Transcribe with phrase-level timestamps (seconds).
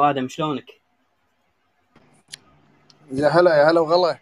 [0.00, 0.70] ابو آدم شلونك؟
[3.12, 4.18] يا هلا يا هلا وغلا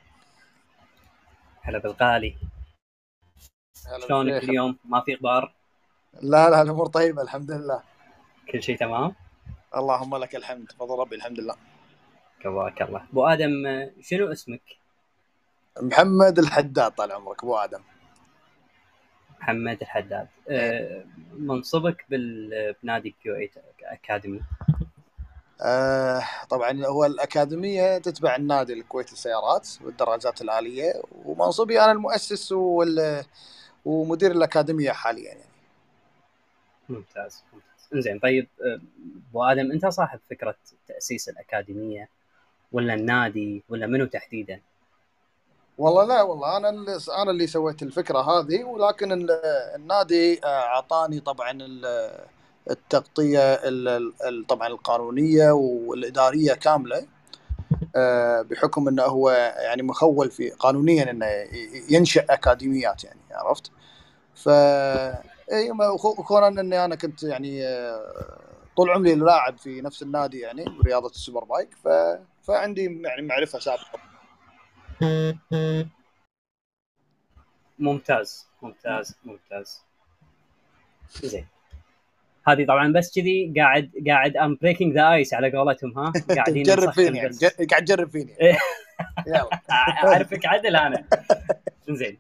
[1.62, 2.36] هلا بالغالي
[4.08, 4.49] شلونك بالشيخ.
[4.49, 5.54] اليوم؟ ما في إخبار؟
[6.22, 7.83] لا لا الأمور طيبة الحمد لله
[8.52, 9.14] كل شيء تمام؟
[9.77, 11.56] اللهم لك الحمد فضل ربي الحمد لله
[12.43, 13.51] كواك الله أبو آدم
[14.01, 14.63] شنو اسمك؟
[15.83, 17.81] محمد الحداد طال عمرك أبو آدم
[19.41, 22.05] محمد الحداد آه، منصبك
[22.83, 24.41] بنادي Q8 Academy
[25.61, 33.24] آه طبعا هو الأكاديمية تتبع النادي الكويتي للسيارات والدراجات الآلية ومنصبي أنا المؤسس وال
[33.84, 35.40] ومدير الأكاديمية حاليا يعني
[36.88, 38.80] ممتاز ممتاز إنزين طيب آه،
[39.30, 40.54] أبو آدم أنت صاحب فكرة
[40.88, 42.08] تأسيس الأكاديمية
[42.72, 44.60] ولا النادي ولا منو تحديدا؟
[45.78, 49.30] والله لا والله أنا اللي أنا اللي سويت الفكرة هذه ولكن ال-
[49.74, 52.10] النادي آه، أعطاني طبعا ال-
[52.70, 57.06] التغطية ال- ال- طبعا القانونية والإدارية كاملة
[57.96, 63.70] آه، بحكم إنه هو يعني مخول في قانونيا إنه ي- ينشئ أكاديميات يعني عرفت؟
[64.34, 64.48] ف
[65.94, 68.39] وخ- وكون إني أنا كنت يعني آه،
[68.77, 71.89] طول عمري لاعب في نفس النادي يعني برياضه السوبر بايك ف...
[72.46, 73.98] فعندي يعني معرفة سابقة.
[77.78, 79.83] ممتاز ممتاز ممتاز.
[81.22, 81.46] زين.
[82.48, 86.92] هذه طبعا بس كذي قاعد قاعد um breaking the ice على قولتهم ها؟ قاعدين تجرب
[86.92, 87.36] فيني يعني
[87.70, 88.58] قاعد تجرب فيني إيه.
[89.27, 89.60] يلا.
[90.05, 91.05] أعرفك عدل أنا.
[91.90, 92.18] زين.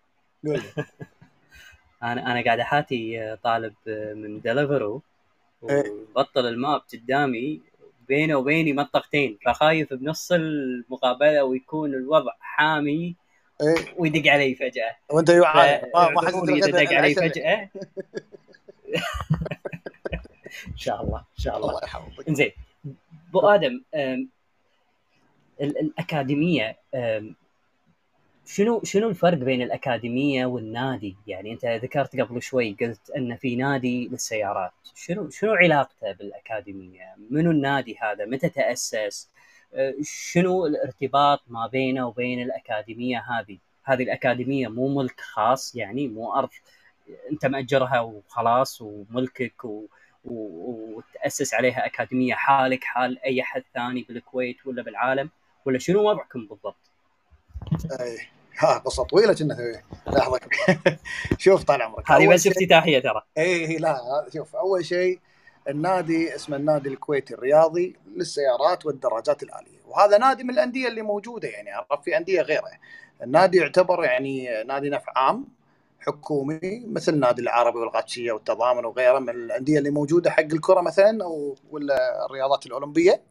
[2.02, 3.74] أنا أنا قاعد أحاتي طالب
[4.14, 5.02] من Deliveroo
[5.70, 5.84] إيه.
[6.16, 7.60] وبطل ال map قدامي
[8.08, 9.38] بينه وبيني منطقتين.
[9.44, 13.14] فخايف بنص المقابلة ويكون الوضع حامي
[13.62, 13.94] إيه.
[13.96, 14.96] ويدق علي فجأة.
[15.10, 17.14] وأنت يعاني ما حسيت اعذروني إذا الغداء دق علي.
[17.14, 17.68] فجأة.
[20.68, 22.52] إن شاء الله إن شاء الله الله يحفظك زين
[23.28, 23.82] أبو آدم
[25.60, 26.76] الأكاديمية
[28.46, 34.08] شنو شنو الفرق بين الأكاديمية والنادي؟ يعني أنت ذكرت قبل شوي قلت أن في نادي
[34.08, 39.30] للسيارات، شنو شنو علاقته بالأكاديمية؟ منو النادي هذا؟ متى تأسس؟
[40.02, 46.48] شنو الارتباط ما بينه وبين الأكاديمية هذه؟ هذه الأكاديمية مو ملك خاص يعني مو أرض
[47.30, 49.86] أنت مأجرها وخلاص وملكك و...
[50.28, 55.30] وتأسس عليها أكاديمية حالك حال أي أحد ثاني بالكويت ولا بالعالم
[55.64, 56.90] ولا شنو وضعكم بالضبط؟
[58.00, 58.18] إيه
[58.58, 59.84] ها قصه طويلة كنا إيه.
[60.06, 60.40] لحظة.
[61.38, 62.10] شوف طال عمرك.
[62.10, 63.22] هذه بس افتتاحية ترى.
[63.38, 65.18] اي إي، لا شوف أول شيء
[65.68, 69.78] النادي اسمه النادي الكويتي الرياضي للسيارات والدراجات الآلية.
[69.86, 72.70] وهذا نادي من الأندية اللي موجودة يعني عرفت؟ في أندية غيره.
[73.22, 75.57] النادي يعتبر يعني نادي نفع عام
[76.00, 81.56] حكومي مثل النادي العربي والغاتشية والتضامن وغيره من الأندية اللي موجودة حق الكرة مثلا أو
[81.70, 83.22] ولا الرياضات الأولمبية.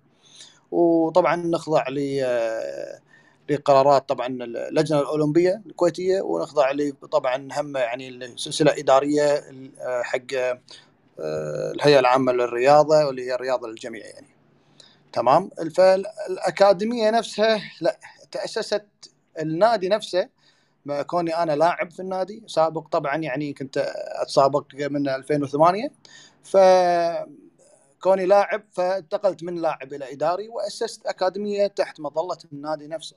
[0.72, 2.22] وطبعا نخضع ل
[3.50, 6.72] لقرارات طبعا اللجنة الأولمبية الكويتية ونخضع
[7.11, 9.44] طبعا هم يعني سلسله إدارية
[10.01, 10.57] حق
[11.75, 14.28] الهيئة العامة للرياضة واللي هي الرياضة للجميع يعني.
[15.13, 17.99] تمام؟ فالأكاديمية نفسها لا
[18.31, 18.85] تأسست
[19.39, 20.29] النادي نفسه
[21.07, 23.77] كوني أنا لاعب في النادي سابق طبعا يعني كنت
[24.21, 25.91] أتسابق من 2008
[26.43, 26.57] ف
[28.01, 33.15] كوني لاعب فانتقلت من لاعب إلى إداري وأسست أكاديمية تحت مظلة النادي نفسه.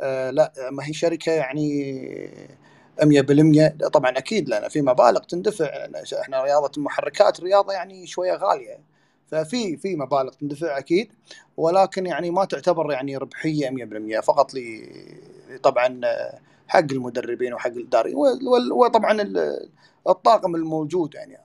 [0.00, 2.58] آه لا ما هي شركة يعني
[3.02, 5.88] 100% طبعا أكيد لأن في مبالغ تندفع.
[6.20, 8.80] إحنا رياضة المحركات رياضة يعني شوية غالية.
[9.26, 11.12] ففي في مبالغ تندفع أكيد
[11.56, 14.60] ولكن يعني ما تعتبر يعني ربحية 100% فقط ل
[15.62, 16.00] طبعا
[16.68, 19.70] حق المدربين وحق الاداري وال- وطبعا ال-
[20.08, 21.38] الطاقم الموجود يعني.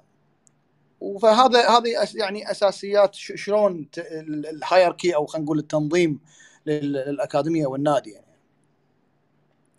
[1.21, 3.87] فهذا هذه يعني أساسيات شلون
[4.27, 6.19] الهايركي أو خلينا نقول التنظيم
[6.65, 8.25] لل- للأكاديمية والنادي يعني.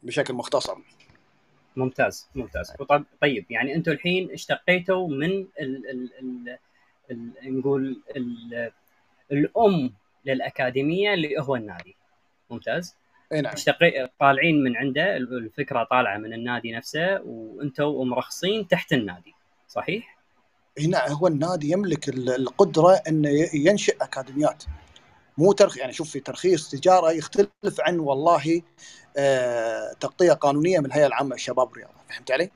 [0.03, 0.77] بشكل مختصر.
[1.77, 2.73] ممتاز ممتاز.
[3.21, 6.59] طيب يعني أنتم الحين اشتقيتوا من ال ال ال
[7.11, 8.71] ال نقول ال
[9.33, 9.93] الأم
[10.25, 11.97] للأكاديمية اللي هو النادي.
[12.51, 12.95] ممتاز.
[13.35, 13.55] اي نعم
[14.21, 19.35] طالعين من عنده الفكرة طالعة من النادي نفسه وأنتم مرخصين تحت النادي
[19.69, 20.19] صحيح؟
[20.79, 24.65] إي نعم هو النادي يملك ال- القدرة انه ينشئ أكاديميات
[25.39, 28.63] مو ترخ يعني شوف في ترخيص تجارة يختلف عن والله
[29.17, 32.51] آه تغطية قانونية من الهيئة العامة للشباب والرياضة فهمت علي؟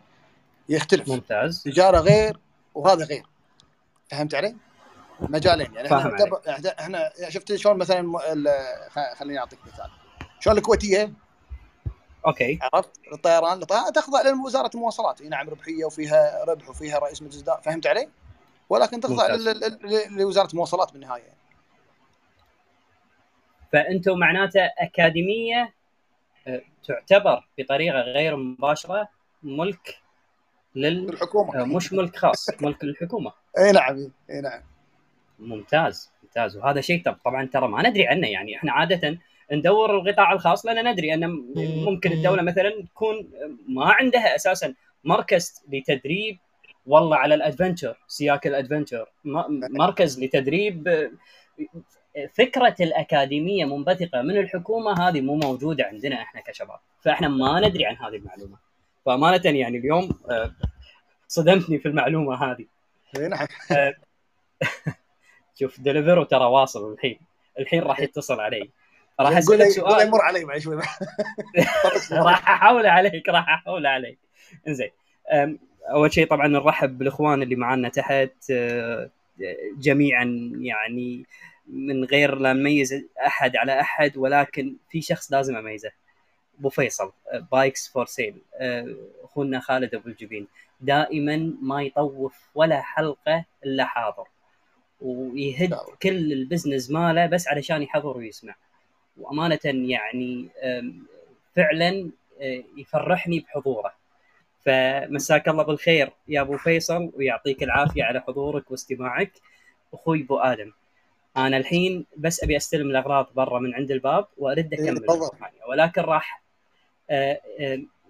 [0.68, 2.38] يختلف ممتاز تجارة غير
[2.74, 3.22] وهذا غير
[4.10, 4.56] فهمت علي؟
[5.20, 8.12] مجالين يعني إحنا إحنا شفت شلون مثلا
[9.14, 9.90] خليني أعطيك مثال
[10.40, 11.12] شلون الكويتية؟
[12.26, 12.58] أوكي.
[12.62, 15.20] عرفت؟ الطيران الطيران تخضع لوزاره المواصلات.
[15.20, 18.08] اي نعم ربحية وفيها ربح وفيها رئيس مجلس إدارة، فهمت علي؟
[18.68, 19.26] ولكن تخضع
[20.10, 21.38] لوزارة المواصلات بالنهاية.
[23.72, 25.74] فأنتم معناته أكاديمية
[26.46, 29.08] آه، تعتبر بطريقة غير مباشرة
[29.42, 29.98] ملك
[30.74, 34.62] لل الحكومة آه، مش ملك خاص ملك الحكومة إي نعم إي نعم.
[35.38, 36.56] ممتاز ممتاز.
[36.56, 38.56] وهذا شيء طب- طبعا ترى ما ندري عنه يعني.
[38.56, 39.18] إحنا عادة
[39.52, 41.26] ندور القطاع الخاص لأن ندري أن
[41.84, 43.30] ممكن الدولة مثلا تكون
[43.68, 44.74] ما عندها أساسا
[45.04, 46.38] مركز لتدريب
[46.86, 49.08] والله على ال adventure سياق ال adventure.
[49.70, 51.10] مركز لتدريب آه،
[52.34, 56.78] فكرة الأكاديمية منبثقة من الحكومة هذه مو موجودة عندنا إحنا كشباب.
[57.00, 58.56] فإحنا ما ندري عن هذه المعلومة.
[59.06, 60.52] فأمانة يعني اليوم آه،
[61.28, 62.66] صدمتني في المعلومة هذه.
[63.16, 63.46] اي نعم.
[65.58, 67.20] شوف Deliveroo ترى واصل الحين.
[67.58, 68.70] الحين راح يتصل علي.
[69.20, 70.10] راح أسألك سؤال.
[70.10, 70.76] مر علي بعد شوي.
[72.12, 74.18] راح أحاول عليك راح أحاول عليك.
[74.68, 74.90] إنزين.
[75.90, 78.50] أول شيء طبعا نرحب بالإخوان اللي معنا تحت.
[78.50, 79.10] أه،
[79.78, 81.24] جميعا يعني
[81.66, 85.90] من غير لا نميز أحد على أحد ولكن في شخص لازم أميزه.
[86.58, 87.12] أبو فيصل
[87.52, 88.34] Bikes for Sale
[89.24, 90.46] أخونا خالد أبو الجبين.
[90.80, 94.24] دائما ما يطوف ولا حلقة إلا حاضر.
[95.00, 95.74] ويهد.
[96.02, 98.54] كل ال business ماله بس علشان يحضر ويسمع.
[99.18, 100.48] وأمانة يعني
[101.56, 102.10] فعلا
[102.40, 103.92] أه، يفرحني بحضوره.
[104.64, 109.32] فمساك الله بالخير يا أبو فيصل ويعطيك العافية على حضورك واستماعك.
[109.94, 110.72] أخوي أبو آدم
[111.36, 115.30] أنا الحين بس أبي أستلم الأغراض برا من عند الباب وأرد إيه، أكمل.
[115.68, 116.42] ولكن راح
[117.10, 117.40] أه،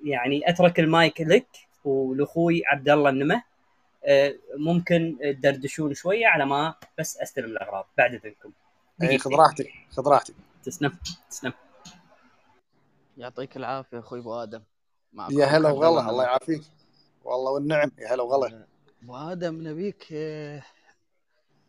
[0.05, 1.47] يعني أترك المايك لك
[1.85, 3.43] ولأخوي عبد الله النمة.
[4.05, 8.53] أه، ممكن تدردشون شوية على ما بس أستلم الأغراض بعد إذنكم.
[9.03, 10.35] اي خذ راحتك خذ راحتك.
[10.63, 10.99] تسلم
[11.31, 11.53] تسلم
[13.17, 14.63] يعطيك العافية أخوي أبو آدم.
[15.31, 16.63] يا هلا وغلا الله يعافيك.
[17.25, 18.67] والله والنعم يا هلا وغلا.
[19.03, 20.63] أبو آدم نبيك آه،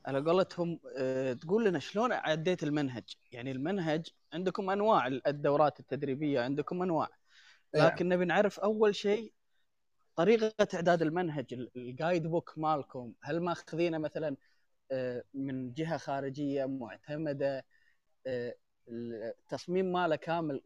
[0.05, 6.81] على قولتهم آه، تقول لنا شلون عديت المنهج؟ يعني المنهج عندكم أنواع الدورات التدريبية عندكم
[6.81, 7.09] أنواع.
[7.75, 7.85] نعم.
[7.87, 9.33] لكن نبي نعرف أول شيء
[10.15, 13.13] طريقة إعداد المنهج ال- الجايد بوك مالكم.
[13.21, 14.35] هل ماخذينه مثلا
[14.91, 17.65] آه، من جهة خارجية معتمدة
[18.89, 20.61] التصميم ماله كامل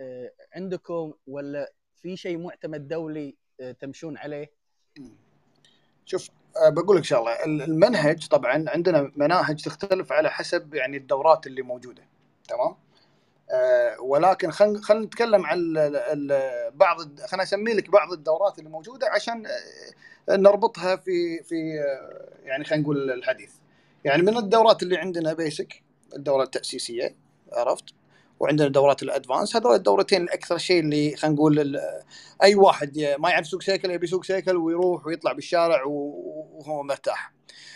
[0.00, 1.72] آه، عندكم ولا
[2.02, 4.50] في شيء معتمد دولي آه، تمشون عليه؟
[6.04, 7.30] شوف أه، بقول لك شغلة.
[7.44, 12.02] ال- المنهج طبعا عندنا مناهج تختلف على حسب يعني الدورات اللي موجودة.
[12.48, 12.76] تمام؟
[13.50, 15.72] أه ولكن خلينا خل نتكلم عن
[16.74, 19.46] بعض خلينا اسمي لك بعض الدورات اللي موجودة عشان
[20.30, 21.56] نربطها في في
[22.42, 23.52] يعني خلينا نقول الحديث.
[24.04, 25.82] يعني من الدورات اللي عندنا basic
[26.16, 27.16] الدورة التأسيسية
[27.54, 27.84] عرفت؟
[28.40, 29.56] وعندنا دورات ال advance.
[29.56, 31.80] هذول الدورتين الاكثر شيء اللي خلينا نقول
[32.42, 37.32] أي واحد ما يعرف يسوق سيكل يبي يسوق سيكل ويروح ويطلع بالشارع وهو مرتاح.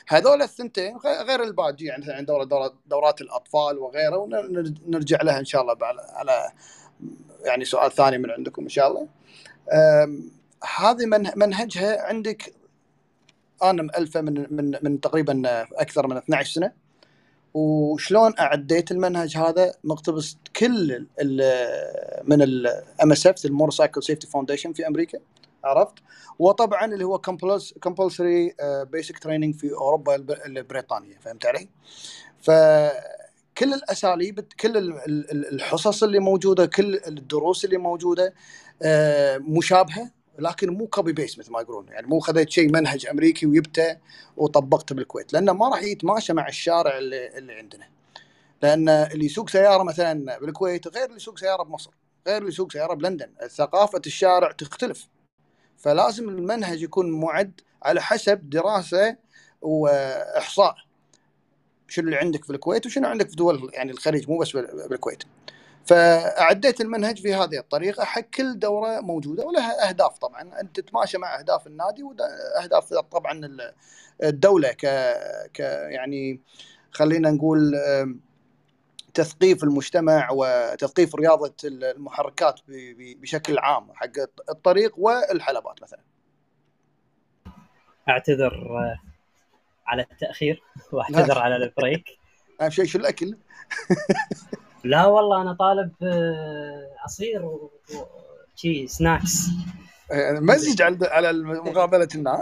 [0.09, 5.63] هذول الثنتين غير الباقي يعني مثلا دورة دورة دورات الأطفال وغيره ونرجع لها إن شاء
[5.63, 5.77] الله
[6.15, 6.53] على
[7.45, 9.09] يعني سؤال ثاني من عندكم إن شاء الله.
[10.79, 12.55] هذه من- منهجها عندك
[13.63, 15.43] أنا مألفة من من من تقريبا
[15.73, 16.73] أكثر من 12 سنة.
[17.63, 21.43] وشلون أعديت المنهج هذا مقتبس كل ال ال
[22.25, 25.19] من ال MSF ال Motorcycle Safety Foundation في أمريكا
[25.65, 25.95] عرفت
[26.39, 27.19] وطبعا اللي هو
[27.83, 28.55] compulsory
[28.93, 31.69] basic training في أوروبا الب- البريطانية فهمت علي؟
[32.43, 38.35] فكل الأساليب كل ال- ال- الحصص اللي موجودة كل الدروس اللي موجودة
[38.83, 41.89] آه، مشابهة لكن مو copy paste مثل ما يقولون.
[41.89, 43.97] يعني مو خذيت شيء منهج أمريكي وجبته
[44.37, 45.33] وطبقته بالكويت.
[45.33, 47.89] لأنه ما راح يتماشى مع الشارع اللي, اللي عندنا.
[48.63, 51.91] لأن اللي يسوق سيارة مثلا بالكويت غير اللي يسوق سيارة بمصر
[52.27, 53.31] غير اللي يسوق سيارة بلندن.
[53.49, 55.09] ثقافة الشارع تختلف.
[55.77, 59.17] فلازم المنهج يكون معد على حسب دراسة
[59.63, 60.75] وإحصاء.
[61.89, 65.23] شنو اللي عندك في الكويت وشنو عندك في دول يعني الخليج مو بس بال- بالكويت.
[65.89, 71.39] فاعديت المنهج في هذه الطريقة حق كل دورة موجودة ولها أهداف طبعا أنت تتماشى مع
[71.39, 73.73] أهداف النادي واهداف طبعا ال-
[74.23, 74.87] الدولة ك
[75.55, 75.59] ك
[75.91, 76.41] يعني
[76.91, 77.75] خلينا نقول
[79.15, 82.61] تثقيف المجتمع وتثقيف رياضة المحركات
[82.97, 84.11] بشكل عام حق
[84.51, 86.01] الطريق والحلبات مثلا.
[88.09, 89.01] أعتذر آه،
[89.87, 92.05] على التأخير وأعتذر على البريك
[92.61, 93.37] أهم شيء شو الأكل؟
[94.85, 97.71] لا والله أنا طالب آه، عصير و-
[98.55, 99.49] وشي سناكس
[100.41, 102.39] مزج على على مقابلتنا؟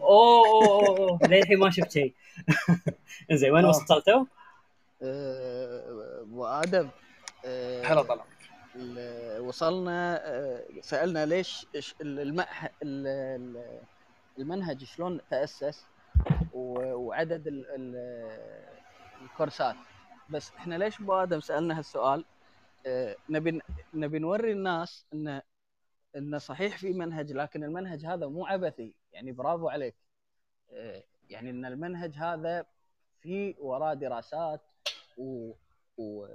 [0.00, 2.14] أوه أوه أوه للحين ما شفت شيء
[3.32, 3.68] زين وين آه.
[3.68, 4.24] وصلتوا؟
[5.02, 6.88] آه، أبو آدم
[7.46, 8.24] آه، هلا طلع
[8.76, 11.66] ال- وصلنا آه، سألنا ليش
[12.00, 13.80] المأه ال- ال-
[14.38, 15.84] المنهج شلون تأسس
[16.52, 18.78] وعدد ال- ال-
[19.22, 19.76] الكورسات
[20.30, 22.24] بس إحنا ليش ابو آدم سألنا هالسؤال؟
[22.86, 23.60] آه، نبي
[23.94, 25.42] نبي نوري الناس ان
[26.16, 28.94] انه صحيح في منهج لكن المنهج هذا مو عبثي.
[29.12, 29.94] يعني برافو عليك.
[30.72, 32.66] آه، يعني إن المنهج هذا
[33.20, 34.60] في وراه دراسات
[35.16, 35.52] و,
[35.98, 36.26] و...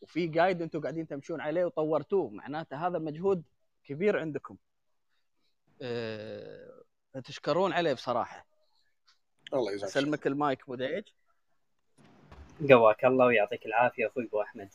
[0.00, 2.30] وفي جايد أنتم قاعدين تمشون عليه وطورتوه.
[2.30, 3.42] معناته هذا مجهود
[3.84, 4.56] كبير عندكم.
[5.82, 6.84] أه...
[7.24, 8.46] تشكرون عليه بصراحة.
[9.54, 11.04] الله يجزاك سلمك المايك ابو ديج
[12.70, 14.68] قواك الله ويعطيك العافية أخوي أبو أحمد.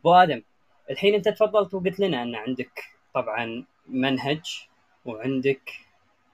[0.00, 0.42] أبو آدم
[0.90, 2.84] الحين أنت تفضلت وقلت لنا أن عندك
[3.14, 4.68] طبعا منهج
[5.04, 5.70] وعندك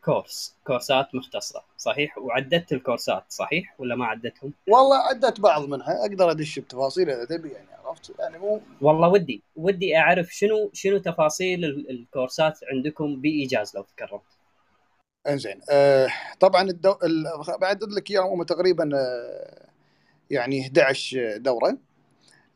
[0.05, 6.31] course كورسات مختصة صحيح؟ وعددت الكورسات صحيح ولا ما عدتهم؟ والله عدت بعض منها أقدر
[6.31, 11.65] أدش بتفاصيل إذا تبي يعني عرفت؟ يعني مو والله ودي ودي أعرف شنو شنو تفاصيل
[11.65, 14.23] الكورسات عندكم بإيجاز لو تكرمت.
[15.29, 16.09] إنزين آه
[16.41, 16.95] طبعا الدو...
[17.05, 17.25] ال...
[17.61, 19.67] بعدد لك اياهم هم تقريبا آه
[20.31, 21.79] يعني 11 دورة.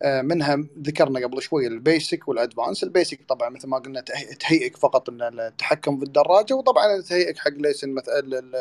[0.02, 2.84] آه منها ذكرنا قبل شوي ال basic وال advance.
[2.84, 4.00] ال basic طبعا مثل ما قلنا
[4.40, 8.52] تهيئك فقط إن التحكم في الدراجة وطبعا تهيئك حق license مثل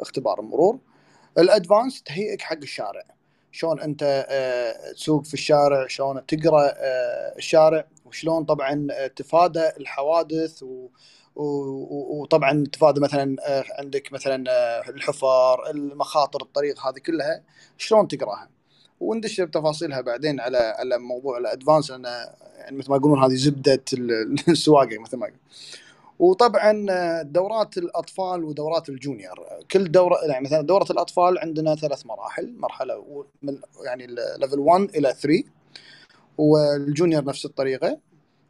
[0.00, 0.78] اختبار المرور
[1.38, 3.04] ال advance تهيئك حق الشارع.
[3.52, 10.64] شلون أنت آه تسوق في الشارع شلون تقرأ آه الشارع وشلون طبعا تفادى الحوادث
[11.36, 17.42] وطبعا تفادى مثلا آه، عندك مثلا آه، الحفر المخاطر الطريق هذه كلها
[17.78, 18.48] شلون تقراها؟
[19.00, 22.04] وندش بتفاصيلها بعدين على على موضوع الأدفانس لأن
[22.58, 23.82] يعني مثل ما يقولون هذه زبدة
[24.48, 25.38] السواقة مثل ما يقول.
[26.18, 26.86] وطبعا
[27.22, 29.40] دورات الأطفال ودورات الجونيور.
[29.70, 32.54] كل دورة يعني مثلا دورة الأطفال عندنا ثلاث مراحل.
[32.58, 34.06] مرحلة من يعني
[34.38, 35.44] level 1 إلى 3
[36.38, 37.98] وال junior نفس الطريقة.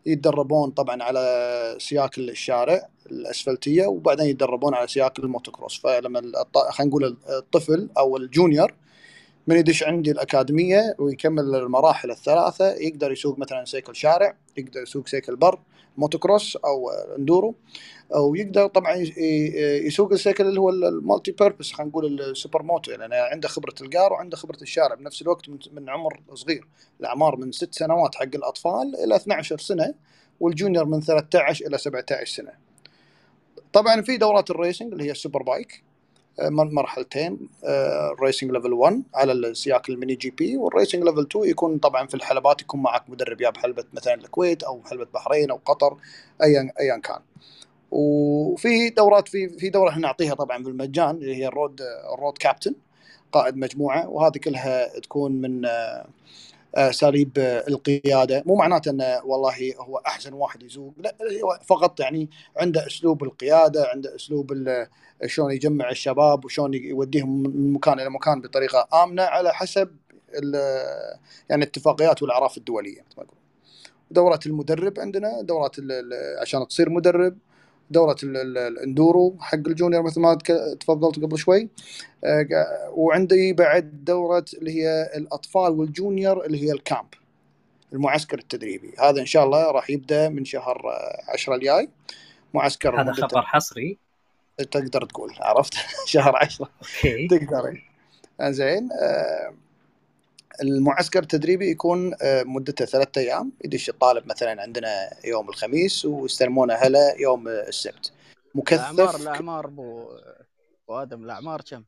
[0.07, 5.81] يتدربون طبعا على سياق الشارع الأسفلتية وبعدين يتدربون على سياق الموتوكروس.
[5.81, 6.21] فلما
[6.71, 8.75] خلينا نقول الطفل أو ال junior
[9.47, 15.37] من يدش عندي الأكاديمية ويكمل المراحل الثلاثة يقدر يسوق مثلا سيكل شارع يقدر يسوق سيكل
[15.37, 15.59] بر
[15.97, 17.55] موتوكروس أو enduro.
[18.15, 18.95] أو يقدر طبعا
[19.87, 24.37] يسوق السيكل اللي هو ال multi-purpose خلينا نقول ال supermoto يعني عنده خبرة القار وعنده
[24.37, 24.95] خبرة الشارع.
[24.95, 26.67] بنفس الوقت من عمر صغير.
[27.01, 29.95] الأعمار من ست سنوات حق الأطفال إلى 12 سنة
[30.41, 32.53] وال junior من 13 إلى 17 سنة.
[33.73, 35.83] طبعا في دورات ال racing اللي هي ال superbike
[36.51, 41.79] مرحلتين ال racing level 1 على السياق ال mini GP وال racing level 2 يكون
[41.79, 45.97] طبعا في الحلبات يكون معك مدرب يا بحلبه مثلا الكويت أو حلبة بحرين أو قطر
[46.43, 47.21] ايا ايا كان.
[47.91, 51.81] وفي دورات في في دورة إحنا نعطيها طبعا بالمجان اللي هي ال road
[52.15, 52.75] الرود كابتن
[53.33, 55.67] قائد مجموعة وهذه كلها تكون من
[56.75, 57.39] أساليب
[57.69, 58.43] القيادة.
[58.47, 63.89] مو معناته إنه والله هو أحسن واحد يسوق لا هو فقط يعني عنده أسلوب القيادة
[63.95, 64.53] عنده أسلوب
[65.27, 69.97] شلون يجمع الشباب وشلون يوديهم من مكان إلى مكان بطريقة آمنة على حسب
[71.51, 73.05] يعني الاتفاقيات والأعراف الدولية
[74.11, 75.77] دورة المدرب عندنا دورات
[76.41, 77.39] عشان تصير مدرب
[77.91, 80.35] دورة ال enduro حق ال junior مثل ما
[80.81, 81.69] تفضلت قبل شوي.
[82.25, 82.47] آه،
[82.91, 87.09] وعندي بعد دورة اللي هي الأطفال وال junior اللي هي ال camp
[87.93, 88.95] المعسكر التدريبي.
[88.99, 90.83] هذا إن شاء الله راح يبدأ من شهر
[91.29, 91.89] 10 الجاي.
[92.55, 93.99] معسكر هذا خبر حصري؟
[94.59, 95.75] تقدر تقول عرفت؟
[96.07, 97.29] شهر 10 okay.
[97.29, 97.83] تقدر
[98.43, 99.55] زين آه
[100.63, 103.53] المعسكر التدريبي يكون آه، مدته ثلاثة أيام.
[103.65, 108.13] يدش الطالب مثلا عندنا يوم الخميس ويستلمونه هلا يوم السبت.
[108.55, 110.09] مكثف الأعمار الأعمار أبو
[110.89, 111.85] آدم الأعمار كم؟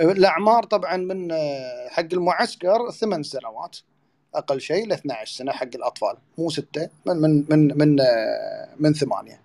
[0.00, 3.76] الأعمار طبعا من آه، حق المعسكر ثمان سنوات.
[4.34, 6.16] أقل شيء ل 12 سنة حق الأطفال.
[6.38, 9.40] مو ستة من من من من, آه، من ثمانية.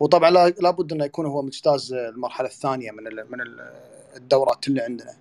[0.00, 3.38] وطبعا لابد إنه يكون هو مجتاز المرحلة الثانية من من
[4.16, 5.14] الدورات اللي عندنا.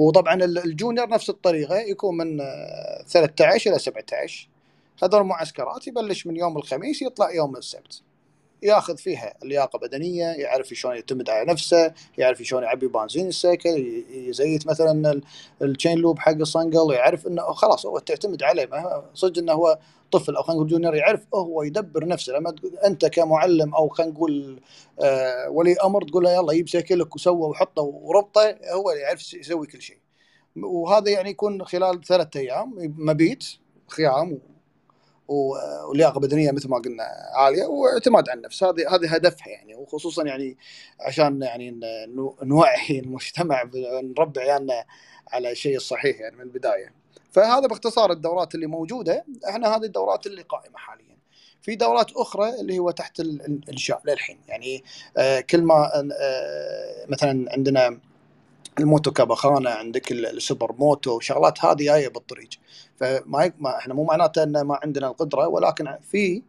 [0.00, 2.38] وطبعا الجونيور نفس الطريقة يكون من
[3.08, 4.48] 13 إلى 17
[5.04, 8.02] هذول المعسكرات يبلش من يوم الخميس يطلع يوم السبت.
[8.62, 14.66] ياخذ فيها اللياقه بدنية يعرف شلون يعتمد على نفسه يعرف شلون يعبي بنزين السيكل يزيت
[14.66, 15.20] مثلا
[15.62, 18.68] ال chain lube حق الصنقل يعرف إنه خلاص هو تعتمد عليه.
[19.14, 19.78] صدق إنه هو
[20.12, 22.32] طفل أو خلينا نقول junior يعرف هو يدبر نفسه.
[22.32, 22.54] لما
[22.86, 24.60] أنت كمعلم أو خلينا نقول
[25.00, 29.82] آه ولي أمر تقول له يلا جيب سيكلك وسوى وحطه وربطه هو يعرف يسوي كل
[29.82, 29.98] شيء.
[30.56, 33.44] وهذا يعني يكون خلال ثلاثة أيام مبيت
[33.88, 34.38] خيام
[35.30, 38.64] ولياقة بدنية مثل ما قلنا عالية واعتماد على النفس.
[38.64, 40.56] هذه هذه هدفها يعني وخصوصا يعني
[41.00, 41.80] عشان يعني
[42.42, 43.70] نوعي المجتمع
[44.02, 44.84] نربي عيالنا
[45.28, 46.94] على الشيء الصحيح يعني من البداية.
[47.32, 49.24] فهذا باختصار الدورات اللي موجودة.
[49.48, 51.16] إحنا هذه الدورات اللي قائمة حاليا.
[51.62, 54.40] في دورات أخرى اللي هو تحت الإنشاء للحين.
[54.48, 54.84] يعني
[55.16, 58.00] آه كل ما آه مثلا عندنا
[58.78, 62.48] الموتو كاباخانا عندك السوبر موتو شغلات هذه جاية بالطريق
[62.96, 66.42] فما ما إحنا مو معناته ان ما عندنا القدرة ولكن في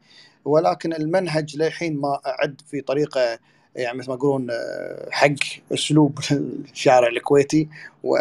[0.45, 3.39] ولكن المنهج للحين ما أعد في طريقة
[3.75, 5.35] يعني مثل ما يقولون آه، حق
[5.73, 7.69] أسلوب الشارع الكويتي
[8.03, 8.17] و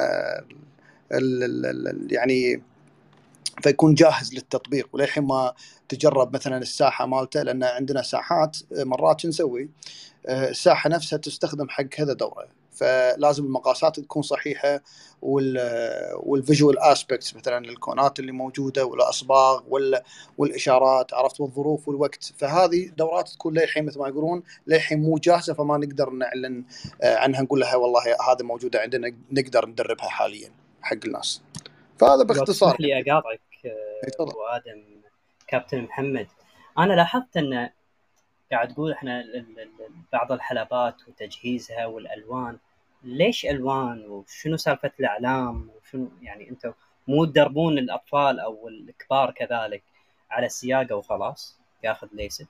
[2.10, 2.62] يعني
[3.62, 4.88] فيكون جاهز للتطبيق.
[4.92, 5.52] وللحين ما
[5.88, 9.68] تجرب مثلا الساحة مالته لأن عندنا ساحات مرات نسوي؟
[10.26, 12.59] آه، الساحة نفسها تستخدم حق كذا دورة.
[12.80, 14.80] فلازم المقاسات تكون صحيحة
[15.22, 19.62] وال visual aspects مثلا ال cones اللي موجودة والأصباغ
[20.38, 22.32] والإشارات عرفت؟ والظروف والوقت.
[22.38, 26.64] فهذه دورات تكون للحين مثل ما يقولون للحين مو جاهزة فما نقدر نعلن
[27.02, 30.50] آه، عنها نقول لها والله هذه موجودة عندنا نقدر ندربها حاليا
[30.82, 31.42] حق الناس.
[31.98, 34.82] فهذا باختصار لي أقاطعك آه، أبو آدم
[35.48, 36.26] كابتن محمد.
[36.78, 37.70] أنا لاحظت أن
[38.52, 39.24] قاعد تقول إحنا
[40.12, 42.58] بعض الحلبات وتجهيزها والألوان
[43.04, 46.72] ليش ألوان وشنو سالفة الأعلام وشنو يعني أنتم
[47.08, 49.82] مو تدربون الأطفال أو الكبار كذلك
[50.30, 52.46] على السياقة وخلاص ياخذ ليسن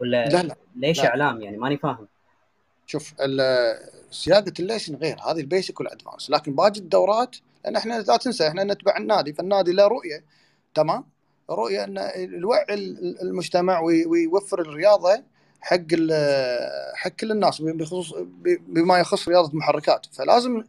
[0.00, 1.08] ولا لا لا ليش لا.
[1.08, 2.08] أعلام يعني؟ ماني فاهم.
[2.86, 3.14] شوف
[4.10, 8.16] سياقة ال license غير هذه ال basic وال advance لكن باقي الدورات لأن إحنا لا
[8.16, 9.32] تنسى إحنا نتبع النادي.
[9.32, 10.24] فالنادي له رؤية.
[10.74, 11.04] تمام؟
[11.50, 12.64] رؤية إن الوعي
[13.22, 15.24] المجتمع ويوفر الرياضة
[15.64, 15.86] حق
[16.94, 18.14] حق كل الناس بخصوص
[18.68, 20.06] بما يخص رياضة المحركات.
[20.12, 20.64] فلازم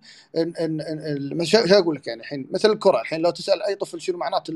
[1.43, 4.53] شو أقول لك يعني؟ الحين مثل الكرة الحين لو تسأل أي طفل شنو معناته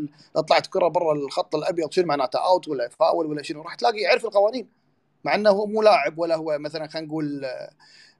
[0.47, 4.25] طلعت كرة برا الخط الأبيض شنو معناته out ولا فاول ولا شنو راح تلاقي يعرف
[4.25, 4.67] القوانين.
[5.23, 7.45] مع إنه هو مو لاعب ولا هو مثلا خلينا نقول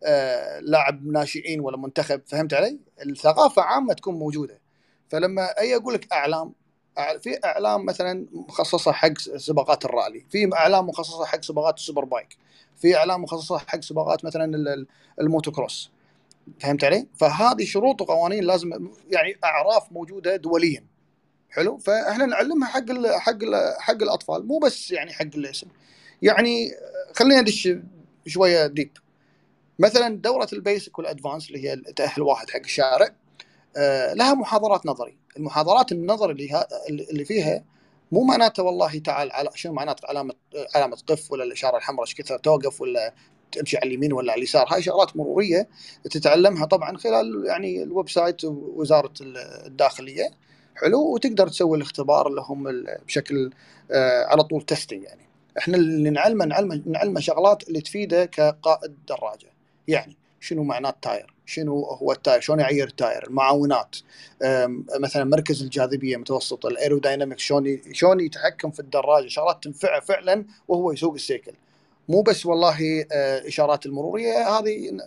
[0.06, 4.60] آه لاعب ناشئين ولا منتخب فهمت علي؟ الثقافة عامة تكون موجودة.
[5.10, 6.54] فلما أي أقول لك أعلام
[6.98, 12.38] في أعلام مثلا مخصصة حق سباقات الرالي في أعلام مخصصة حق سباقات ال super bike
[12.78, 14.52] في أعلام مخصصة حق سباقات مثلا
[15.22, 15.92] الموتو كروس
[16.60, 20.84] فهمت علي؟ فهذه شروط وقوانين لازم يعني أعراف موجودة دوليا
[21.50, 25.68] حلو؟ فإحنا نعلمها حق ال حق ال حق الأطفال مو بس يعني حق الاسم.
[26.22, 26.72] يعني
[27.16, 27.70] خلينا ندش
[28.28, 28.92] شوية deep.
[29.80, 33.10] مثلا دورة ال basic وال advance اللي هي تاهل واحد حق الشارع
[34.14, 35.18] لها محاضرات نظري.
[35.38, 37.64] المحاضرات النظر اللي اللي فيها
[38.12, 40.34] مو معناته والله تعال على شنو معناته علامه
[40.76, 43.14] علامة قف ولا الإشارة الحمراء إيش كثر توقف ولا
[43.52, 44.74] تمشي على اليمين ولا على اليسار.
[44.74, 45.68] هاي شغلات مرورية
[46.04, 49.14] تتعلمها طبعا خلال يعني ال website وزاره
[49.66, 50.32] الداخلية.
[50.76, 53.52] حلو؟ وتقدر تسوي الاختبار اللي هم بشكل
[53.92, 55.28] آه على طول تستنج يعني.
[55.58, 59.52] إحنا اللي نعلمه نعلمه نعلمه شغلات اللي تفيده كقائد دراجة.
[59.88, 63.96] يعني شنو معناه tire شنو هو ال tire شلون يعير ال tire المعاونات
[65.00, 70.92] مثلا مركز الجاذبية متوسط ال aerodynamics شلون شلون يتحكم في الدراجة شغلات تنفعه فعلا وهو
[70.92, 71.54] يسوق السيكل.
[72.10, 74.98] مو بس والله آه، إشارات المرورية هذه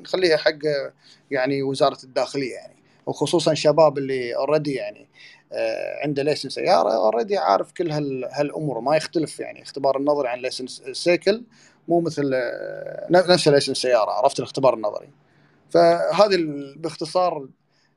[0.00, 0.58] نخليها حق
[1.30, 2.76] يعني وزارة الداخلية يعني
[3.06, 5.06] وخصوصا الشباب اللي already يعني
[5.52, 7.92] آه، عنده license سيارة already عارف كل
[8.32, 11.42] هالأمور ما يختلف يعني اختبار النظري عن license السيكل
[11.88, 15.08] مو مثل آه، نفس license السياره عرفت الاختبار النظري؟
[15.72, 16.36] فهذه
[16.76, 17.48] باختصار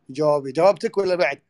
[0.09, 0.51] جوابي.
[0.51, 1.41] جاوبتك ولا بعد؟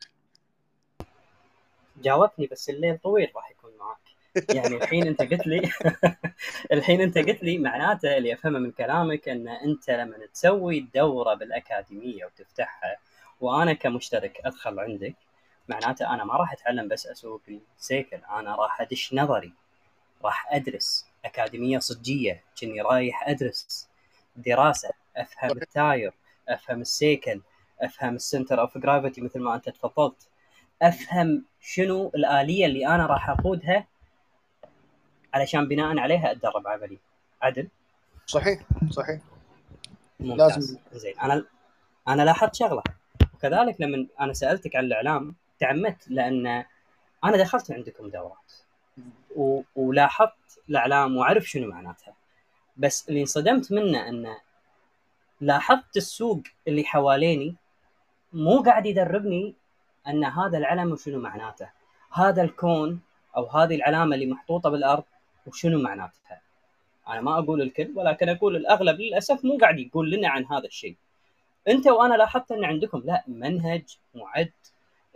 [2.04, 4.06] جاوبتني بس الليل طويل راح يكون معك
[4.56, 5.72] يعني الحين انت قلت لي
[6.74, 12.26] الحين انت قلت لي معناته اللي أفهمه من كلامك إن أنت لما تسوي الدوره بالأكاديمية
[12.26, 12.98] وتفتحها
[13.42, 15.16] وأنا كمشترك أدخل عندك
[15.70, 17.42] معناته أنا ما راح أتعلم بس أسوق
[17.80, 19.54] السيكل أنا راح أدش نظري
[20.24, 23.88] راح أدرس أكاديمية صجية كني رايح أدرس
[24.36, 25.05] دراسة.
[25.18, 26.14] أفهم ال tire
[26.50, 27.42] أفهم السيكل
[27.82, 30.28] أفهم ال center of gravity مثل ما أنت تفضلت
[30.82, 33.88] أفهم شنو الآلية اللي أنا راح أقودها
[35.34, 37.00] علشان بناء عليها أتدرب عملي.
[37.42, 37.68] عدل؟
[38.26, 39.22] صحيح صحيح.
[40.20, 40.52] ممتاز.
[40.52, 40.78] لازم.
[40.94, 41.46] زين أنا
[42.08, 42.84] أنا لاحظت شغلة.
[43.34, 46.48] وكذلك لما أنا سألتك عن الأعلام تعمدت لأن
[47.24, 48.54] أنا دخلت عندكم دورات.
[49.36, 49.62] و...
[49.76, 52.14] ولاحظت الأعلام وأعرف شنو معناتها.
[52.78, 54.38] بس اللي انصدمت منه انه
[55.42, 57.56] لاحظت السوق اللي حواليني
[58.34, 59.56] مو قاعد يدربني
[60.08, 61.70] أن هذا العلم وشنو معناته.
[62.14, 63.00] هذا الكون
[63.38, 65.04] أو هذه العلامة اللي محطوطة بالأرض
[65.48, 66.42] وشنو معناتها.
[67.08, 70.96] أنا ما أقول الكل ولكن أقول الأغلب للأسف مو قاعد يقول لنا عن هذا الشيء.
[71.68, 74.52] أنت وأنا لاحظت أن عندكم لا منهج معد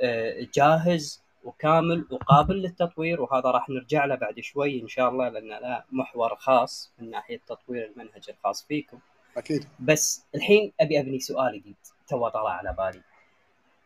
[0.02, 5.48] آه، جاهز وكامل وقابل للتطوير وهذا راح نرجع له بعد شوي إن شاء الله لأن
[5.48, 9.00] له محور خاص من ناحية تطوير المنهج الخاص فيكم.
[9.38, 11.76] أكيد بس الحين أبي أبني سؤال جديد
[12.08, 13.02] تو طلع على بالي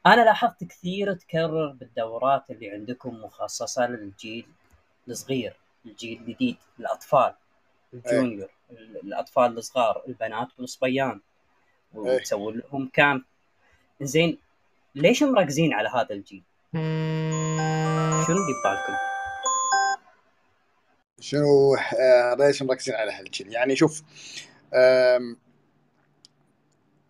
[0.06, 4.46] أنا لاحظت كثير تكرر بالدورات اللي عندكم مخصصة للجيل
[5.08, 7.34] الصغير الجيل الجديد الأطفال
[7.94, 8.50] الجونيور
[9.04, 11.20] الأطفال الصغار البنات والصبيان
[11.94, 13.24] وتسوي لهم كامب
[14.02, 14.38] زين
[14.96, 16.44] ليش مركزين على هذا الجيل؟
[18.26, 18.94] شنو اللي ببالكم؟
[21.20, 24.04] شنو آه ليش مركزين على هالجيل؟ يعني شوف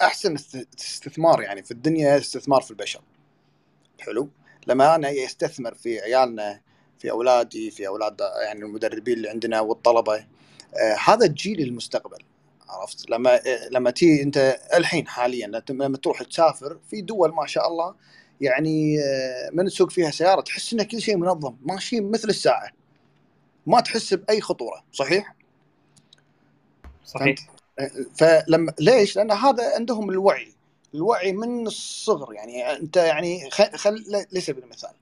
[0.01, 3.01] أحسن است- استثمار يعني في الدنيا استثمار في البشر.
[3.99, 4.29] حلو.
[4.67, 6.61] لما أنا استثمر في عيالنا
[6.99, 12.17] في أولادي في أولاد يعني المدربين اللي عندنا والطلبة آه هذا الجيل المستقبل
[12.69, 17.67] عرفت؟ لما آه لما تي أنت الحين حاليا لما تروح تسافر في دول ما شاء
[17.67, 17.95] الله
[18.41, 22.69] يعني آه من تسوق فيها سيارة تحس ان كل شيء منظم ماشي مثل الساعة.
[23.67, 25.35] ما تحس بأي خطورة صحيح؟
[27.05, 27.35] صحيح.
[28.15, 30.53] فلما ليش؟ لأن هذا عندهم الوعي.
[30.95, 32.33] الوعي من الصغر.
[32.33, 34.03] يعني أنت يعني خل, خل...
[34.31, 34.93] لسبيل المثال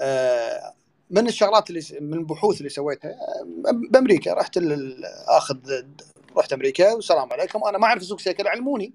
[0.00, 0.74] آه،
[1.10, 4.34] من الشغلات اللي من البحوث اللي سويتها آه، بأمريكا.
[4.34, 4.58] رحت
[5.28, 5.58] آخذ
[6.36, 7.64] رحت أمريكا والسلام عليكم.
[7.64, 8.92] أنا ما أعرف اسوق سيكل علموني.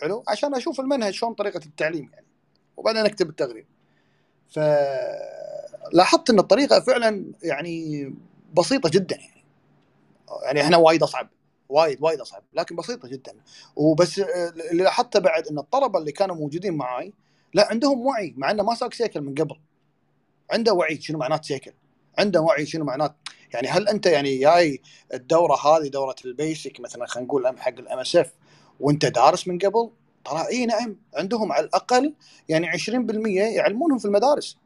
[0.00, 2.26] حلو؟ عشان أشوف المنهج شلون طريقة التعليم يعني.
[2.76, 3.66] وبعدين أكتب التقرير.
[4.50, 8.14] فلاحظت إن الطريقة فعلا يعني
[8.54, 9.44] بسيطة جدا يعني.
[10.44, 11.28] يعني إحنا وايد أصعب.
[11.70, 13.32] وايد وايد أصعب لكن بسيطة جدا.
[13.76, 17.12] وبس آه، اللي لاحظته بعد إن الطلبة اللي كانوا موجودين معاي
[17.54, 19.60] لا عندهم وعي مع إنه ما ساق سيكل من قبل.
[20.50, 21.72] عنده وعي شنو معنات سيكل؟
[22.18, 23.14] عنده وعي شنو معنات؟
[23.54, 24.80] يعني هل أنت يعني جاي
[25.14, 28.32] الدورة هذه دورة ال basic مثلا خلينا نقول حق ال MSF
[28.80, 29.90] وأنت دارس من قبل؟
[30.24, 32.14] ترى إي نعم عندهم على الأقل
[32.48, 32.78] يعني 20%
[33.56, 34.56] يعلمونهم في المدارس.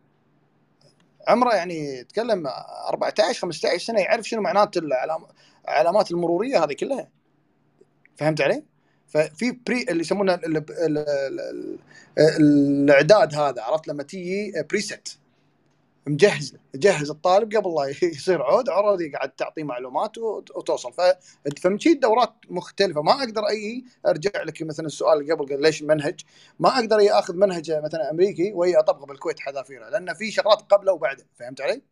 [1.29, 2.47] عمره يعني تكلم
[2.89, 5.27] 14 15 سنة يعرف شنو معنات العلام-
[5.65, 7.09] العلامات المرورية هذه كلها.
[8.17, 8.65] فهمت علي؟
[9.09, 11.79] ففي بري اللي يسمونه ال- ال- ال- ال-
[12.19, 15.19] الإعداد هذا عرفت؟ لما تيجي بريست
[16.07, 20.93] مجهز جهز الطالب قبل لا يصير عود عرضي قاعد تعطيه معلومات وت- وتوصل.
[20.93, 21.01] ف
[21.63, 23.03] فمشي دورات مختلفة.
[23.03, 26.21] ما أقدر اي أرجع لك مثلا السؤال اللي قبل قال ليش منهج؟
[26.59, 30.93] ما أقدر أي أخذ منهج مثلا أمريكي وأي أطبقه بالكويت حذافيره لأن في شغلات قبله
[30.93, 31.27] وبعده.
[31.35, 31.83] فهمت علي؟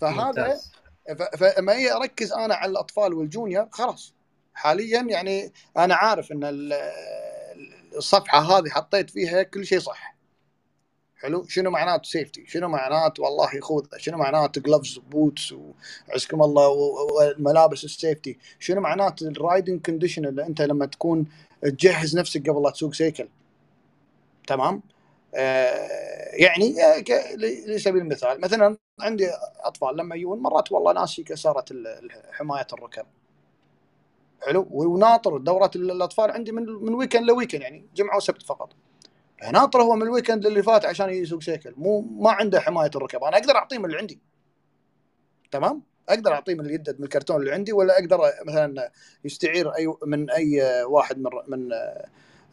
[0.00, 0.72] فهذا ممتاز.
[1.14, 4.14] ف- فلما هي أركز أنا على الأطفال وال junior خلاص.
[4.54, 6.72] حاليا يعني أنا عارف إن ال-
[7.96, 10.14] الصفحة هذه حطيت فيها كل شيء صح.
[11.16, 15.52] حلو؟ شنو معناته safety شنو معناته والله خوذه شنو معناته gloves boots
[16.08, 21.26] وعزكم الله و- والملابس ال safety شنو معناته ال riding condition اللي أنت لما تكون
[21.62, 23.28] تجهز نفسك قبل لا تسوق سيكل؟
[24.46, 24.82] تمام؟
[26.32, 31.24] يعني آه، ك- ل- لسبيل المثال مثلا عندي أطفال لما يجون مرات والله ناسي
[31.72, 33.06] ال- حماية الركب.
[34.42, 38.72] حلو؟ وناطر دورات ال- الأطفال عندي من من weekend ل weekend يعني جمعة وسبت فقط.
[39.52, 41.74] ناطر هو من ال weekend اللي فات عشان يسوق سيكل.
[41.76, 43.24] مو ما عنده حماية الركب.
[43.24, 44.20] أنا أقدر اعطيه من اللي عندي.
[45.50, 48.92] تمام؟ أقدر اعطيه من اليد من الكرتون اللي عندي ولا أقدر مثلا
[49.24, 51.70] يستعير أي من أي واحد من من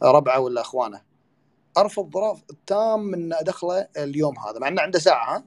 [0.02, 1.02] ربعه ولا إخوانه.
[1.76, 5.44] أرفض ظراف تام من ادخله اليوم هذا مع إنه عنده ساعة ها؟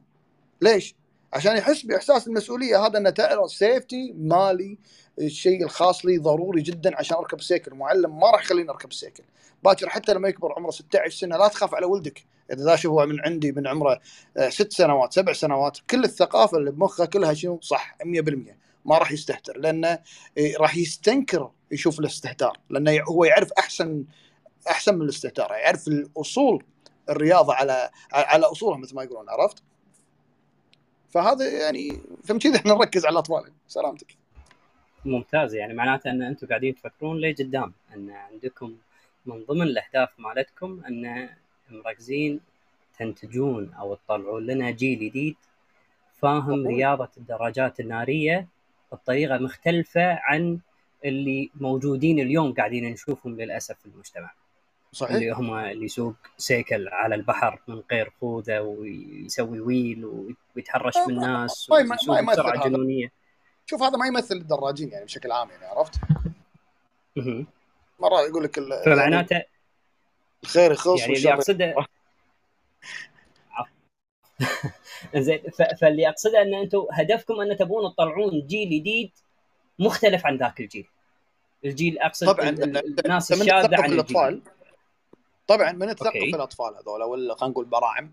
[0.61, 0.95] ليش؟
[1.33, 4.77] عشان يحس بإحساس المسؤولية هذا انه تعرف سيفتي مالي
[5.19, 9.23] الشيء الخاص لي ضروري جدا عشان أركب السيكل المعلم ما راح يخليني أركب السيكل
[9.63, 12.25] باكر حتى لما يكبر عمره 16 سنة لا تخاف على ولدك.
[12.53, 13.99] إذا ذا هو من عندي من عمره
[14.37, 19.11] آه، ست سنوات سبع سنوات كل الثقافة اللي بمخه كلها شنو؟ صح 100% ما راح
[19.11, 19.99] يستهتر لأنه
[20.37, 24.03] إيه، راح يستنكر يشوف الاستهتار لأنه هو يعرف أحسن
[24.69, 25.51] أحسن من الاستهتار.
[25.51, 26.63] يعرف الأصول
[27.09, 29.63] الرياضة على على أصولها مثل ما يقولون عرفت؟
[31.09, 33.51] فهذا يعني فمن كذا إحنا نركز على الأطفال.
[33.67, 34.15] سلامتك.
[35.05, 35.55] ممتاز.
[35.55, 38.75] يعني معناته أن أنتم قاعدين تفكرون لقدام أن عندكم
[39.25, 41.29] من ضمن الأهداف مالتكم أن
[41.69, 42.39] مركزين
[42.99, 45.35] تنتجون أو تطلعون لنا جيل جديد
[46.21, 46.67] فاهم.
[46.67, 48.47] رياضة الدراجات النارية
[48.91, 50.59] بطريقة مختلفة عن
[51.05, 54.31] اللي موجودين اليوم قاعدين نشوفهم للأسف في المجتمع.
[54.91, 60.05] صحيح اللي هم اللي يسوق سيكل على البحر من غير خوذة ويسوي ويل
[60.55, 62.67] ويتحرش بالناس ما- ما- يمثل بسرعة.
[62.67, 63.11] جنونية
[63.65, 65.95] شوف هذا ما يمثل الدراجين يعني بشكل عام يعني عرفت؟
[67.99, 69.43] مرة يقول لك فمعناته
[70.43, 71.75] الخير يخص يعني اللي اقصده
[75.15, 75.41] زين
[75.81, 79.11] فاللي أقصده إن أنتم هدفكم أن تبون تطلعون جيل جديد
[79.79, 80.87] مختلف عن ذاك الجيل.
[81.65, 83.93] الجيل أقصد طبعا الناس الشاذة عن الجيل.
[83.93, 84.41] الأطفال
[85.49, 86.15] طبعا من تثقف.
[86.15, 88.11] الأطفال هذول ولا خلينا نقول براعم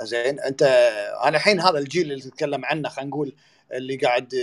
[0.00, 0.62] زين أنت
[1.24, 3.32] أنا الحين هذا الجيل اللي تتكلم عنه خلينا نقول
[3.72, 4.34] اللي قاعد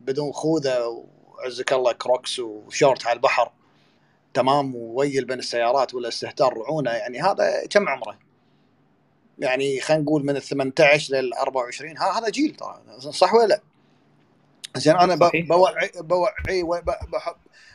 [0.00, 1.04] بدون خوذة
[1.38, 3.52] وعزك الله كروكس وشورت على البحر
[4.34, 8.18] تمام و wheelie بين السيارات ولا استهتار رعونه يعني هذا كم عمره؟
[9.38, 13.60] يعني خلينا نقول من ال 18 لل 24 ها هذا جيل ترى صح ولا لا؟
[14.76, 15.14] زين أنا.
[15.14, 16.32] بوعي بوعي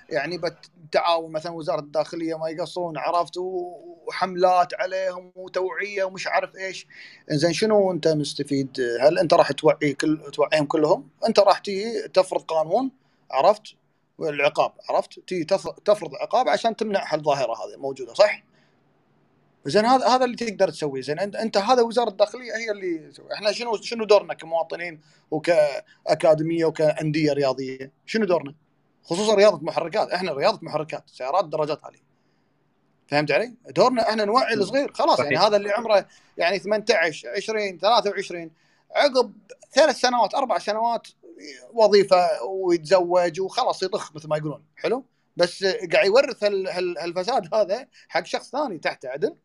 [0.09, 6.87] يعني بالتعاون مثلا وزارة الداخلية ما يقصرون عرفت؟ وحملات عليهم وتوعية ومش عارف إيش.
[7.29, 12.41] زين شنو أنت مستفيد؟ هل أنت راح توعي كل توعيهم كلهم؟ أنت راح تيجي تفرض
[12.41, 12.91] قانون
[13.31, 13.63] عرفت؟
[14.17, 18.43] والعقاب عرفت؟ تيجي تف- تفرض عقاب عشان تمنع هالظاهرة هذه موجودة صح؟
[19.65, 21.01] زين هذا هذا اللي تقدر تسويه.
[21.01, 23.11] زين انت أنت هذا وزارة الداخلية هي اللي.
[23.33, 28.55] إحنا شنو شنو دورنا كمواطنين وكأكاديمية وكأندية رياضية؟ شنو دورنا؟
[29.03, 30.11] خصوصا رياضة محركات.
[30.11, 32.03] إحنا رياضة محركات سيارات دراجات عالية.
[33.07, 35.31] فهمت علي؟ دورنا إحنا نوعي الصغير خلاص صحيح.
[35.31, 38.51] يعني هذا اللي عمره يعني 18 20 23
[38.95, 39.33] عقب
[39.73, 41.07] ثلاث سنوات أربع سنوات
[41.73, 44.63] وظيفة ويتزوج وخلاص يطخ مثل ما يقولون.
[44.75, 45.05] حلو؟
[45.37, 49.35] بس قاعد يورث هال- هال- هالفساد هذا حق شخص ثاني تحته عدل.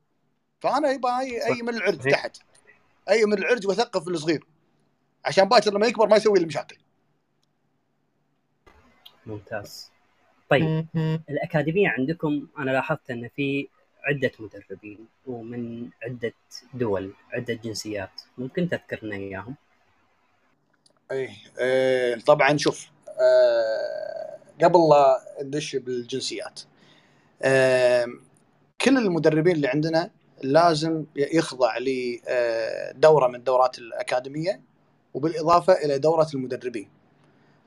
[0.60, 2.10] فانا يبقى اي اي من العرج.
[2.10, 2.36] تحت.
[3.10, 4.44] اي من العرج واثقف الصغير.
[5.24, 6.76] عشان باكر لما يكبر ما يسوي المشاكل
[9.26, 9.90] ممتاز.
[10.50, 10.86] طيب
[11.30, 13.68] الأكاديمية عندكم أنا لاحظت أن في
[14.04, 16.32] عدة مدربين ومن عدة
[16.74, 18.22] دول عدة جنسيات.
[18.38, 19.54] ممكن تذكر لنا إياهم؟
[21.10, 22.88] اي إيه طبعا شوف
[23.20, 26.60] آه قبل لا ندش بالجنسيات
[27.42, 28.06] آه
[28.80, 30.10] كل المدربين اللي عندنا
[30.42, 34.60] لازم يخضع لدوره من دورات الأكاديمية
[35.14, 36.88] وبالإضافة إلى دورة المدربين.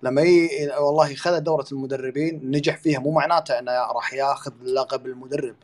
[0.03, 0.49] لما ي...
[0.79, 2.99] والله خذ دورة المدربين نجح فيها.
[2.99, 5.55] مو معناته إنه راح ياخذ لقب المدرب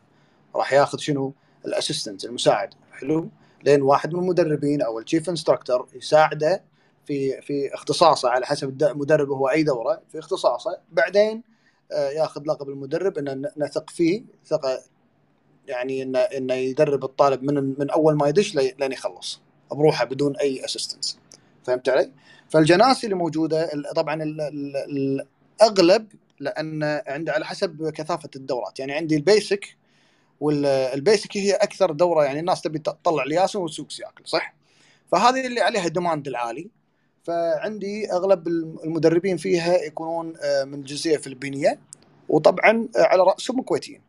[0.55, 1.33] راح ياخذ شنو؟
[1.65, 2.73] ال assistant المساعد.
[2.91, 3.29] حلو؟
[3.63, 6.63] لين واحد من المدربين أو ال chief instructor يساعده
[7.05, 10.77] في في اختصاصه على حسب المدرب هو أي دورة في اختصاصه.
[10.91, 11.43] بعدين
[11.91, 14.79] آه، ياخذ لقب المدرب ان نثق فيه ثقة
[15.67, 19.41] يعني انه إنه يدرب الطالب من من أول ما يدش لي- لين يخلص.
[19.71, 21.19] بروحه بدون أي assistance
[21.63, 22.11] فهمت علي؟
[22.49, 25.25] فالجناسي اللي موجودة طبعا ال- ال-
[25.61, 26.07] الاغلب
[26.39, 28.79] لأن عنده على حسب كثافة الدورات.
[28.79, 29.75] يعني عندي ال basic
[30.41, 34.53] وال basic هي أكثر دورة يعني الناس تبي تطلع الياسن وتسوق سياكل صح؟
[35.11, 36.69] فهذه اللي عليها demand العالي.
[37.23, 41.79] فعندي أغلب المدربين فيها يكونون آه، من جنسيه فلبينيه
[42.29, 44.01] وطبعا آه، على رأسهم كويتيين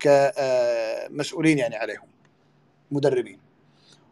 [0.00, 2.08] كمسؤولين يعني عليهم
[2.90, 3.38] مدربين.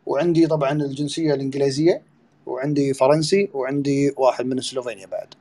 [0.06, 2.02] وعندي طبعا الجنسية الإنجليزية
[2.46, 5.34] وعندي فرنسي وعندي واحد من سلوفينيا بعد.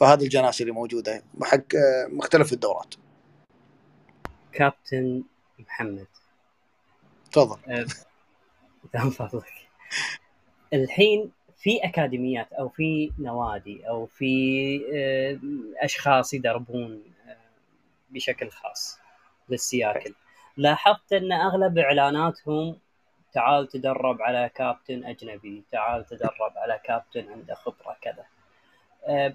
[0.00, 1.74] فهذه الجناسي اللي موجودة حق
[2.08, 2.94] مختلف الدورات.
[4.52, 5.22] كابتن
[5.58, 6.06] محمد.
[7.32, 7.86] تفضل.
[8.94, 9.68] من فضلك.
[10.72, 15.38] الحين في أكاديميات أو في نوادي أو في آه،
[15.84, 17.36] أشخاص يدربون آه،
[18.10, 18.98] بشكل خاص.
[19.50, 20.14] للسياكل
[20.56, 22.76] لاحظت إن أغلب إعلاناتهم
[23.32, 28.24] تعال تدرب على كابتن أجنبي تعال تدرب على كابتن عنده خبرة كذا.
[29.04, 29.34] آه،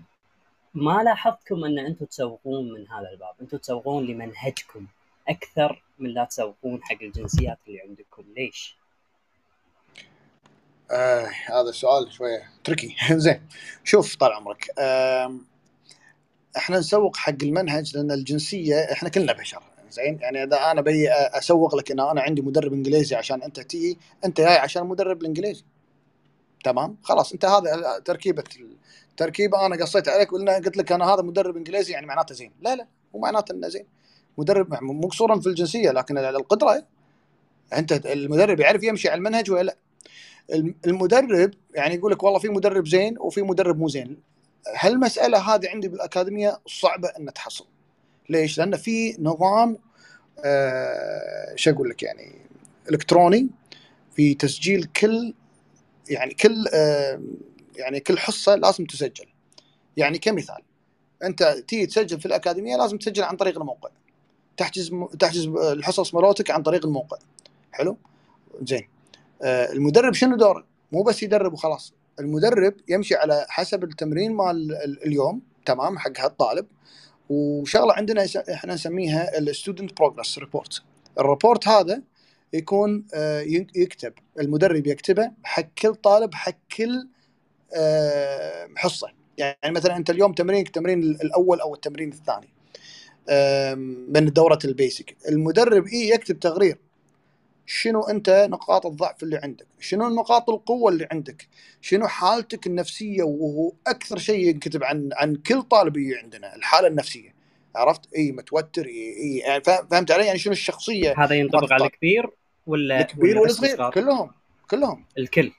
[0.74, 4.88] ما لاحظتكم إن أنتم تسوقون من هذا الباب؟ أنتم تسوقون لمنهجكم
[5.28, 8.24] أكثر من لا تسوقون حق الجنسيات اللي عندكم.
[8.38, 8.78] ليش؟
[10.92, 12.96] آه هذا السؤال شوية تركي
[13.26, 13.48] زين
[13.84, 14.80] شوف طال عمرك.
[14.80, 15.46] آم،
[16.58, 19.64] إحنا نسوق حق المنهج لأن الجنسية إحنا كلنا بشر.
[19.94, 23.98] زين؟ يعني إذا أنا بي أسوق لك إن أنا عندي مدرب إنجليزي عشان أنت تيجي
[24.26, 25.64] أنت جاي عشان المدرب الإنجليزي.
[26.64, 28.44] تمام؟ خلاص أنت هذا تركيبة
[29.18, 32.52] تركيبة أنا قصيت عليك قلنا قلت لك أنا هذا مدرب إنجليزي يعني معناته زين.
[32.62, 33.86] لا لا مو معناته إنه زين.
[34.38, 36.84] مدرب مو قصورا في الجنسية لكن القدرة
[37.74, 39.76] أنت المدرب يعرف يمشي على المنهج ولا لا.
[40.54, 44.22] الم- المدرب يعني يقول لك والله في مدرب زين وفي مدرب مو زين.
[44.78, 47.66] هالمسألة هذه عندي بالأكاديمية صعبة ان تحصل.
[48.30, 49.78] ليش؟ لأن في نظام
[50.46, 52.36] آه شو أقول لك يعني
[52.92, 53.48] إلكتروني
[54.16, 55.34] في تسجيل كل
[56.10, 57.22] يعني كل آه
[57.76, 59.26] يعني كل حصة لازم تسجل.
[59.98, 60.62] يعني كمثال
[61.24, 63.90] أنت تيجي تسجل في الأكاديمية لازم تسجل عن طريق الموقع.
[64.58, 67.18] تحجز تحجز الحصص مالتك عن طريق الموقع.
[67.72, 67.98] حلو؟
[68.62, 68.88] زين.
[69.42, 71.94] آه، المدرب شنو دوره؟ مو بس يدرب وخلاص.
[72.20, 75.42] المدرب يمشي على حسب التمرين مال ال- اليوم.
[75.66, 76.66] تمام؟ حق هالطالب.
[77.30, 80.82] وشغلة عندنا إحنا نسميها ال student progress report
[81.20, 82.02] ال report هذا
[82.54, 83.42] يكون آه،
[83.76, 87.08] يكتب المدرب يكتبه حق كل طالب حق كل
[87.76, 89.08] آه، حصة.
[89.38, 92.54] يعني مثلا أنت اليوم تمرينك التمرين الأول أو التمرين الثاني
[94.10, 96.78] من دوره ال basic المدرب اي يكتب تقرير
[97.66, 101.48] شنو أنت نقاط الضعف اللي عندك؟ شنو نقاط القوة اللي عندك؟
[101.82, 107.34] شنو حالتك النفسية؟ وهو أكثر شيء ينكتب عن عن كل طالب يجي عندنا الحالة النفسية.
[107.76, 112.30] عرفت؟ إي متوتر إي إي يعني فهمت علي؟ يعني شنو الشخصية؟ هذا ينطبق على الكبير
[112.68, 114.32] ولا الكبير والصغير؟ كلهم
[114.70, 115.06] كلهم.
[115.18, 115.52] الكل.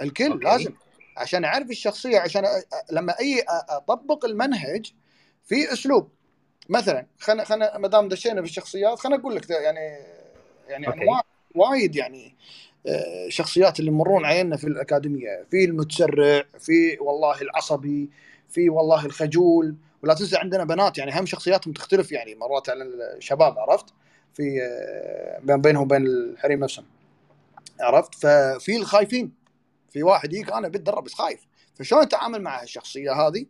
[0.00, 0.44] الكل أوكي.
[0.44, 0.72] لازم.
[1.16, 2.62] عشان أعرف الشخصية عشان أ...
[2.92, 4.92] لما أي أطبق المنهج
[5.44, 6.10] في أسلوب.
[6.68, 9.80] مثلا خلينا خلينا ما دام دشينا في الشخصيات خلينا أقول لك يعني
[10.68, 11.02] يعني أوكي.
[11.02, 11.22] أنواع.
[11.54, 12.34] وايد يعني
[12.86, 15.46] آه، شخصيات اللي يمرون علينا في الأكاديمية.
[15.50, 18.10] في المتسرع في والله العصبي
[18.48, 19.76] في والله الخجول.
[20.02, 23.86] ولا تنسى عندنا بنات يعني هم شخصياتهم تختلف يعني مرات على الشباب عرفت؟
[24.34, 26.84] في آه، بين بينهم وبين الحريم نفسهم
[27.80, 29.32] عرفت؟ ففي الخايفين.
[29.90, 31.46] في واحد يجيك أنا بتدرب بس خايف.
[31.74, 33.46] فشلون اتعامل مع الشخصيه هذه؟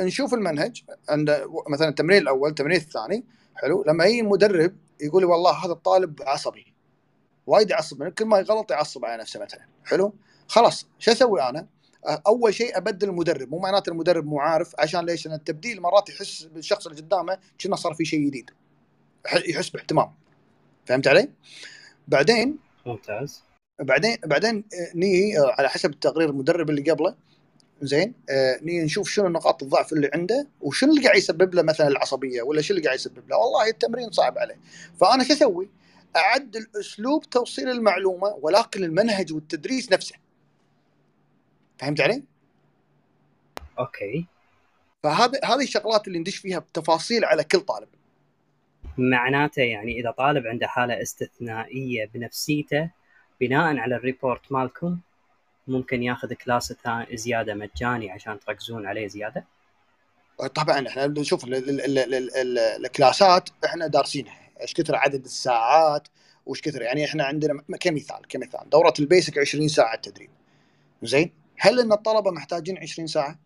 [0.00, 0.82] نشوف المنهج.
[1.08, 3.24] عند مثلا التمرين الأول التمرين الثاني
[3.54, 3.84] حلو.
[3.86, 6.71] لما يجي المدرب يقول والله هذا الطالب عصبي.
[7.46, 9.60] وايد يعصب كل ما يغلط يعصب على نفسه مثلا.
[9.84, 10.14] حلو؟
[10.48, 11.66] خلاص شو أسوي أنا؟
[12.26, 13.50] أول شيء أبدل المدرب.
[13.50, 17.76] مو معناته المدرب مو عارف عشان ليش؟ لأن التبديل مرات يحس بالشخص اللي قدامه كأنه
[17.76, 18.50] صار في شيء جديد.
[19.26, 20.12] يح- يحس باهتمام.
[20.86, 21.28] فهمت علي؟
[22.08, 23.42] بعدين ممتاز.
[23.80, 27.14] بعدين بعدين آه، نيجي آه، على حسب تقرير المدرب اللي قبله.
[27.82, 31.88] زين آه، نيجي نشوف شنو نقاط الضعف اللي عنده وشنو اللي قاعد يسبب له مثلا
[31.88, 33.36] العصبية ولا شنو اللي قاعد يسبب له.
[33.36, 34.56] والله التمرين صعب عليه.
[35.00, 35.68] فأنا شو أسوي؟
[36.16, 40.16] اعدل اسلوب توصيل المعلومة ولكن المنهج والتدريس نفسه.
[41.78, 42.22] فهمت علي؟
[43.78, 44.26] أوكي.
[45.02, 47.88] فهذه هذه الشغلات اللي ندش فيها بتفاصيل على كل طالب.
[48.98, 52.90] معناته يعني إذا طالب عنده حالة استثنائية بنفسيته
[53.40, 54.98] بناء على ال report مالكم
[55.68, 56.74] ممكن ياخذ class
[57.12, 59.44] زيادة مجاني عشان تركزون عليه زيادة؟
[60.54, 64.41] طبعا إحنا نشوف ال- ال- ال- ال- ال- الكلاسات إحنا دارسينها.
[64.62, 66.08] إيش كثر عدد الساعات
[66.46, 68.70] وش كثر يعني إحنا عندنا كمثال كمثال.
[68.70, 70.30] دورة ال basic 20 ساعة تدريب.
[71.02, 73.38] زين؟ هل إن الطلبة محتاجين 20 ساعة؟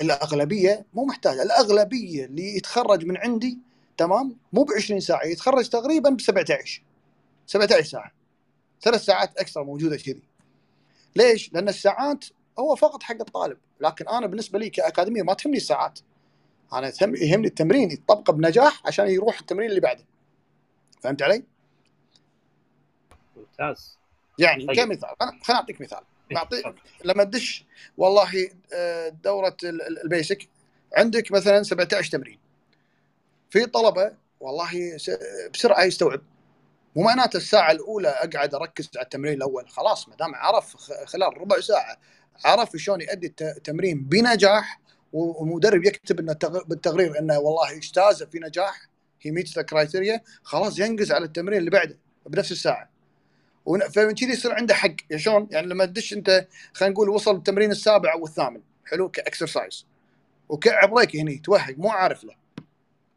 [0.00, 1.42] الأغلبية مو محتاجة.
[1.42, 3.58] الأغلبية اللي يتخرج من عندي
[3.96, 6.82] تمام؟ مو ب 20 ساعة يتخرج تقريبا ب 17
[7.46, 8.12] 17 ساعة.
[8.82, 10.22] ثلاث ساعات اكسترا موجودة كذي.
[11.16, 12.24] ليش؟ لأن الساعات
[12.58, 13.58] هو فقط حق الطالب.
[13.80, 15.98] لكن أنا بالنسبة لي كأكاديمية ما تهمني الساعات.
[16.72, 20.04] أنا يهمني التمرين يطبق بنجاح عشان يروح التمرين اللي بعده.
[21.02, 21.44] فهمت علي؟
[23.36, 23.98] ممتاز
[24.38, 24.76] يعني طيب.
[24.76, 25.98] كمثال خليني خليني أعطيك مثال
[26.30, 26.78] إيه، بعطيك تفضل.
[27.04, 27.64] لما تدش
[27.98, 30.48] والله آه، دورة ال- ال- ال basic
[30.96, 32.38] عندك مثلا 17 تمرين
[33.50, 34.70] في طلبة والله
[35.54, 36.20] بسرعة يستوعب
[36.96, 41.60] مو معناته الساعة الأولى أقعد أركز على التمرين الأول خلاص ما دام عرف خلال ربع
[41.60, 41.96] ساعة
[42.44, 44.80] عرف شلون يؤدي الت- التمرين بنجاح
[45.12, 46.36] والمدرب يكتب إنه
[46.66, 48.88] بالتقرير إنه والله اجتاز في نجاح
[49.22, 52.92] هي meet the criteria خلاص ينقز على التمرين اللي بعده بنفس الساعة.
[53.94, 54.94] فمن كذي يصير عنده حق.
[55.16, 58.60] شلون؟ يعني لما تدش أنت خلينا نقول وصل التمرين السابع أو الثامن.
[58.86, 59.86] حلو؟ ك exercise.
[60.48, 61.38] وكعب بريك هني.
[61.38, 61.78] توهق.
[61.78, 62.34] مو عارف له.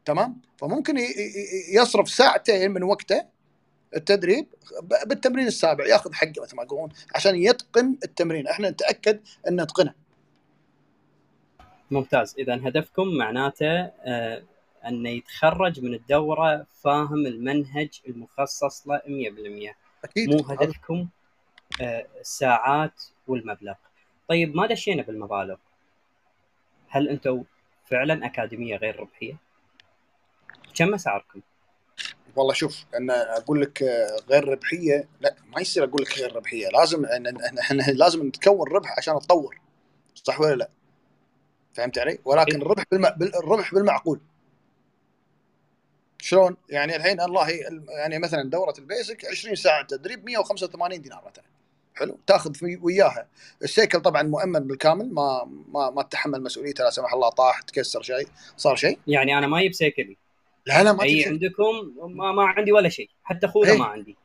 [0.04, 0.94] تمام؟ فممكن
[1.74, 3.24] يصرف ساعتين من وقته
[3.96, 4.46] التدريب
[5.06, 5.86] بالتمرين السابع.
[5.86, 8.48] ياخذ حقه مثل ما يقولون عشان يتقن التمرين.
[8.48, 9.94] إحنا نتأكد إن نتقنه.
[11.90, 12.34] ممتاز.
[12.38, 14.42] إذا هدفكم معناته آه
[14.88, 20.28] أنه يتخرج من الدورة فاهم المنهج المخصص له 100% أكيد.
[20.30, 21.08] مو هدفكم
[21.80, 23.74] آه الساعات والمبلغ.
[24.28, 25.56] طيب ما دشينا بالمبالغ؟
[26.88, 27.44] هل أنتم
[27.86, 29.36] فعلا أكاديمية غير ربحية؟
[30.74, 31.40] كم أسعاركم؟
[32.36, 36.68] والله شوف أنا أقول لك آه، غير ربحية لا ما يصير أقول لك غير ربحية.
[36.68, 37.04] لازم
[37.60, 39.60] إحنا لازم نتكون ربح عشان نتطور
[40.14, 40.68] صح ولا لا؟
[41.74, 42.62] فهمت علي؟ ولكن صحيح.
[42.62, 43.10] الربح بالم...
[43.16, 44.20] بال- الربح بالمعقول.
[46.26, 47.50] شلون؟ يعني الحين الله
[47.98, 51.44] يعني مثلا دورة ال basic 20 ساعة تدريب 185 دينار مثلا.
[51.94, 53.26] حلو؟ تأخذ في وياها.
[53.62, 58.28] السيكل طبعا مؤمن بالكامل ما ما ما تتحمل مسؤوليته لا سمح الله طاح تكسر شيء
[58.56, 58.98] صار شيء.
[59.06, 60.16] يعني أنا ما أجيب سيكلي
[60.66, 63.10] لا لا ما أي عندكم ما, ما عندي ولا شيء.
[63.24, 63.78] حتى خوذة إيه.
[63.78, 64.16] ما عندي.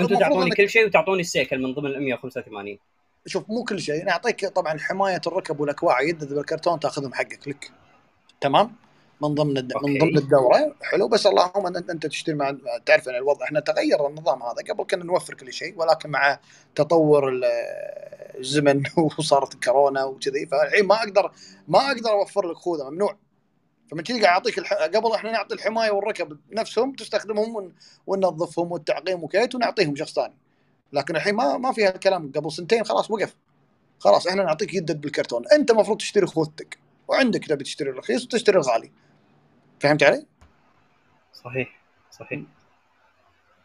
[0.00, 2.78] أنتم تعطوني كل شيء وتعطوني السيكل من ضمن ال 185
[3.26, 4.04] شوف مو كل شيء.
[4.04, 7.48] نعطيك طبعا حماية الركب والأكواع يدد بالكرتون تأخذهم حقك.
[7.48, 7.70] لك.
[8.40, 8.87] تمام؟
[9.22, 9.72] من ضمن الد...
[9.84, 9.98] من.
[9.98, 10.74] ضمن الدورة.
[10.82, 11.08] حلو.
[11.08, 14.74] بس اللهم ان أنت تشتري مع تعرف أن الوضع إحنا تغير النظام هذا.
[14.74, 16.40] قبل كنا نوفر كل شيء ولكن مع
[16.74, 17.44] تطور ال-
[18.40, 18.82] الزمن
[19.18, 21.32] وصارت الكورونا وكذي فالحين ما أقدر
[21.68, 23.16] ما أقدر أوفر لك خوذة ممنوع.
[23.90, 24.72] فمن كذي قاعد أعطيك الح...
[24.74, 27.74] قبل إحنا نعطي الحماية والركب نفسهم تستخدمهم ون...
[28.06, 30.36] وننظفهم والتعقيم وكيت ونعطيهم شخص ثاني.
[30.92, 32.32] لكن الحين ما ما في هالكلام.
[32.36, 33.36] قبل سنتين خلاص وقف.
[33.98, 35.44] خلاص إحنا نعطيك يدد بالكرتون.
[35.48, 36.78] أنت المفروض تشتري خوذتك
[37.08, 38.92] وعندك تبي تشتري الرخيص وتشتري الغالي.
[39.80, 40.26] فهمت علي؟
[41.32, 42.40] صحيح صحيح.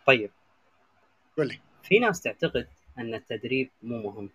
[0.05, 0.32] طيب.
[1.38, 1.59] قول لي.
[1.84, 4.30] في ناس تعتقد أن التدريب مو مهم.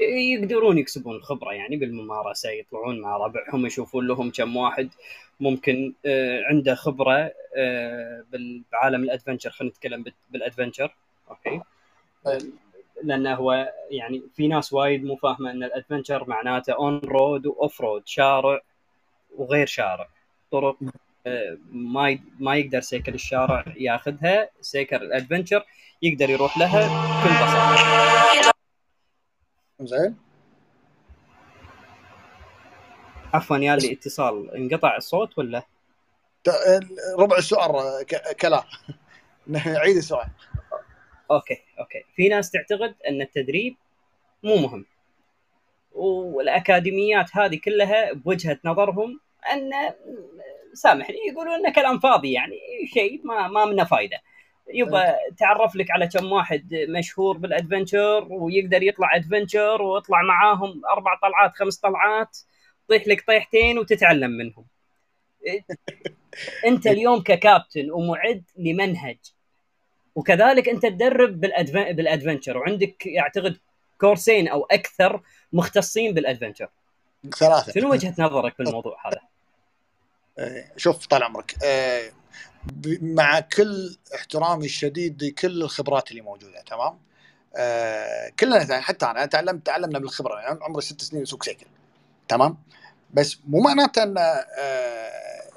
[0.00, 4.88] يقدرون يكسبون خبره يعني بالممارسة يطلعون مع ربعهم يشوفون لهم كم واحد
[5.40, 8.24] ممكن آه، عنده خبرة آه،
[8.72, 9.50] بعالم ال adventure.
[9.50, 10.94] خلينا نتكلم بال- بال adventure.
[11.30, 11.60] okay.
[12.26, 12.38] آه،
[13.02, 17.54] لأنه هو يعني في ناس وايد مو فاهمة أن ال adventure معناته on road و
[17.54, 18.60] off road شارع
[19.36, 20.08] وغير شارع.
[20.52, 20.76] طرق
[21.26, 25.64] آه، ما ما يقدر سيكل الشارع ياخذها سيكل ال adventure
[26.02, 28.52] يقدر يروح لها بكل بساطة.
[29.80, 30.16] زين.
[33.34, 35.62] عفوا يا لي اتصال انقطع الصوت ولا؟
[37.18, 38.04] ربع السؤال
[38.40, 38.62] كلام
[39.56, 40.28] عيد السؤال
[41.30, 42.04] okay okay.
[42.16, 43.76] في ناس تعتقد أن التدريب
[44.42, 44.86] مو مهم.
[45.92, 49.20] والأكاديميات هذه كلها بوجهة نظرهم
[49.52, 49.70] أن
[50.74, 52.56] سامحني يقولون انه كلام فاضي يعني
[52.94, 54.20] شيء ما ما منه فايدة.
[54.74, 61.18] يبا تعرف لك على كم واحد مشهور بال adventure ويقدر يطلع adventure ويطلع معاهم أربع
[61.22, 62.38] طلعات خمس طلعات
[62.88, 64.64] طيح لك طيحتين وتتعلم منهم.
[66.66, 69.18] أنت اليوم ككابتن ومعد لمنهج
[70.14, 73.56] وكذلك أنت تدرب بالأدفنتشر وعندك اعتقد
[74.00, 75.22] كورسين أو أكثر
[75.52, 76.68] مختصين بالأدفنتشر.
[77.38, 77.72] ثلاثة.
[77.72, 79.20] شنو وجهة نظرك بالموضوع هذا؟
[80.38, 82.12] إيه، شوف طال عمرك إيه،
[83.00, 86.98] مع كل احترامي الشديد لكل الخبرات اللي موجودة تمام؟
[87.56, 91.66] إيه، كلنا حتى أنا تعلمت تعلمنا بالخبرة يعني عمري ست سنين اسوق سيكل
[92.28, 92.58] تمام؟
[93.14, 94.16] بس مو معناته إن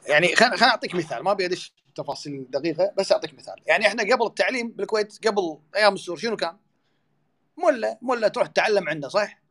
[0.08, 4.26] يعني خليني أعطيك مثال ما أبي أدش تفاصيل دقيقة بس أعطيك مثال يعني إحنا قبل
[4.26, 6.58] التعليم بالكويت قبل أيام السور شنو كان؟
[7.58, 9.42] ملا ملا تروح تتعلم عنده صح؟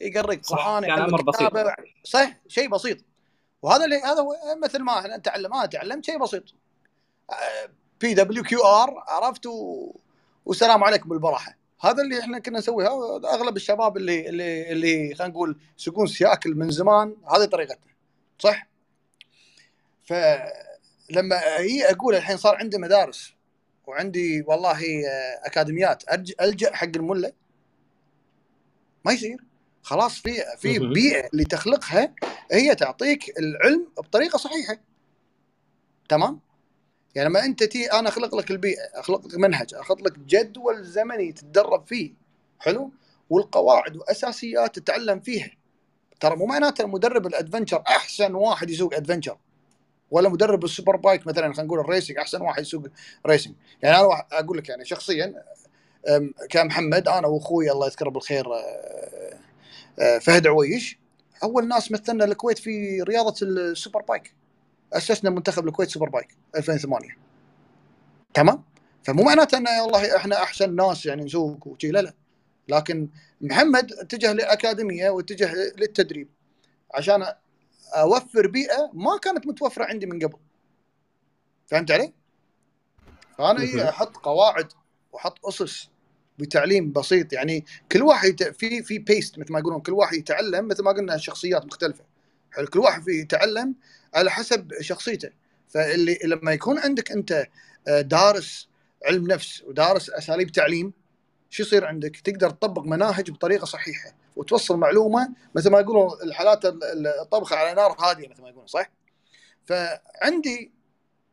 [0.00, 1.52] يقريك قرآن كان أمر بسيط
[2.04, 2.98] صح شيء بسيط
[3.62, 4.26] وهذا اللي هذا
[4.62, 6.42] مثل ما إحنا نتعلم أنا تعلمت شيء بسيط.
[8.00, 9.92] BWQR عرفت و...
[10.46, 11.56] والسلام عليكم بالبراحة.
[11.80, 12.86] هذا اللي إحنا كنا نسويه
[13.24, 17.92] أغلب الشباب اللي اللي اللي خلينا نقول يسوقون سياكل من زمان هذه طريقتنا
[18.38, 18.66] صح؟
[20.04, 23.34] فلما هي أقول الحين صار عندي مدارس
[23.86, 24.80] وعندي والله
[25.44, 26.02] أكاديميات
[26.40, 27.32] ألجأ حق الملة؟
[29.04, 29.44] ما يصير.
[29.82, 32.14] خلاص في في بيئة اللي تخلقها
[32.52, 34.76] هي تعطيك العلم بطريقة صحيحة.
[36.08, 36.40] تمام؟
[37.14, 41.32] يعني لما أنت تي أنا أخلق لك البيئة أخلق لك منهج أخلق لك جدول زمني
[41.32, 42.14] تتدرب فيه.
[42.58, 42.90] حلو؟
[43.30, 45.50] والقواعد وأساسيات تتعلم فيها.
[46.20, 49.36] ترى مو معناته المدرب ال adventure أحسن واحد يسوق adventure.
[50.10, 52.86] ولا مدرب ال super bike مثلا خلينا نقول ال racing أحسن واحد يسوق
[53.26, 55.34] racing يعني أنا أقول لك يعني شخصيا
[56.50, 59.38] كمحمد أنا وأخوي الله يذكره بالخير أه،
[59.96, 60.98] فهد عويش.
[61.42, 64.34] أول ناس مثلنا الكويت في رياضة ال super bike
[64.92, 67.16] أسسنا منتخب الكويت super bike 2008
[68.34, 68.64] تمام؟
[69.04, 72.14] فمو معناته ان والله إحنا أحسن ناس يعني نسوق وشي لا لا.
[72.68, 73.08] لكن
[73.40, 76.28] محمد اتجه لأكاديمية واتجه للتدريب.
[76.94, 77.26] عشان
[77.94, 80.38] أوفر بيئة ما كانت متوفرة عندي من قبل.
[81.66, 82.12] فهمت علي؟
[83.38, 84.72] فأنا أحط قواعد
[85.12, 85.88] وأحط أسس.
[86.42, 90.82] بتعليم بسيط يعني كل واحد في في بيست مثل ما يقولون كل واحد يتعلم مثل
[90.82, 92.04] ما قلنا شخصيات مختلفة
[92.52, 93.74] حلو كل واحد يتعلم
[94.14, 95.30] على حسب شخصيته
[95.68, 97.46] فاللي لما يكون عندك أنت
[97.88, 98.68] آه، دارس
[99.06, 100.92] علم نفس ودارس أساليب تعليم
[101.50, 106.64] شو يصير عندك؟ تقدر تطبق مناهج بطريقة صحيحة وتوصل معلومة مثل ما يقولون الحالات
[107.22, 108.90] الطبخة على نار هادية مثل ما يقولون صح؟
[109.66, 110.72] فعندي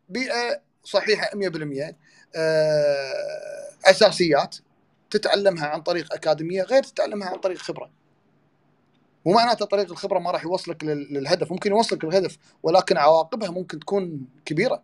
[0.09, 1.93] بيئة صحيحة 100%
[2.35, 4.55] آه، أساسيات
[5.11, 7.91] تتعلمها عن طريق أكاديمية غير تتعلمها عن طريق خبرة.
[9.25, 14.27] مو معناته طريق الخبرة ما راح يوصلك للهدف ممكن يوصلك للهدف ولكن عواقبها ممكن تكون
[14.45, 14.83] كبيرة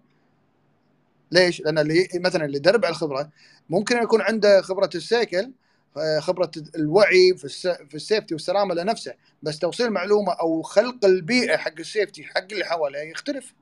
[1.32, 3.30] ليش؟ لأن اللي مثلا اللي درب على الخبرة
[3.70, 5.52] ممكن يكون عنده خبرة السيكل
[5.98, 7.48] آه، خبرة الوعي في
[7.90, 9.14] في السيفتي والسلامة لنفسه
[9.44, 13.54] بس توصيل معلومة أو خلق البيئة حق السيفتي حق اللي حواليه يختلف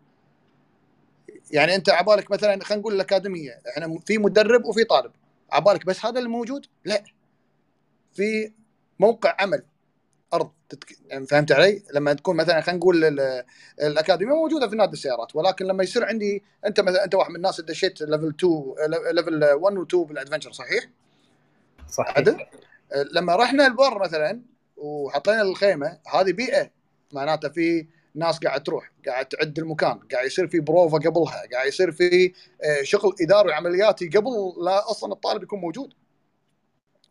[1.52, 5.12] يعني أنت عبالك مثلا خلينا نقول الأكاديمية إحنا في مدرب وفي طالب
[5.54, 7.04] عبالك بس هذا الموجود لا
[8.14, 8.52] في
[9.00, 9.64] موقع عمل
[10.34, 10.98] أرض تتك...
[11.08, 13.20] يعني فهمت علي؟ لما تكون مثلا خلينا نقول
[13.82, 17.60] الأكاديمية موجودة في نادي السيارات ولكن لما يصير عندي أنت مثلا أنت واحد من الناس
[17.60, 18.74] اللي دشيت level 2
[19.12, 20.90] level 1 و 2 بال adventure صحيح؟
[21.90, 22.46] صحيح عدل؟
[23.12, 24.42] لما رحنا البر مثلا
[24.78, 26.70] وحطينا الخيمة هذه بيئة
[27.12, 31.92] معناته في ناس قاعد تروح قاعد تعد المكان قاعد يصير في بروفا قبلها قاعد يصير
[31.92, 32.34] في
[32.64, 34.32] آه، شغل إداري عملياتي قبل
[34.66, 35.94] لا أصلا الطالب يكون موجود.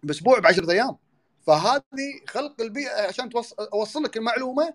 [0.03, 0.97] بأسبوع ب 10 أيام.
[1.47, 4.75] فهذه خلق البيئة عشان توصل لك المعلومة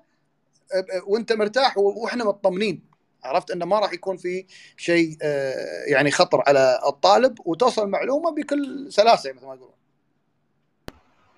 [1.08, 2.84] وأنت مرتاح وإحنا مطمنين.
[3.24, 4.46] عرفت؟ إنه ما راح يكون في
[4.78, 9.74] شيء آه، يعني خطر على الطالب وتوصل المعلومة بكل سلاسة مثل ما يقولون.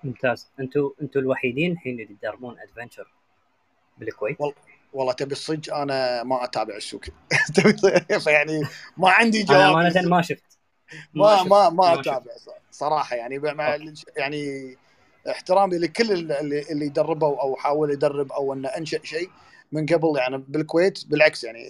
[0.04, 0.50] ممتاز.
[0.60, 3.12] أنتم أنتم الوحيدين الحين اللي تدربون ادفنشر
[3.98, 4.69] بالكويت؟ والله.
[5.16, 7.04] تبي الصج أنا ما أتابع السوق.
[8.26, 8.62] يعني
[8.96, 9.60] ما عندي جواب.
[9.60, 10.58] أنا امانه ما شفت
[11.14, 12.00] ما ما ما.
[12.00, 12.32] أتابع
[12.70, 13.78] صراحة يعني مع.
[14.16, 14.76] يعني
[15.30, 19.30] احترامي لكل اللي اللي دربوا أو حاول يدرب أو إنه أنشأ شيء
[19.72, 20.16] من قبل.
[20.16, 21.66] يعني بالكويت بالعكس يعني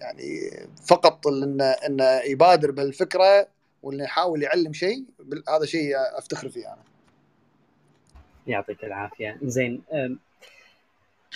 [0.00, 0.50] يعني
[0.86, 3.48] فقط انه إنه يبادر بالفكرة
[3.82, 5.04] وإنه يحاول يعلم شيء
[5.48, 6.82] هذا شيء أفتخر فيه أنا.
[8.46, 9.38] يعطيك العافية.
[9.42, 9.82] زين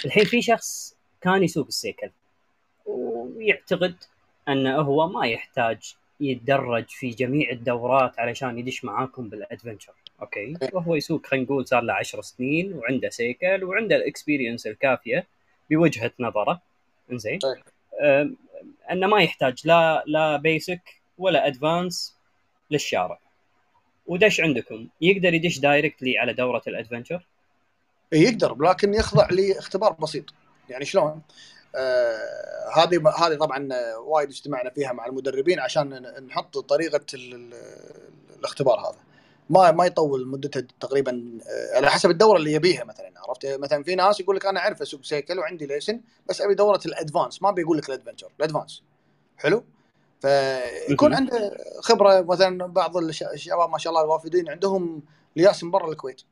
[0.04, 2.10] الحين في شخص كان يسوق السيكل
[2.86, 3.94] ويعتقد
[4.48, 10.94] انه هو ما يحتاج يتدرج في جميع الدورات علشان يدش معاكم بال adventure okay؟ وهو
[10.94, 15.26] يسوق خلينا نقول صار له 10 سنين وعنده سيكل وعنده ال experience الكافية
[15.70, 16.60] بوجهة نظره.
[17.12, 17.38] إنزين.
[18.02, 18.36] أم،
[18.90, 22.16] أنه ما يحتاج لا لا basic ولا advance
[22.70, 23.18] للشارع.
[24.06, 24.88] ودش عندكم.
[25.00, 27.22] يقدر يدش directly على دورة ال adventure
[28.12, 30.24] يقدر لكن يخضع لاختبار بسيط.
[30.68, 31.22] يعني شلون؟
[31.76, 32.18] آه
[32.76, 35.88] هذه هذه طبعا آه، وايد اجتمعنا فيها مع المدربين عشان
[36.26, 37.54] نحط طريقة ال- ال-
[38.38, 38.98] الاختبار هذا.
[39.50, 41.38] ما ما يطول مدته تقريبا
[41.72, 44.82] آه، على حسب الدورة اللي يبيها مثلا عرفت؟ مثلا في ناس يقول لك أنا أعرف
[44.82, 47.42] أسوق سيكل وعندي license بس أبي دورة ال advance.
[47.42, 48.82] ما بيقول لك ال adventure ال advance.
[49.36, 49.64] حلو؟
[50.20, 51.14] فيكون.
[51.14, 55.02] عنده خبرة مثلا بعض الش- الشباب ما شاء الله الوافدين عندهم
[55.36, 56.22] license من برا الكويت.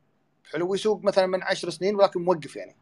[0.51, 2.75] حلو ويسوق مثلا من عشر سنين ولكن موقف يعني.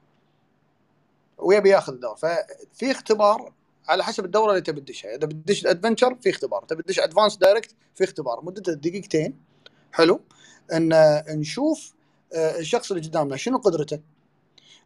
[1.37, 3.53] ويبي ياخذ الدوره ففي اختبار
[3.87, 6.63] على حسب الدورة اللي تبي تدشها إذا بتدش adventure في اختبار.
[6.63, 8.45] تبي تدش advance direct في اختبار.
[8.45, 9.39] مدته دقيقتين
[9.91, 10.21] حلو.
[10.73, 10.89] إن
[11.29, 11.93] نشوف
[12.33, 13.99] آه، الشخص اللي قدامنا شنو قدرته.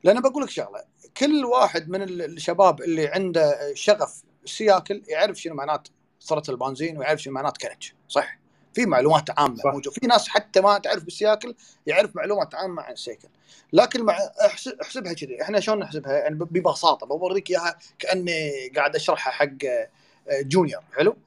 [0.04, 0.84] لأن بقول لك شغلة.
[1.18, 5.88] كل واحد من ال- الشباب اللي عنده شغف السياكل يعرف شنو معنات
[6.20, 8.38] صرة البنزين ويعرف شنو معنات كلتش صح؟
[8.74, 9.58] في معلومات عامة.
[9.58, 9.74] صح.
[9.74, 9.94] موجود.
[9.94, 11.56] في ناس حتى ما تعرف بالسياكل
[11.88, 13.28] يعرف معلومات عامة عن السيكل
[13.74, 15.42] لكن مع احسب أحسبها كذي.
[15.42, 17.06] إحنا شلون نحسبها؟ يعني ببساطة.
[17.06, 21.18] بوريك إياها كأني قاعد أشرحها حق آه، junior حلو؟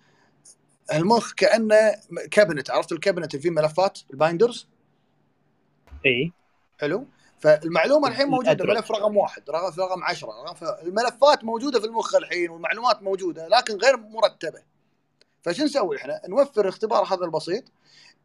[0.92, 1.94] المخ كأنه
[2.30, 4.66] cabinet عرفت ال cabinet اللي فيه ملفات؟ ال binders؟
[6.06, 6.32] إي.
[6.80, 7.06] حلو؟
[7.40, 8.52] فالمعلومة الحين موجودة.
[8.52, 8.76] الأدرج.
[8.76, 9.50] ملف رقم واحد.
[9.50, 14.75] رقم رقم 10 رقم الملفات موجودة في المخ الحين والمعلومات موجودة لكن غير مرتبة.
[15.46, 17.64] فشو نسوي إحنا؟ نوفر اختبار هذا البسيط.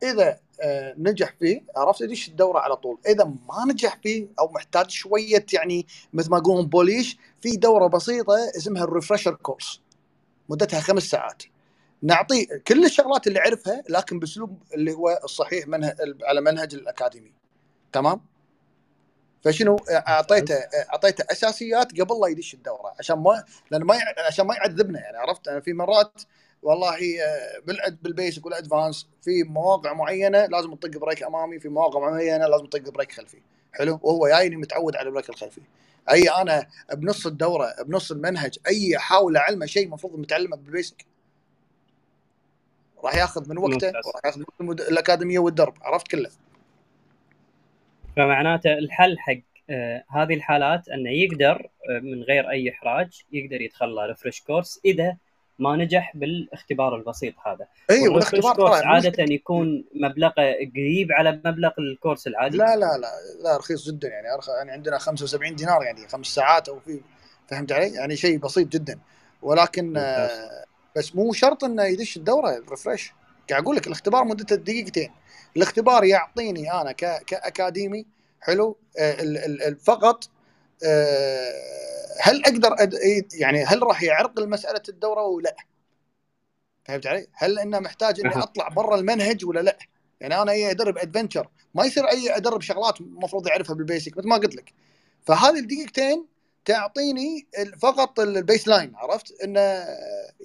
[0.04, 4.90] إذا آه، نجح فيه عرفت؟ يدش الدورة على طول، إذا ما نجح فيه أو محتاج
[4.90, 9.82] شوية يعني مثل ما يقولون بوليش في دورة بسيطة اسمها الريفرشر كورس
[10.50, 11.44] مدتها خمس ساعات.
[12.02, 17.34] نعطيه كل الشغلات اللي عرفها لكن بأسلوب اللي هو الصحيح منه على منهج الأكاديمي.
[17.94, 18.22] تمام؟
[19.44, 23.98] فشنو؟ أعطيته أعطيته أساسيات قبل لا يدش الدورة عشان ما لأن ما
[24.28, 26.22] عشان ما يعذبنا يعني عرفت؟ أنا في مرات
[26.64, 26.98] والله
[27.68, 32.00] بال ad- بال basic وال advance في مواقع معينة لازم تطق brake أمامي في مواقع
[32.00, 33.38] معينة لازم تطق brake خلفي.
[33.74, 35.62] حلو؟ وهو جايني متعود على ال brake الخلفي.
[36.12, 41.06] أي أنا بنص الدورة بنص المنهج أي احاول أعلمه شيء المفروض متعلمه بال basic
[43.04, 43.88] راح ياخذ من وقته.
[43.88, 46.30] وراح ياخذ من المد- الأكاديمية والدرب عرفت كله.
[48.16, 49.34] فمعناته الحل حق
[49.70, 55.18] آه هذه الحالات إنه يقدر آه من غير أي إحراج يقدر يتخلى refresh course إذا
[55.62, 57.68] ما نجح بالاختبار البسيط هذا.
[57.90, 60.34] إي وال refresh والاختبار course عادة يكون مبلغه
[60.76, 62.58] قريب على مبلغ ال course العادي.
[62.58, 63.12] لا لا لا
[63.44, 64.34] لا رخيص جدا يعني.
[64.34, 64.50] أرخ...
[64.50, 67.02] يعني عندنا 75 دينار يعني خمس ساعات أو في
[67.48, 69.00] فهمت علي؟ يعني شيء بسيط جدا.
[69.42, 69.98] ولكن.
[69.98, 73.14] آه، بس مو شرط إنه يدش الدورة ال refresh
[73.50, 75.12] قاعد أقول لك الاختبار مدته دقيقتين.
[75.58, 77.24] الاختبار يعطيني أنا ك...
[77.26, 78.06] كأكاديمي
[78.42, 79.62] حلو آه، ال...
[79.64, 79.76] ال...
[79.76, 80.30] فقط
[82.22, 82.94] هل أقدر أد...
[83.34, 85.56] يعني هل راح يعرقل مساله الدورة ولا لا؟
[86.86, 88.44] فهمت علي؟ هل إنه محتاج إني.
[88.44, 89.78] أطلع برا المنهج ولا لا؟
[90.20, 94.28] يعني أنا أي أدرب adventure ما يصير أي أدرب شغلات المفروض يعرفها بال basic مثل
[94.28, 94.74] ما قلت لك
[95.26, 96.26] فهذه الدقيقتين
[96.66, 97.48] تعطيني
[97.82, 99.86] فقط ال baseline عرفت إنه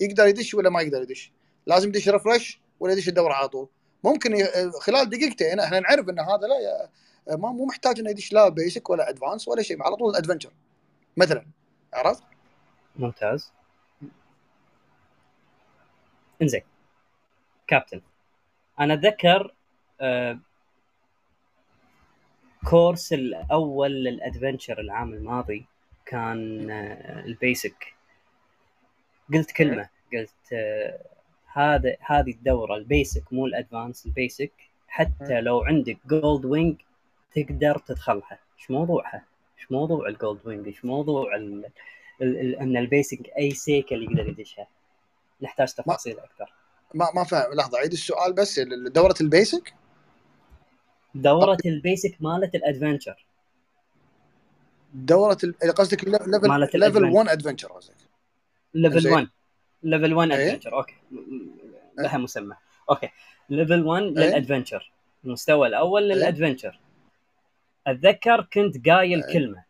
[0.01, 1.33] يقدر يدش ولا ما يقدر يدش
[1.67, 3.69] لازم يدش refresh ولا يدش الدورة على طول
[4.05, 4.47] ممكن
[4.81, 6.89] خلال دقيقتين إحنا نعرف إن هذا لا
[7.29, 10.51] ما مو محتاج إنه يدش لا basic ولا advance ولا شيء على طول الادفنشر
[11.17, 11.47] مثلا
[11.95, 12.23] عرفت؟
[12.97, 13.53] ممتاز.
[16.43, 16.63] إنزين.
[17.67, 18.01] كابتن
[18.81, 19.55] أنا أتذكر
[20.01, 20.39] آه
[22.65, 25.67] course الأول لل adventure العام الماضي
[26.07, 27.95] كان آه ال basic
[29.35, 29.89] قلت كلمة.
[30.13, 30.99] قلت آه
[31.53, 34.53] هذا هذه الدورة ال basic مو ال advance ال basic
[34.89, 36.77] حتى لو عندك Gold Wing
[37.37, 38.39] تقدر تدخلها.
[38.59, 39.25] إيش موضوعها؟
[39.59, 41.65] إيش موضوع ال Gold Wing إيش موضوع ال...
[42.23, 42.41] ال...
[42.41, 42.57] ال...
[42.57, 44.67] إن ال basic أي سيكل يقدر يدشها؟
[45.43, 46.53] نحتاج تفاصيل أكثر.
[46.95, 47.53] ما ما فاهم.
[47.55, 48.61] لحظة عيد السؤال بس.
[48.95, 49.75] دورة ال basic
[51.15, 53.27] دورة البيسك مالت ال adventure
[54.95, 57.15] دورة ال- قصدك level مالت level ال adventure.
[57.15, 57.95] 1 adventure قصدك.
[58.75, 59.13] level زين.
[59.13, 59.29] 1
[59.83, 60.51] level 1 إيه.
[60.53, 60.95] adventure okay.
[61.99, 62.57] لها مسمى.
[62.91, 63.09] okay.
[63.51, 64.09] level 1 إيه.
[64.11, 64.93] لل adventure
[65.25, 66.19] المستوى الأول إيه.
[67.87, 69.33] أتذكر كنت قايل إيه.
[69.33, 69.65] كلمة.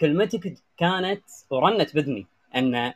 [0.00, 2.26] كلمتك كانت ورنت باذني
[2.56, 2.92] ان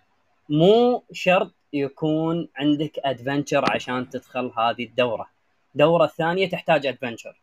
[0.48, 5.26] مو شرط يكون عندك adventure عشان تدخل هذه الدورة.
[5.74, 7.40] الدوره الثانية تحتاج adventure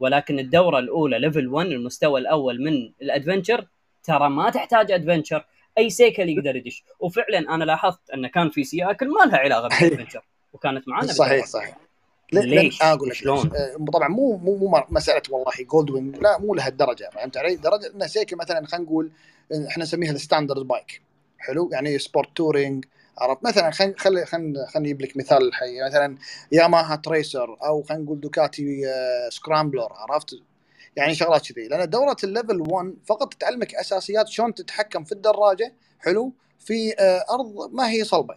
[0.00, 3.66] ولكن الدورة الأولى level 1 المستوى الأول من ال adventure
[4.04, 5.44] ترى ما تحتاج adventure
[5.78, 6.84] أي سيكل يقدر يدش.
[7.00, 11.46] وفعلا أنا لاحظت أن كان في سياكل ما لها علاقة بال adventure وكانت معنا صحيح.
[11.46, 11.76] صحيح.
[12.32, 16.38] ليش؟ ليه؟ أقول لك شلون؟ آه، طبعا مو مو مو مساله والله Gold Wing لا
[16.38, 19.10] مو لهالدرجة فهمت علي؟ درجة ان سيكل مثلا خلينا نقول
[19.52, 21.02] آه، إحنا نسميها ال standard bike
[21.38, 22.84] حلو يعني sport touring
[23.18, 26.16] عرفت مثلا خلينا خلي خلينا خلينا نجيب لك مثال الحي مثلا
[26.52, 30.34] Yamaha Tracer أو خلينا نقول Ducati آه، Scrambler عرفت؟
[30.96, 35.74] يعني شغلات كذي لأن دورة ال level 1 فقط تعلمك أساسيات شلون تتحكم في الدراجة
[35.98, 38.34] حلو في آه، أرض ما هي صلبة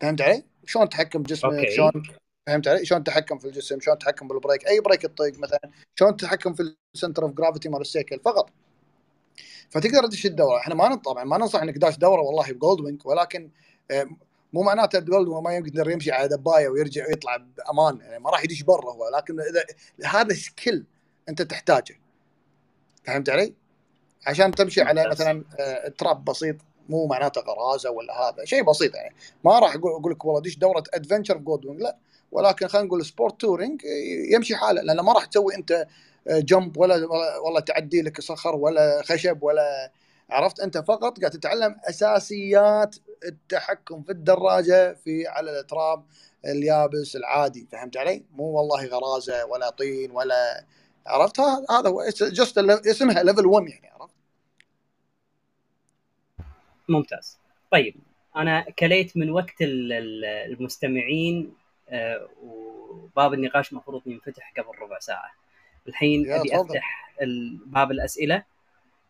[0.00, 1.70] فهمت علي؟ شلون تتحكم بجسمك okay.
[1.70, 2.02] شلون
[2.46, 5.60] فهمت علي؟ شلون تتحكم في الجسم، شلون تتحكم بال brake، أي brake تطق مثلا،
[5.94, 8.50] شلون تتحكم في ال center of gravity مال السيكل فقط.
[9.70, 13.06] فتقدر تدش الدورة، إحنا ما طبعا ما ننصح إنك داش دورة والله ب Gold Wing
[13.06, 13.50] ولكن
[13.90, 14.06] آه،
[14.52, 18.62] مو معناته Wing ما يقدر يمشي على دباية ويرجع ويطلع بأمان يعني ما راح يدش
[18.62, 19.64] برا هو لكن إذا
[20.04, 20.84] هذا skill
[21.28, 22.00] أنت تحتاجه.
[23.04, 23.54] فهمت علي؟
[24.26, 25.08] عشان تمشي على.
[25.08, 26.56] مثلا آه، تراب بسيط
[26.88, 29.14] مو معناته غرازة ولا هذا شيء بسيط يعني
[29.44, 31.96] ما راح أقول لك والله دش دورة adventure Wing لا
[32.32, 33.82] ولكن خلينا نقول sport touring
[34.32, 35.86] يمشي حاله لأنه ما راح تسوي أنت
[36.30, 39.92] jump ولا ولا- والله تعدي لك صخر ولا خشب ولا
[40.30, 46.04] عرفت أنت فقط قاعد تتعلم أساسيات التحكم في الدراجة في على التراب
[46.44, 50.64] اليابس العادي فهمت علي؟ مو والله غرازة ولا طين ولا
[51.06, 53.97] عرفت هذا هو just اسمها level 1 يعني؟
[56.88, 57.38] ممتاز.
[57.70, 57.94] طيب
[58.36, 61.52] أنا كليت من وقت ال- ال- المستمعين
[61.90, 65.30] آه، وباب النقاش المفروض ينفتح قبل ربع ساعة.
[65.88, 66.60] الحين أبي.
[66.60, 67.14] أفتح
[67.66, 68.42] باب الأسئلة.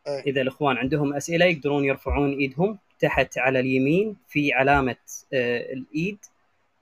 [0.07, 0.21] إيه.
[0.27, 4.97] إذا الإخوان عندهم أسئلة يقدرون يرفعون إيدهم تحت على اليمين في علامة
[5.33, 6.19] آه، الإيد.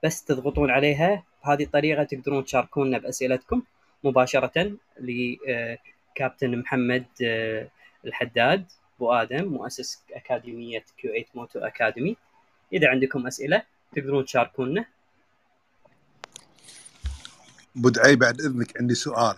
[0.03, 1.23] بس تضغطون عليها.
[1.45, 3.61] بهذه الطريقة تقدرون تشاركونا بأسئلتكم
[4.03, 7.67] مباشرة لكابتن محمد آه،
[8.05, 8.65] الحداد.
[8.97, 12.17] أبو آدم مؤسس أكاديمية كيو 8 موتو أكاديمي.
[12.73, 13.63] إذا عندكم أسئلة
[13.95, 14.85] تقدرون تشاركونا.
[17.75, 19.37] بدعي بعد إذنك عندي سؤال.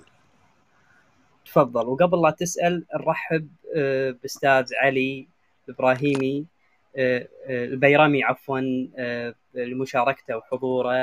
[1.46, 1.88] تفضل.
[1.88, 5.28] وقبل لا تسأل نرحب آه، بأستاذ علي
[5.70, 6.46] الابراهيمي
[6.98, 8.60] آه، آه، البيرمي عفوا
[9.54, 10.94] لمشاركته وحضوره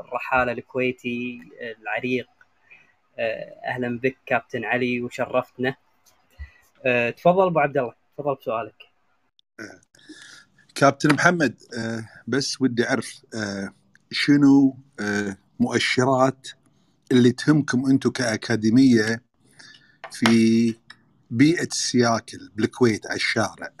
[0.00, 2.28] الرحالة الكويتي العريق
[3.64, 5.74] أهلا بك كابتن علي وشرفتنا.
[7.16, 7.97] تفضل أبو عبد الله.
[8.18, 8.74] تفضل بسؤالك.
[10.74, 13.74] كابتن محمد آه، بس ودي أعرف آه،
[14.10, 16.48] شنو آه، مؤشرات
[17.12, 19.22] اللي تهمكم أنتم كأكاديمية
[20.12, 20.74] في
[21.30, 23.72] بيئة السياكل بالكويت على الشارع؟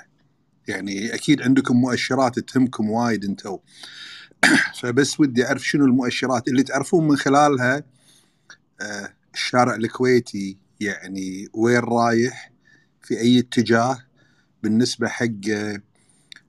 [0.68, 3.58] يعني أكيد عندكم مؤشرات تهمكم وايد أنتم
[4.80, 7.84] فبس ودي أعرف شنو المؤشرات اللي تعرفون من خلالها
[9.34, 12.52] الشارع الكويتي يعني وين رايح
[13.02, 14.07] في أي اتجاه؟
[14.62, 15.26] بالنسبة حق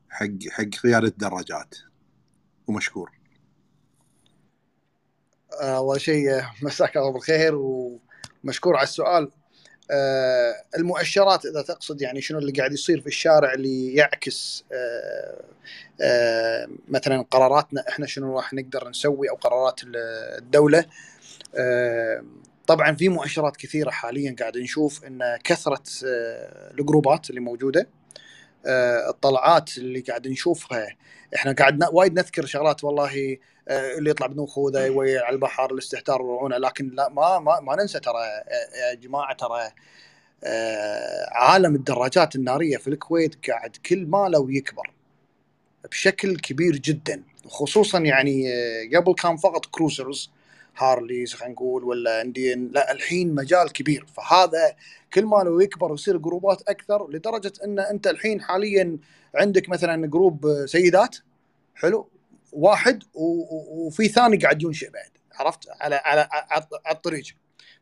[0.10, 1.76] حق حق قياده الدراجات
[2.68, 3.12] ومشكور.
[5.53, 9.32] أول شيء مساك الله بالخير ومشكور على السؤال.
[9.91, 15.43] آه، المؤشرات إذا تقصد يعني شنو اللي قاعد يصير في الشارع اللي يعكس آه،
[16.01, 20.86] آه، مثلا قراراتنا إحنا شنو راح نقدر نسوي أو قرارات الدولة.
[21.55, 22.24] آه،
[22.68, 27.88] طبعا في مؤشرات كثيرة حاليا قاعد نشوف إن كثرة آه، الجروبات اللي موجودة.
[29.10, 30.88] الطلعات اللي قاعد نشوفها.
[31.36, 33.38] إحنا قاعد ن- وايد نذكر شغلات والله
[33.68, 37.76] آه، اللي يطلع بدون خوذه يوي على البحر الاستهتار والرعونه لكن لا ما ما, ما
[37.76, 39.72] ننسى ترى آه، يا جماعة ترى
[40.43, 44.91] آه، عالم الدراجات النارية في الكويت قاعد كل ماله ويكبر
[45.91, 47.24] بشكل كبير جدا.
[47.47, 50.32] خصوصا يعني آه، قبل كان فقط cruisers
[50.77, 54.05] Harleys خلينا نقول ولا Indian لا الحين مجال كبير.
[54.15, 54.76] فهذا
[55.13, 58.97] كل ما لو يكبر ويصير جروبات أكثر لدرجة إن أنت الحين حاليا
[59.36, 61.17] عندك مثلا جروب سيدات
[61.76, 62.09] حلو
[62.51, 67.26] واحد وفي ثاني قاعد ينشئ بعد عرفت؟ على على على الطريق.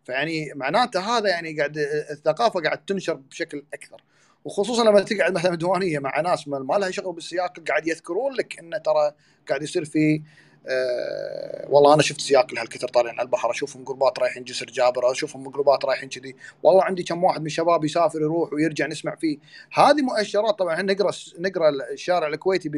[0.03, 1.77] فيعني معناته هذا يعني قاعد
[2.11, 4.01] الثقافة قاعد تنشر بشكل أكثر.
[4.45, 8.59] وخصوصا لما تقعد مثلا ديوانية مع ناس ما ما لها شغل بالسياق قاعد يذكرون لك
[8.59, 9.11] إنه ترى
[9.49, 10.21] قاعد يصير في
[10.67, 15.49] أه والله أنا شفت سياكل هالكثر طالعين على البحر أشوفهم جروبات رايحين جسر جابر أشوفهم
[15.49, 16.35] جروبات رايحين كذي.
[16.63, 19.37] والله عندي كم واحد من الشباب يسافر يروح ويرجع نسمع فيه.
[19.73, 22.69] هذه مؤشرات طبعا إحنا نقرأ نقرأ الشارع الكويتي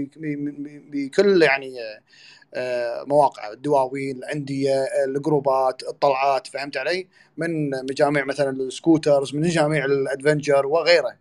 [0.91, 1.75] بكل يعني
[2.53, 10.65] آه، مواقع الدواوين الأندية الجروبات الطلعات فهمت علي؟ من مجاميع مثلا السكوترز من مجاميع الأدفنجر
[10.65, 11.15] وغيره.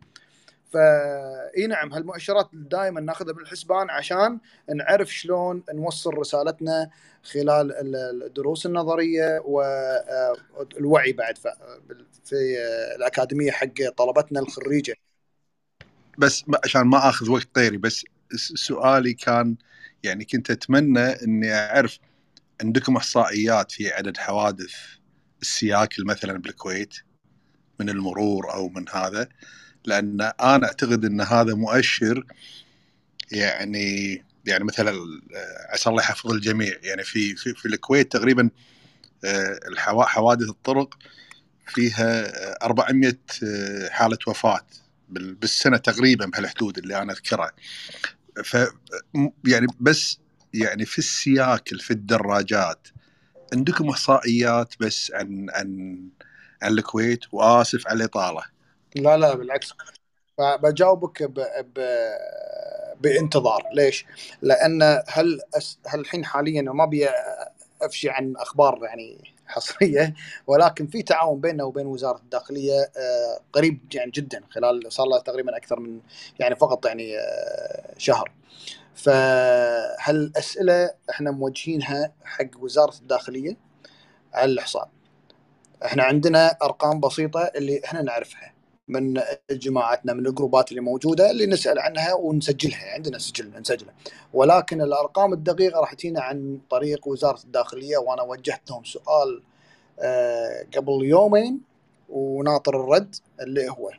[0.73, 4.39] فإي نعم هالمؤشرات دائما ناخذها بالحسبان عشان
[4.75, 6.91] نعرف شلون نوصل رسالتنا
[7.23, 7.73] خلال
[8.25, 11.39] الدروس النظرية والوعي بعد
[12.25, 12.59] في
[12.97, 14.95] الأكاديمية حق طلبتنا الخريجة.
[16.19, 18.05] بس عشان ما آخذ وقت طيري بس
[18.55, 19.57] سؤالي كان
[20.03, 21.99] يعني كنت أتمنى إني أعرف
[22.63, 24.75] عندكم إحصائيات في عدد حوادث
[25.43, 26.95] السياكل مثلا بالكويت
[27.81, 29.29] من المرور أو من هذا
[29.85, 32.27] لأن أنا أعتقد إن هذا مؤشر
[33.33, 34.93] يعني يعني مثلا
[35.73, 36.75] عسى الله يحفظ الجميع.
[36.83, 38.51] يعني في في, في الكويت تقريبا
[39.25, 39.59] آه،
[40.05, 40.95] حوادث الطرق
[41.67, 42.33] فيها
[42.65, 44.67] 400 آه، حالة وفاة
[45.09, 47.53] بالسنة تقريبا بهالحدود اللي أنا أذكرها.
[48.45, 48.57] ف
[49.47, 50.19] يعني بس
[50.55, 52.89] يعني في السياكل في الدراجات
[53.53, 55.99] عندكم إحصائيات بس عن عن
[56.63, 58.43] عن الكويت؟ وآسف على الإطالة.
[58.97, 59.73] لا لا بالعكس.
[60.39, 61.41] بجاوبك ب...
[61.75, 61.81] ب...
[63.01, 63.63] بانتظار.
[63.75, 64.07] ليش؟
[64.43, 65.41] لأن هل
[65.87, 67.09] هل الحين حاليا ما أبي
[67.83, 70.15] أفشي عن أخبار يعني حصرية
[70.47, 75.57] ولكن في تعاون بيننا وبين وزارة الداخلية آه، قريب يعني جدا خلال صار له تقريبا
[75.57, 76.01] أكثر من
[76.39, 78.33] يعني فقط يعني آه، شهر.
[78.95, 83.57] فهالاسئله إحنا موجهينها حق وزارة الداخلية؟
[84.35, 84.91] على الاحصاء
[85.85, 88.53] إحنا عندنا أرقام بسيطة اللي إحنا نعرفها.
[88.89, 89.21] من
[89.51, 93.93] جماعتنا من الجروبات اللي موجودة اللي نسأل عنها ونسجلها عندنا سجل نسجله.
[94.33, 99.43] ولكن الأرقام الدقيقة راح تجينا عن طريق وزارة الداخلية وأنا وجهت لهم سؤال
[100.01, 101.61] آه، قبل يومين
[102.09, 103.91] وناطر الرد اللي هو.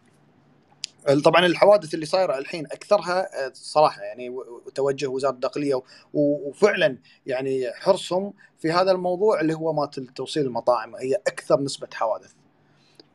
[1.23, 4.35] طبعا الحوادث اللي صايرة الحين أكثرها آه، صراحة يعني
[4.75, 5.81] توجه وزارة الداخلية
[6.13, 10.95] وفعلا يعني حرصهم في هذا الموضوع اللي هو مات توصيل المطاعم.
[10.95, 12.38] هي أكثر نسبة حوادث.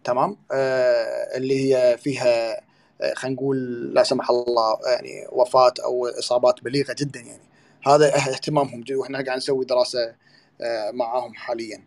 [0.04, 2.60] تمام؟ آه اللي هي فيها
[3.02, 3.58] آه خلينا نقول
[3.94, 7.42] لا سمح الله يعني وفاة أو إصابات بليغة جدا يعني.
[7.86, 10.14] هذا اهتمامهم وإحنا قاعد نسوي دراسة
[10.60, 11.84] آه معاهم حاليا.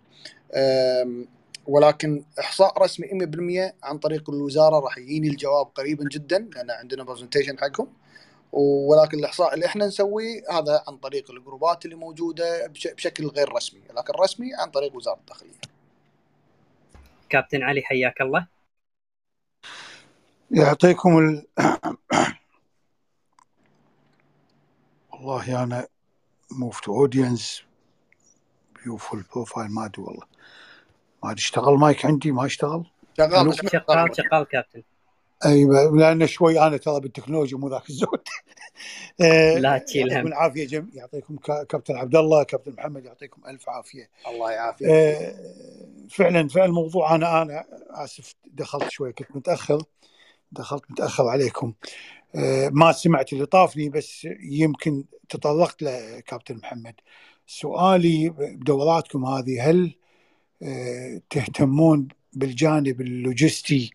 [1.68, 7.60] ولكن إحصاء رسمي 100% عن طريق الوزارة راح يجيني الجواب قريبا جدا لأن عندنا برزنتيشن
[7.60, 7.88] حقهم.
[8.52, 14.14] ولكن الإحصاء اللي إحنا نسويه هذا عن طريق الجروبات اللي موجودة بشكل غير رسمي لكن
[14.20, 15.77] رسمي عن طريق وزارة الداخلية.
[17.30, 18.48] كابتن علي حياك الله.
[20.52, 21.48] يعطيكم ال...
[25.14, 25.88] والله أنا
[26.52, 27.64] moved to audience
[28.76, 29.00] view
[29.34, 30.26] profile ما أدري والله.
[31.24, 32.86] ما أدري اشتغل مايك عندي؟ ما اشتغل؟
[33.18, 33.56] شغال.
[33.72, 34.84] شغال شغال كابتن.
[35.46, 38.22] أيوه لأن شوي أنا ترى بالتكنولوجيا مو ذاك الزود.
[39.62, 40.10] لا تشيل هم.
[40.12, 41.36] يعطيكم العافية جم يعطيكم
[41.70, 44.10] كابتن عبد الله كابتن محمد يعطيكم ألف عافية.
[44.28, 44.88] الله يعافيك.
[44.88, 45.36] آه
[46.10, 49.84] فعلا فعلا الموضوع أنا أنا آسف دخلت شوي كنت متأخر.
[50.52, 51.74] دخلت متأخر عليكم.
[52.36, 56.96] آه ما سمعت اللي طافني بس يمكن تطرقت له كابتن محمد.
[57.48, 59.96] سؤالي بدوراتكم هذه هل
[60.64, 63.92] آه، تهتمون بالجانب اللوجستي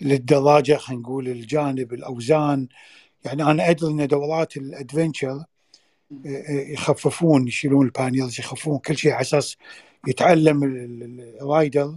[0.00, 2.68] للدراجة خلينا نقول الجانب الأوزان.
[3.24, 5.44] يعني أنا أدري إن دورات ال adventure آه،
[6.26, 9.56] آه، يخففون يشيلون ال panniers يخففون كل شيء على أساس
[10.08, 10.64] يتعلم
[11.40, 11.96] ال rider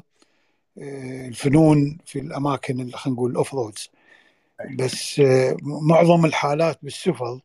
[0.78, 3.90] الفنون في الأماكن خلينا نقول ال off-roads.
[4.80, 5.22] بس
[5.62, 7.40] معظم الحالات بالسفر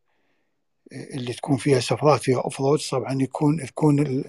[0.91, 4.23] اللي تكون فيها سفرات فيها off-roads طبعا يكون تكون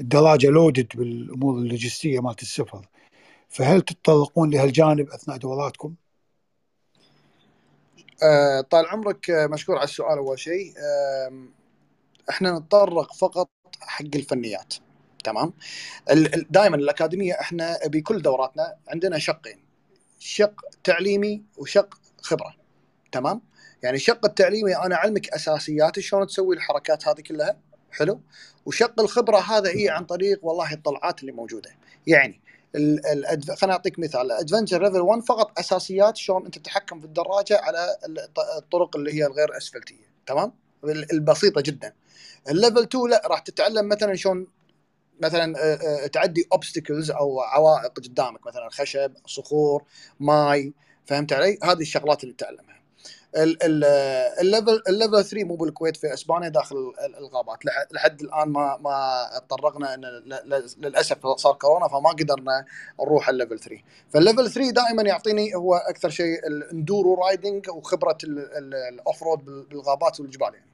[0.00, 2.86] الدراجة لودد بالأمور اللوجستية مالت السفر
[3.50, 5.94] فهل تتطرقون لهالجانب أثناء دوراتكم؟
[8.22, 10.74] آه طال عمرك آه، مشكور على السؤال أول شيء.
[12.30, 14.74] إحنا نتطرق فقط حق الفنيات
[15.24, 15.52] تمام؟
[16.50, 19.64] دائما الأكاديمية إحنا بكل دوراتنا عندنا شقين
[20.18, 22.54] شق تعليمي وشق خبرة
[23.12, 23.40] تمام؟
[23.82, 27.56] يعني الشق التعليمي أنا أعلمك اساسيات شلون تسوي الحركات هذه كلها
[27.92, 28.20] حلو؟
[28.66, 31.70] وشق الخبرة هذا هي عن طريق والله الطلعات اللي موجودة.
[32.06, 32.39] يعني
[32.74, 34.20] خليني أعطيك مثال.
[34.20, 37.96] ال adventure level 1 فقط أساسيات شلون أنت تتحكم في الدراجة على
[38.58, 40.10] الطرق اللي هي الغير أسفلتية.
[40.26, 40.52] تمام؟
[41.12, 41.92] البسيطة جدا.
[42.48, 44.46] ال level 2 لا راح تتعلم مثلا شلون
[45.20, 49.84] مثلا تعدي obstacles أو عوائق قدامك مثلا خشب صخور
[50.20, 50.72] ماي
[51.06, 52.79] فهمت علي؟ هذه الشغلات اللي تتعلمها
[53.36, 57.58] ال level ال level 3 مو بالكويت في إسبانيا داخل ال- الغابات.
[57.66, 60.00] لح- لحد الآن ما ما تطرقنا إن
[60.78, 62.64] للأسف صار كورونا فما قدرنا
[63.00, 67.68] نروح ال level 3 فال level 3 دائما يعطيني هو أكثر شيء ال enduro riding
[67.70, 70.70] وخبرة ال off-road بالغابات والجبال يعني.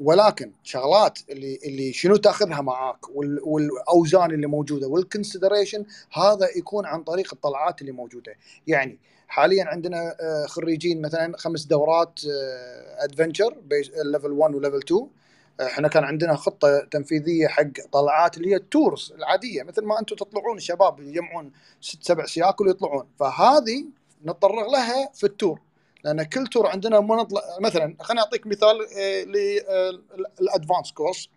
[0.00, 6.86] ولكن شغلات اللي اللي شنو تأخذها معاك وال- والأوزان اللي موجودة وال consideration هذا يكون
[6.86, 8.34] عن طريق الطلعات اللي موجودة.
[8.66, 8.98] يعني
[9.28, 12.20] حاليا عندنا آه، خريجين مثلا خمس دورات
[12.98, 13.56] adventure
[14.04, 15.08] level 1 و level 2
[15.60, 20.16] إحنا كان عندنا خطة تنفيذية حق طلعات اللي هي ال tours العادية مثل ما أنتم
[20.16, 23.08] تطلعون الشباب يجمعون ست سبع سياكل ويطلعون.
[23.20, 23.84] فهذه
[24.24, 25.60] نتطرق لها في ال tour
[26.04, 27.26] لأن كل tour عندنا ما
[27.60, 28.76] مثلا خليني أعطيك مثال
[30.40, 31.28] لل advance course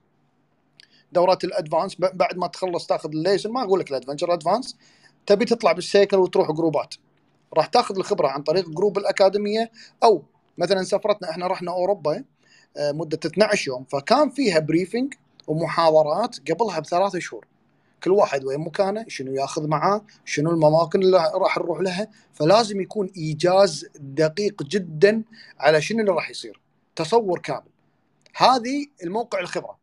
[1.11, 4.77] دورات ال advance بعد ما تخلص تاخذ ال license ما أقول لك ال adventure advance
[5.25, 6.95] تبي تطلع بالسيكل وتروح جروبات
[7.57, 9.71] راح تاخذ الخبرة عن طريق group الأكاديمية
[10.03, 10.23] أو
[10.57, 12.23] مثلا سفرتنا إحنا رحنا أوروبا
[12.77, 13.83] آه، مدة 12 يوم.
[13.83, 15.13] فكان فيها briefing
[15.47, 17.47] ومحاضرات قبلها بثلاث شهور.
[18.03, 22.07] كل واحد وين مكانه شنو ياخذ معاه شنو الأماكن اللي راح نروح لها.
[22.33, 25.23] فلازم يكون إيجاز دقيق جدا
[25.59, 26.61] على شنو اللي راح يصير.
[26.95, 27.71] تصور كامل.
[28.35, 29.77] هذه الموقع الخبرة.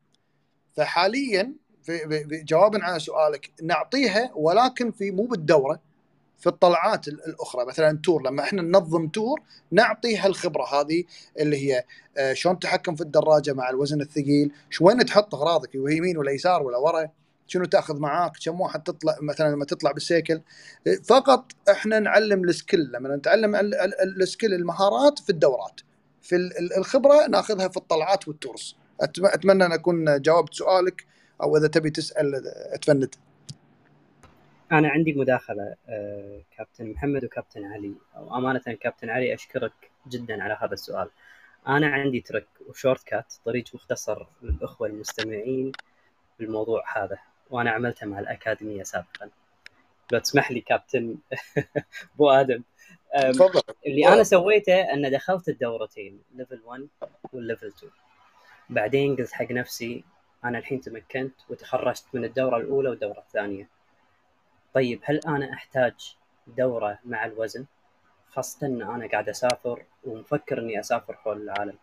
[0.76, 1.52] فحاليا
[1.82, 5.80] في جوابا على سؤالك نعطيها ولكن في مو بالدورة.
[6.38, 7.64] في الطلعات ال- الأخرى.
[7.66, 11.04] مثلا tour لما إحنا ننظم tour نعطي هالخبرة هذه
[11.40, 11.84] اللي هي
[12.18, 16.76] آه، شلون تتحكم في الدراجة مع الوزن الثقيل وين تحط أغراضك يمين ولا يسار ولا
[16.78, 17.08] ورا
[17.46, 20.40] شنو تأخذ معاك كم واحد تطلع مثلا لما تطلع بالسيكل.
[20.86, 25.30] آه، فقط إحنا نعلم ال skill لما نتعلم ال- ال- ال- ال skill المهارات في
[25.30, 25.80] الدورات.
[26.22, 31.04] في ال- ال- الخبرة ناخذها في الطلعات والتورز أتم- أتمنى أن أكون جاوبت سؤالك
[31.42, 33.14] أو إذا تبي تسأل أتفند.
[34.72, 37.94] أنا عندي مداخلة آه، كابتن محمد وكابتن علي.
[38.16, 39.72] وامانه كابتن علي أشكرك
[40.08, 41.10] جدا على هذا السؤال.
[41.68, 45.72] أنا عندي ترك وشورت كات طريق مختصر للأخوة المستمعين
[46.38, 47.18] بالموضوع هذا
[47.50, 49.30] وأنا عملته مع الأكاديمية سابقا.
[50.12, 51.16] لو تسمح لي كابتن
[52.14, 52.62] أبو آدم
[53.14, 53.62] تفضل.
[53.86, 56.88] اللي أنا سويته أن دخلت الدورتين level 1
[57.32, 57.92] وال level 2
[58.70, 60.04] بعدين قلت حق نفسي
[60.44, 63.77] أنا الحين تمكنت وتخرجت من الدورة الأولى والدورة الثانية.
[64.74, 66.16] طيب هل أنا أحتاج
[66.46, 67.66] دورة مع الوزن
[68.30, 71.78] خاصة إن أنا قاعد أسافر ومفكر إني أسافر حول العالم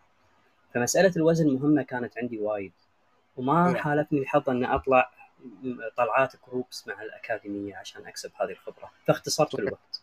[0.74, 2.72] فمسألة الوزن مهمة كانت عندي وايد
[3.36, 3.76] وما نعم.
[3.76, 5.10] حالفني الحظ ان أطلع
[5.96, 9.54] طلعات groups مع الأكاديمية عشان أكسب هذه الخبرة فاختصرت.
[9.54, 10.02] الوقت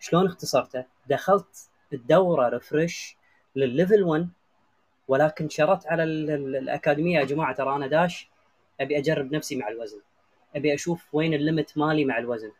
[0.00, 3.16] شلون اختصرته؟ دخلت الدورة refresh
[3.56, 4.28] لل level 1
[5.08, 8.28] ولكن شرطت على ال- ال- الأكاديمية يا جماعة ترى أنا داش
[8.80, 10.00] أبي أجرب نفسي مع الوزن
[10.56, 12.52] أبي أشوف وين ال limit مالي مع الوزن.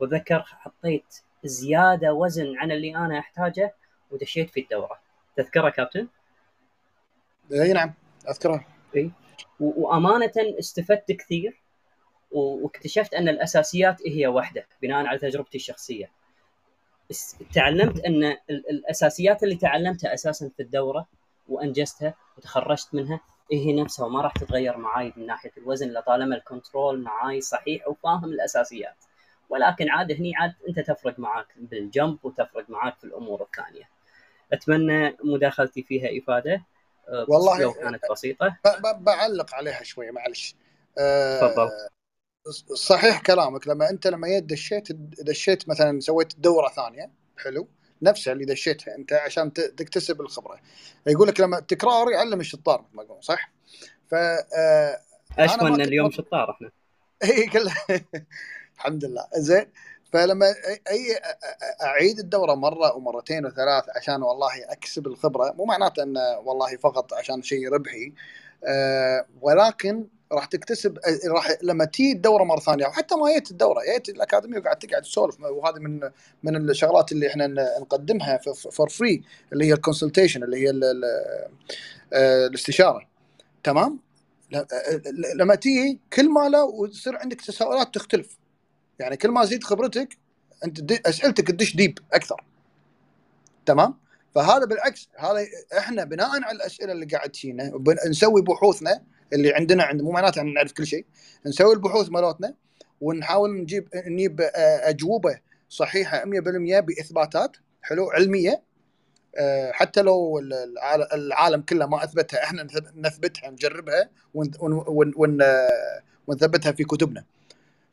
[0.00, 3.74] وأتذكر حطيت زيادة وزن عن اللي أنا أحتاجه
[4.10, 4.98] ودشيت في الدورة.
[5.36, 6.08] تذكرها كابتن؟
[7.52, 7.94] اي نعم
[8.28, 8.66] اذكرها
[9.60, 11.60] و- وأمانة استفدت كثير
[12.32, 16.10] واكتشفت أن الأساسيات هي واحدة بناء على تجربتي الشخصية.
[17.54, 21.06] تعلمت أن ال- الأساسيات اللي تعلمتها أساسا في الدورة
[21.48, 23.20] وأنجزتها وتخرجت منها
[23.52, 28.96] هي نفسها وما راح تتغير معاي من ناحية الوزن لطالما الكنترول معاي صحيح وفاهم الأساسيات.
[29.48, 33.88] ولكن عاد هني عاد أنت تفرق معاك بالجنب وتفرق معاك في الأمور الثانية.
[34.52, 36.64] أتمنى مداخلتي فيها إفادة.
[37.08, 38.56] أه، والله- لو كانت بسيطة.
[38.98, 40.56] بعلق عليها شوية معلش.
[40.98, 41.70] آه، تفضل.
[42.76, 43.68] صحيح كلامك.
[43.68, 44.92] لما أنت لما دشيت
[45.22, 47.68] دشيت مثلا سويت دورة ثانية حلو.
[48.04, 50.60] نفسها اللي دشيتها أنت عشان تكتسب الخبرة.
[51.06, 53.50] يقول لك لما التكرار يعلم الشطار مثل ما يقولون صح؟
[54.10, 55.00] ف آه،
[55.38, 56.70] اشكو ما إن كنت اليوم شطار إحنا.
[57.24, 57.70] اي كل
[58.76, 59.26] الحمد لله.
[59.36, 59.66] زين.
[60.12, 60.46] فلما
[60.90, 61.20] أي
[61.82, 65.52] أعيد الدورة مرة ومرتين وثلاث عشان والله أكسب الخبرة.
[65.52, 68.12] مو معناته انه والله فقط عشان شيء ربحي
[68.64, 74.08] آه، ولكن راح تكتسب راح لما تيجي الدورة مرة ثانية وحتى ما جيت الدورة جيت
[74.08, 76.00] الأكاديمية وقاعد تقعد تسولف وهذه من
[76.42, 77.46] من الشغلات اللي إحنا
[77.80, 78.38] نقدمها
[78.70, 79.22] for free
[79.52, 80.70] اللي هي ال consultation اللي هي
[82.12, 83.08] آه، الاستشارة.
[83.64, 83.98] تمام؟
[84.52, 88.38] ل- لما تيجي كل ما لا وتصير عندك تساؤلات تختلف.
[88.98, 90.08] يعني كل ما زيد خبرتك
[90.64, 92.44] أنت أسئلتك تدش ديب أكثر.
[93.66, 93.94] تمام؟
[94.34, 95.46] فهذا بالعكس هذا
[95.78, 97.72] إحنا بناء على الأسئلة اللي قاعد تجينا
[98.08, 99.02] نسوي بحوثنا
[99.32, 101.04] اللي عندنا عند مو معناته إن نعرف كل شيء.
[101.46, 102.54] نسوي البحوث مالتنا
[103.00, 104.48] ونحاول نجيب نجيب آه،
[104.88, 108.62] أجوبة صحيحة 100% بإثباتات حلو علمية.
[109.36, 116.72] آه، حتى لو ال- العال- العالم كله ما أثبتها إحنا نثب- نثبتها نجربها آه، ونثبتها
[116.72, 117.24] في كتبنا.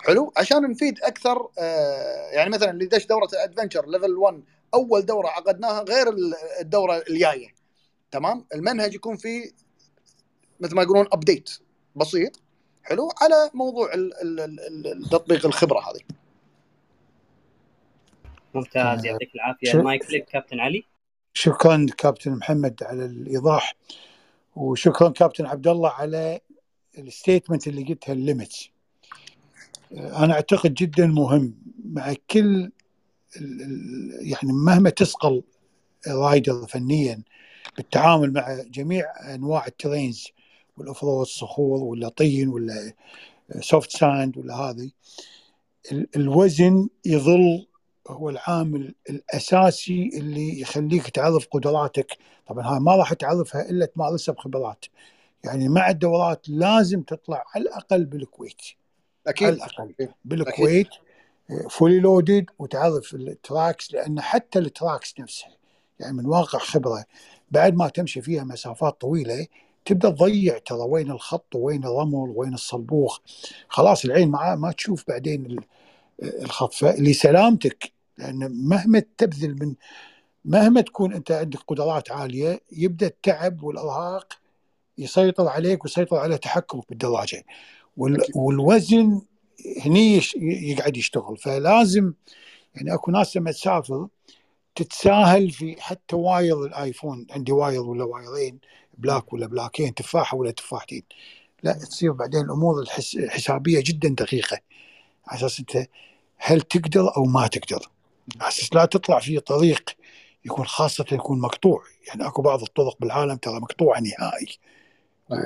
[0.02, 1.48] حلو؟ عشان نفيد أكثر
[2.34, 7.04] يعني مثلا اللي دش دورة ال adventure level 1 أول دورة عقدناها غير ال- الدورة
[7.10, 7.48] الجاية؟
[8.12, 9.52] تمام؟ المنهج يكون فيه
[10.62, 11.50] مثل ما يقولون update
[11.96, 12.40] بسيط.
[12.84, 13.10] حلو.
[13.22, 16.00] على موضوع ال- ال- ال- ال- تطبيق الخبرة هذه.
[18.54, 19.06] ممتاز.
[19.06, 19.72] يعطيك العافية.
[19.72, 20.84] شو- المايك لك كابتن علي.
[21.34, 23.76] شكرا كابتن محمد على الإيضاح.
[24.56, 26.40] وشكرا كابتن عبد الله على
[26.98, 28.70] ال statement اللي قلتها ال limits
[29.92, 31.56] أنا أعتقد جدا مهم.
[31.86, 32.72] مع كل
[34.22, 35.44] يعني مهما تصقل
[36.08, 37.22] rider فنيا
[37.78, 39.06] بالتعامل مع جميع
[39.36, 40.28] أنواع ال terrains
[40.78, 42.94] وال off-road الصخور ولا طين ولا
[43.60, 44.92] soft sand ولا هذه.
[45.92, 47.68] ال- الوزن يظل
[48.08, 52.18] هو العامل الأساسي اللي يخليك تعرف قدراتك.
[52.48, 54.86] طبعا هاي ما راح تعرفها إلا تمارسها بخبرات.
[55.44, 58.62] يعني مع الدورات لازم تطلع على الأقل بالكويت.
[59.28, 59.48] على أكيد.
[59.48, 59.94] الاقل
[60.26, 61.68] بالكويت أكيد.
[61.70, 65.52] fully loaded وتعرف ال tracks لأن حتى ال tracks نفسها
[66.00, 67.06] يعني من واقع خبرة
[67.52, 69.48] بعد ما تمشي فيها مسافات طويلة
[69.86, 73.20] تبدأ تضيع ترى وين الخط وين الرمل وين الصلبوخ
[73.70, 75.64] خلاص العين ما ما تشوف بعدين ال-
[76.24, 76.74] الخط.
[76.74, 79.76] فلسلامتك لأن مهما تبذل من
[80.46, 84.34] مهما تكون أنت عندك قدرات عالية يبدأ التعب والإرهاق
[84.98, 87.44] يسيطر عليك ويسيطر على تحكمك بالدراجة.
[88.36, 89.22] والوزن
[89.86, 91.38] هني يقعد يشتغل.
[91.38, 92.14] فلازم
[92.76, 94.08] يعني أكو ناس لما تسافر
[94.76, 98.60] تتساهل في حتى wire ال iPhone عندي wire ولا وايرين
[99.02, 101.04] plug ولا بلاكين تفاحه ولا تفاحتين.
[101.64, 104.58] لا تصير بعدين الأمور الحس الحسابية جدا دقيقة.
[105.28, 105.88] على أساس أنت
[106.38, 107.90] هل تقدر أو ما تقدر.
[108.42, 109.90] على أساس لا تطلع في طريق
[110.46, 111.84] يكون خاصة يكون مقطوع.
[112.08, 114.48] يعني أكو بعض الطرق بالعالم ترى مقطوعة نهائي.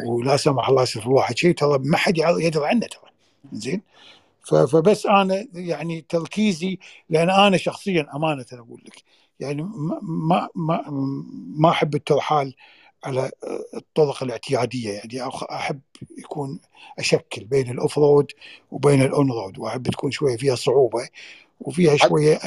[0.07, 3.11] ولا سمح الله يصير في واحد شيء ترى ما حد يدري عنه ترى.
[3.53, 3.81] زين؟
[4.47, 6.79] فبس أنا يعني تركيزي
[7.09, 9.03] لأن أنا شخصيا أمانة أقول لك.
[9.39, 10.83] يعني ما ما ما,
[11.57, 12.55] ما أحب الترحال
[13.05, 13.31] على
[13.73, 15.79] الطرق الاعتيادية يعني أحب
[16.17, 16.59] يكون
[16.99, 18.31] أشكل بين ال off-road
[18.71, 21.09] وبين ال on-road وأحب تكون شوية فيها صعوبة
[21.59, 22.39] وفيها شوية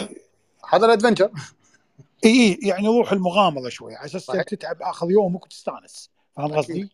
[0.68, 1.30] هذا ال adventure
[2.24, 4.26] إي إي يعني روح المغامرة شوية على أساس.
[4.26, 6.56] تتعب آخر يومك وتستانس فاهم.
[6.56, 6.90] قصدي؟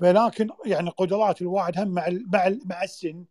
[0.00, 3.24] ولكن يعني قدرات الواحد هم مع مع مع السن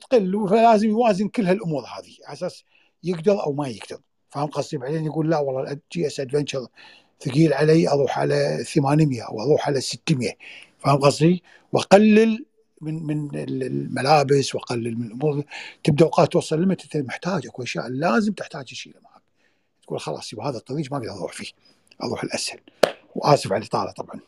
[0.00, 2.64] تقل فلازم يوازن كل هالأمور هذه على أساس
[3.02, 4.00] يقدر أو ما يقدر
[4.30, 6.66] فاهم قصدي؟ بعدين يقول لا والله ال GS Adventure
[7.24, 10.32] ثقيل علي أروح على 800 أو أروح على 600
[10.78, 11.42] فاهم قصدي؟
[11.72, 12.44] وأقلل
[12.80, 15.44] من من ال- الملابس وأقلل من الأمور.
[15.84, 19.22] تبدأ أوقات توصل ليمت انت محتاج أكو أشياء لازم تحتاج تشيلها معك.
[19.82, 21.52] تقول خلاص يبقى هذا الطريق ما أقدر أروح فيه
[22.02, 22.60] أروح الأسهل.
[23.16, 24.20] وآسف على الإطالة طبعا.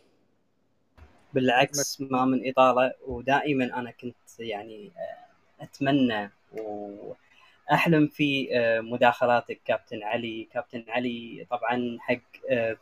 [1.35, 6.31] بالعكس ما من إطالة ودائما أنا كنت يعني آه، أتمنى
[7.71, 9.61] واحلم في آه، مداخلاتك.
[9.65, 12.17] كابتن علي كابتن علي طبعا حق
[12.51, 12.77] آه،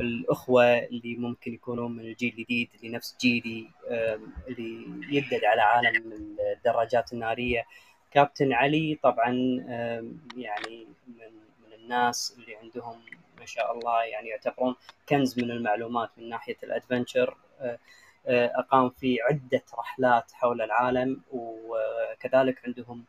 [0.00, 4.84] الأخوة اللي ممكن يكونون من الجيل الجديد اللي نفس جيلي آه، اللي
[5.16, 6.12] يدد على عالم
[6.56, 7.64] الدراجات النارية.
[8.10, 10.04] كابتن علي طبعا آه،
[10.36, 11.32] يعني من
[11.66, 13.00] من الناس اللي عندهم
[13.40, 14.74] ما شاء الله يعني يعتبرون
[15.08, 17.36] كنز من المعلومات من ناحية ال adventure.
[17.60, 17.78] آه،
[18.26, 23.04] آه، أقام في عدة رحلات حول العالم وكذلك عندهم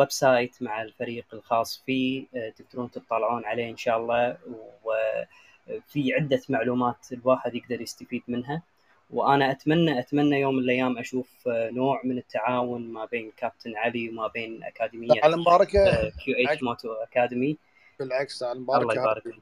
[0.00, 4.36] website مع الفريق الخاص فيه آه، تقدرون تطلعون عليه إن شاء الله.
[4.84, 8.62] وفي عدة معلومات الواحد يقدر يستفيد منها.
[9.10, 14.08] وأنا أتمنى أتمنى يوم من الأيام أشوف آه، نوع من التعاون ما بين كابتن علي
[14.08, 17.56] وما بين أكاديمية على المباركه QH Moto Academy
[17.98, 19.34] بالعكس على الله المباركه يبارك فيك.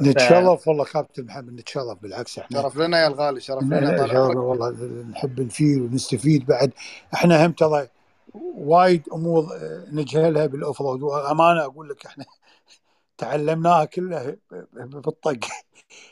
[0.00, 4.70] نتشرف والله كابتن محمد نتشرف بالعكس إحنا شرف لنا يا الغالي شرف لنا والله
[5.10, 6.72] نحب نفيد ونستفيد بعد.
[7.14, 7.88] إحنا هم ترى
[8.62, 12.24] وايد أمور آه، نجهلها بال off-road وأمانة أقول لك إحنا
[13.18, 14.36] تعلمناها كلها
[14.72, 15.38] بالطق.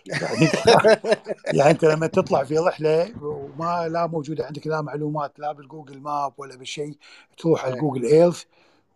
[0.07, 0.49] يعني
[1.59, 6.01] يعني أنت لما تطلع في رحلة وما لا موجودة عندك لا معلومات لا بال Google
[6.01, 6.97] Map ولا بالشيء
[7.39, 7.81] تروح على إيه.
[7.81, 8.45] Google Earth.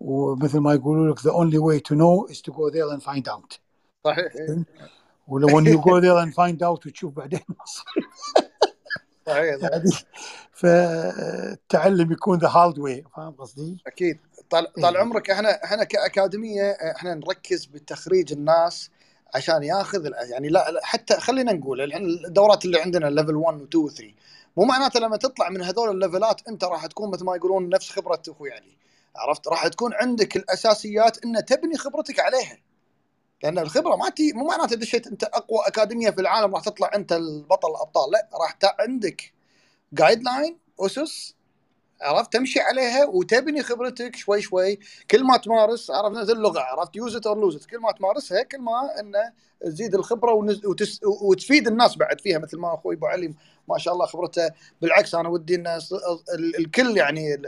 [0.01, 3.29] ومثل ما يقولوا لك the only way to know is to go there and find
[3.29, 3.59] out.
[4.05, 4.33] صحيح.
[5.29, 7.41] ولو when you go there and find out وتشوف بعدين
[9.27, 9.57] صحيح.
[9.63, 9.91] يعني
[10.61, 14.19] فالتعلم يكون the hard way فاهم قصدي؟ أكيد
[14.51, 15.03] طال طال إيه.
[15.03, 18.91] عمرك إحنا إحنا كأكاديمية إحنا نركز بتخريج الناس
[19.35, 23.65] عشان ياخذ يعني لا لا، حتى خلينا نقول الحين الدورات اللي عندنا level 1 و
[23.65, 24.15] 2 و 3
[24.57, 28.23] مو معناته لما تطلع من هذول الليفلات أنت راح تكون مثل ما يقولون نفس خبرة
[28.29, 28.77] أخوي علي
[29.17, 32.59] عرفت راح تكون عندك الأساسيات إن تبني خبرتك عليها
[33.43, 37.13] لأن الخبرة ما تي مو معناته دشيت أنت أقوى أكاديمية في العالم راح تطلع أنت
[37.13, 39.33] البطل الأبطال لا راح عندك
[39.93, 41.35] guideline أسس
[42.03, 44.79] عرفت؟ تمشي عليها وتبني خبرتك شوي شوي.
[45.11, 48.59] كل ما تمارس عرفت نفس اللغة عرفت؟ use it or lose كل ما تمارسها كل
[48.59, 50.67] ما إنه تزيد الخبرة ونز...
[50.67, 51.01] وتس...
[51.23, 53.35] وتفيد الناس بعد فيها مثل ما أخوي أبو علي
[53.69, 54.51] ما شاء الله خبرته.
[54.83, 56.59] بالعكس أنا ودي إن ال...
[56.59, 57.43] الكل يعني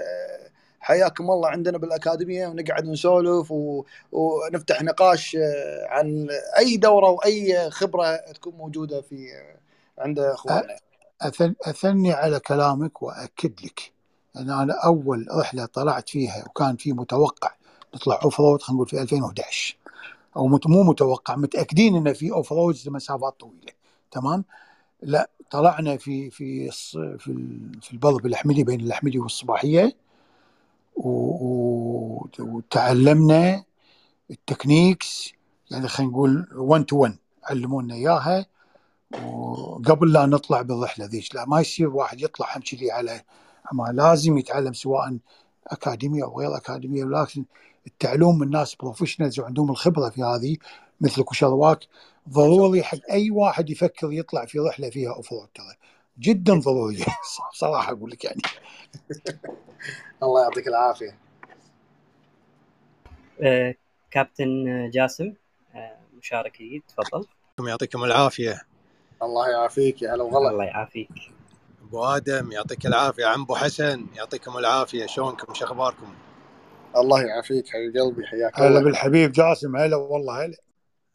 [0.87, 3.85] حياكم الله عندنا بالأكاديمية ونقعد نسولف و...
[4.13, 6.29] ونفتح نقاش آه، عن
[6.59, 9.29] أي دورة وأي خبرة تكون موجودة في
[9.99, 10.77] عند أخواننا.
[11.67, 13.93] أثني على كلامك وأكد لك
[14.37, 17.51] أن أنا أول رحلة طلعت فيها وكان في متوقع
[17.95, 19.77] نطلع off road خلينا نقول في 2011
[20.37, 23.73] أو مو متوقع متأكدين ان في off road لمسافات طويلة.
[24.11, 24.45] تمام؟
[25.03, 26.71] لا طلعنا في في
[27.19, 27.19] في
[27.83, 30.06] في البلب الأحمدي بين الأحمدي والصباحية.
[32.39, 33.65] وتعلمنا
[34.31, 35.33] ال techniques
[35.71, 38.47] يعني خلينا نقول 1 to 1 علمونا إياها.
[39.25, 43.23] وقبل لا نطلع بالرحلة ذيك لا ما يصير واحد يطلع همشي على
[43.73, 45.19] ما لازم يتعلم سواء
[45.67, 47.05] أكاديمية أو غير أكاديمية.
[47.05, 47.45] ولكن
[47.87, 50.57] التعلم من ناس professionals وعندهم الخبرة في هذه
[51.01, 51.79] مثلك وشرواك
[52.29, 55.75] ضروري حق أي واحد يفكر يطلع في رحلة فيها اوف ترى.
[56.19, 57.05] جدا ضروري.
[57.61, 58.43] صراحة أقول لك يعني.
[60.23, 61.19] الله يعطيك العافية.
[63.43, 63.75] آه،
[64.11, 65.33] كابتن جاسم
[65.75, 67.27] آه، مشارك جديد تفضل.
[67.69, 68.63] يعطيكم العافية.
[69.23, 70.51] الله يعافيك يا هلا وغلا.
[70.51, 71.11] الله يعافيك.
[71.83, 73.27] أبو آدم يعطيك العافية.
[73.27, 75.07] عم أبو حسن يعطيكم العافية.
[75.07, 76.15] شلونكم؟ شو أخباركم؟
[76.97, 78.69] الله يعافيك حبيب قلبي حياك الله.
[78.69, 80.57] هلا بالحبيب جاسم هلا والله هلا.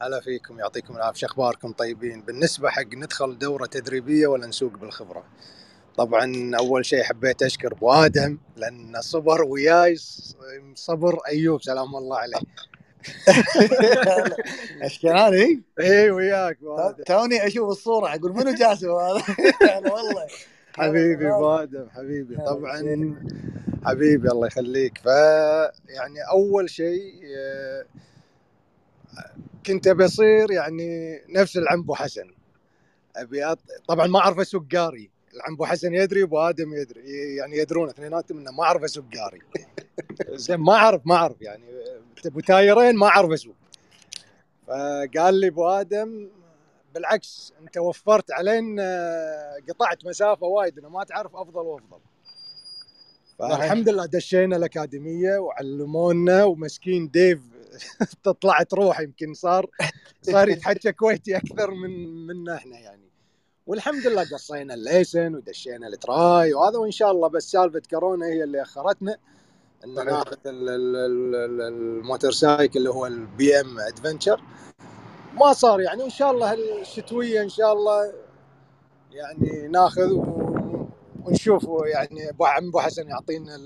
[0.02, 1.20] هلا فيكم يعطيكم العافية.
[1.20, 5.24] شو أخباركم طيبين؟ بالنسبة حق ندخل دورة تدريبية ولا نسوق بالخبرة؟
[5.96, 9.96] طبعا أول شيء حبيت أشكر أبو آدم لأن صبر وياي
[10.74, 12.40] صبر أيوب سلام الله عليه.
[14.82, 16.58] اشكراني اي وياك
[17.06, 19.24] توني أشوف الصورة أقول منو جاسم هذا؟
[19.92, 20.26] والله.
[20.76, 22.36] حبيبي أبو آدم حبيبي.
[22.36, 23.16] طبعا
[23.84, 24.98] حبيبي الله يخليك.
[24.98, 25.06] ف
[25.88, 27.84] يعني أول شيء آه،
[29.66, 32.34] كنت أبي أصير يعني نفس العم ابو حسن
[33.16, 33.58] أبي أط...
[33.88, 37.00] طبعا ما أعرف اسوق قاري العم ابو حسن يدري أبو آدم يدري.
[37.36, 39.38] يعني يدرون اثنيناتهم إنه ما أعرف اسوق قاري
[40.44, 41.64] زين ما أعرف ما أعرف يعني.
[42.26, 43.54] أبو تايرين ما أعرف أسوق.
[44.66, 46.28] فقال لي أبو آدم
[46.94, 48.84] بالعكس أنت وفرت علينا
[49.68, 51.98] قطعت مسافة وايد إنه ما تعرف أفضل وأفضل.
[53.38, 57.38] فالحمد لله دشينا الأكاديمية وعلمونا ومسكين ديف
[58.24, 59.66] تطلع تروح يمكن صار
[60.22, 63.12] صار يتحكى كويتي أكثر من منا إحنا يعني.
[63.66, 68.44] والحمد لله قصينا الليسن ودشينا ال try وهذا وإن شاء الله بس سالفة كورونا هي
[68.44, 69.16] اللي أخرتنا
[69.84, 74.42] إن ناخذ ال motorcycle اللي هو ال BM adventure
[75.34, 78.12] ما صار يعني إن شاء الله الشتويه إن شاء الله
[79.12, 80.10] يعني ناخذ
[81.24, 83.58] ونشوف يعني أبو حسن يعطينا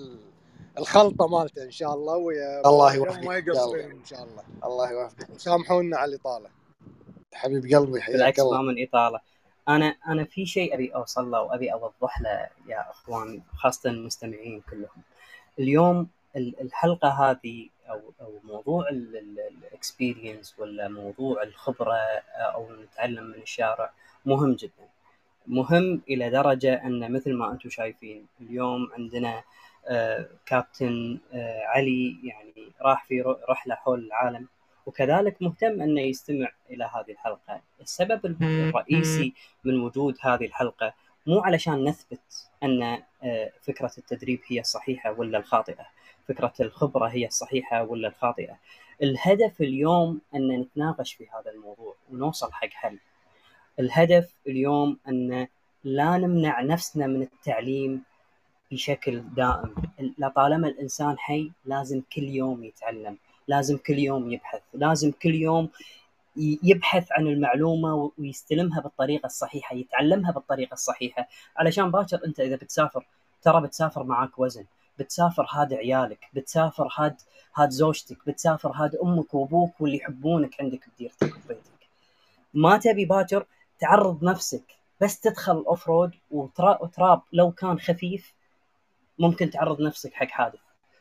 [0.79, 4.43] الخلطة مالته إن شاء الله ويا الله يوفقك ما يقصرين إن شاء الله.
[4.64, 6.49] الله يوفقك سامحونا على الإطالة.
[7.35, 9.20] حبيب قلبي حياك بالعكس ما من إطالة.
[9.68, 15.03] أنا أنا في شيء أبي أوصل له وأبي أوضح له يا أخوان خاصة المستمعين كلهم.
[15.59, 21.97] اليوم الحلقة هذه أو أو موضوع الاكسبيرينس ولا موضوع الخبرة
[22.37, 23.93] أو نتعلم من الشارع
[24.27, 24.89] مهم جدا.
[25.47, 29.45] مهم إلى درجة أن مثل ما أنتم شايفين اليوم عندنا آه،
[30.47, 34.49] كابتن آه، علي يعني راح في رحله حول العالم
[34.87, 39.34] وكذلك مهتم أنه يستمع إلى هذه الحلقة، السبب الرئيسي
[39.64, 40.95] من وجود هذه الحلقة
[41.26, 42.82] مو علشان نثبت أن
[43.22, 45.87] آه، فكرة التدريب هي الصحيحه ولا الخاطئة،
[46.28, 48.57] فكرة الخبرة هي الصحيحه ولا الخاطئة.
[49.03, 52.99] الهدف اليوم أن نتناقش في هذا الموضوع ونوصل حق حل.
[53.80, 55.47] الهدف اليوم أن
[55.84, 58.03] لا نمنع نفسنا من التعليم
[58.71, 59.75] بشكل دائم.
[60.19, 63.18] لطالما الإنسان حي لازم كل يوم يتعلم
[63.49, 65.68] لازم كل يوم يبحث لازم كل يوم
[66.63, 71.29] يبحث عن المعلومة ويستلمها بالطريقة الصحيحة يتعلمها بالطريقة الصحيحة.
[71.57, 73.07] علشان باكر أنت إذا بتسافر
[73.43, 74.64] ترى بتسافر معك وزن
[74.99, 77.17] بتسافر هاد عيالك بتسافر هاد
[77.57, 81.87] هاد زوجتك بتسافر هاد أمك وأبوك واللي يحبونك عندك بديرتك وبيتك.
[82.55, 83.47] ما تبي باكر
[83.80, 88.34] تعرض نفسك بس تدخل off road وتراب لو كان خفيف
[89.18, 90.61] ممكن تعرض نفسك حق حادث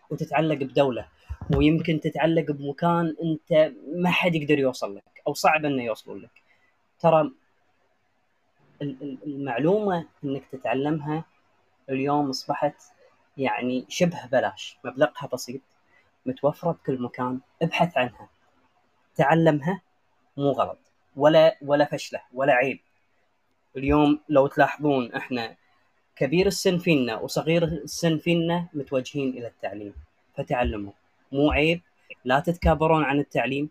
[0.10, 1.08] وتتعلق بدولة
[1.56, 6.44] ويمكن تتعلق بمكان أنت ما حد يقدر يوصل لك أو صعب إنه يوصلون لك.
[7.00, 7.32] ترى
[8.82, 11.26] المعلومة إنك تتعلمها
[11.90, 12.76] اليوم أصبحت
[13.38, 15.62] يعني شبه بلاش مبلغها بسيط
[16.26, 18.30] متوفرة بكل مكان ابحث عنها.
[19.16, 19.82] تعلمها
[20.38, 20.80] مو غلط
[21.16, 22.80] ولا ولا فشلة ولا عيب.
[23.78, 25.56] اليوم لو تلاحظون إحنا
[26.16, 29.94] كبير السن فينا وصغير السن فينا متوجهين إلى التعليم
[30.38, 30.92] فتعلموا.
[31.32, 31.82] مو عيب
[32.26, 33.70] لا تتكابرون عن التعليم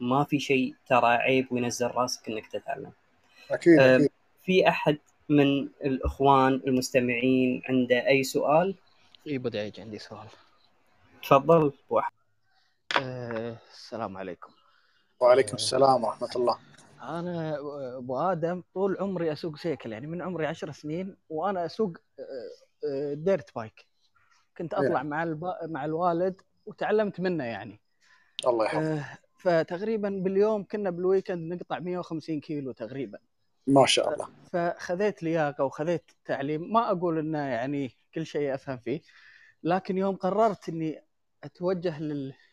[0.00, 2.92] ما في شيء ترى عيب وينزل راسك إنك تتعلم.
[3.50, 4.10] أكيد أه، أكيد.
[4.44, 4.98] في أحد
[5.28, 8.74] من الإخوان المستمعين عنده أي سؤال؟
[9.26, 10.26] اي أبو دعيج عندي سؤال.
[11.22, 12.14] تفضل أبو أحمد.
[12.96, 14.52] أه السلام عليكم.
[15.20, 16.58] وعليكم السلام ورحمة الله.
[17.02, 17.58] أنا
[17.98, 22.22] أبو آدم طول عمري أسوق سيكل يعني من عمري عشر سنين وأنا أسوق آه،
[22.88, 23.86] آه، dirt bike
[24.58, 25.54] كنت أطلع مع الب...
[25.62, 27.80] مع الوالد وتعلمت منه يعني.
[28.46, 28.82] الله يحفظك.
[28.82, 33.18] آه، فتقريبا باليوم كنا بال weekend نقطع 150 كيلو تقريبا.
[33.66, 34.28] ما شاء الله.
[34.52, 39.00] فخذيت لياقة وخذيت تعليم ما أقول إنه يعني كل شيء أفهم فيه
[39.62, 41.04] لكن يوم قررت إني
[41.44, 42.00] أتوجه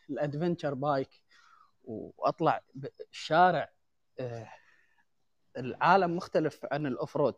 [0.10, 1.22] لل adventure bike
[1.84, 2.62] وأطلع
[3.12, 3.70] الشارع
[5.58, 7.36] العالم مختلف عن ال off road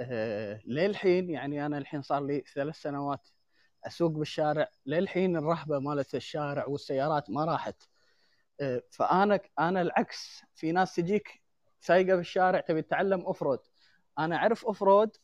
[0.00, 3.28] آه، للحين يعني أنا الحين صار لي ثلاث سنوات
[3.86, 4.68] أسوق بالشارع.
[4.86, 7.82] للحين الرهبة مالت الشارع والسيارات ما راحت.
[8.60, 10.42] آه، فأنا أنا العكس.
[10.54, 11.42] في ناس تجيك
[11.80, 13.60] سايقة بالشارع تبي تتعلم off road
[14.18, 15.16] أنا أعرف off road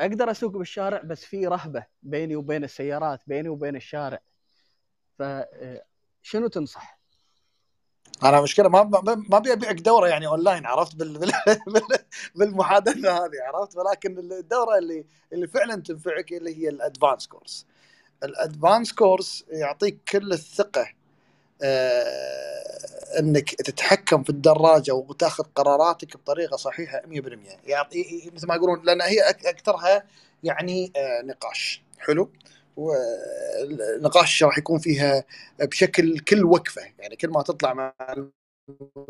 [0.00, 4.20] أقدر أسوق بالشارع بس في رهبة بيني وبين السيارات بيني وبين الشارع.
[5.18, 6.97] فشنو تنصح؟
[8.24, 8.84] أنا مشكلة ما
[9.30, 11.32] ما ابي ابيعك دورة يعني أونلاين عرفت؟ بال بال
[11.74, 11.82] بال
[12.34, 17.66] بالمحادثة هذه عرفت؟ ولكن الدورة اللي اللي فعلا تنفعك اللي هي ال advanced course
[18.24, 20.88] ال advanced course يعطيك كل الثقة
[21.62, 27.08] آه إنك تتحكم في الدراجة وتأخذ قراراتك بطريقة صحيحة 100%
[27.64, 30.04] يعني مثل ما يقولون لأن هي أكثرها
[30.44, 31.82] يعني آه نقاش.
[31.98, 32.30] حلو؟
[32.78, 35.24] والنقاش راح يكون فيها
[35.60, 36.82] بشكل كل وقفة.
[36.98, 37.94] يعني كل ما تطلع مع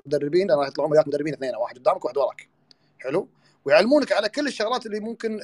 [0.07, 2.49] المدربين راح يطلعون وياك مدربين اثنين واحد قدامك وواحد وراك.
[2.99, 3.29] حلو؟
[3.65, 5.41] ويعلمونك على كل الشغلات اللي ممكن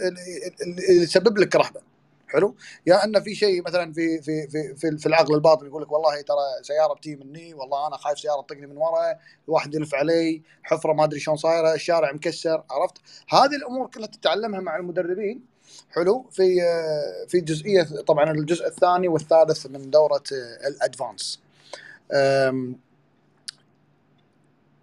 [0.97, 1.81] اللي تسبب لك رهبة.
[2.29, 2.57] حلو؟
[2.87, 6.37] يا أن في شيء مثلا في في في في, العقل الباطن يقول لك والله ترى
[6.63, 11.05] سيارة بتي مني والله أنا خايف سيارة تطقني من ورا واحد يلف علي حفرة ما
[11.05, 12.99] أدري شلون صايرة الشارع مكسر عرفت؟
[13.29, 15.54] هذه الأمور كلها تتعلمها مع المدربين
[15.91, 16.27] حلو.
[16.31, 16.61] في
[17.29, 20.25] في جزئية طبعا الجزء الثاني والثالث من دورة
[20.67, 21.41] الأدفانس.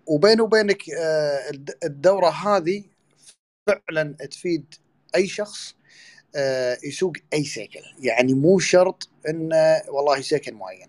[0.08, 1.52] وبيني وبينك آه،
[1.84, 2.84] الدورة هذه
[3.68, 4.66] فعلا تفيد
[5.16, 5.76] أي شخص
[6.36, 7.84] آه، يسوق أي سيكل.
[8.00, 10.88] يعني مو شرط إنه والله سيكل معين.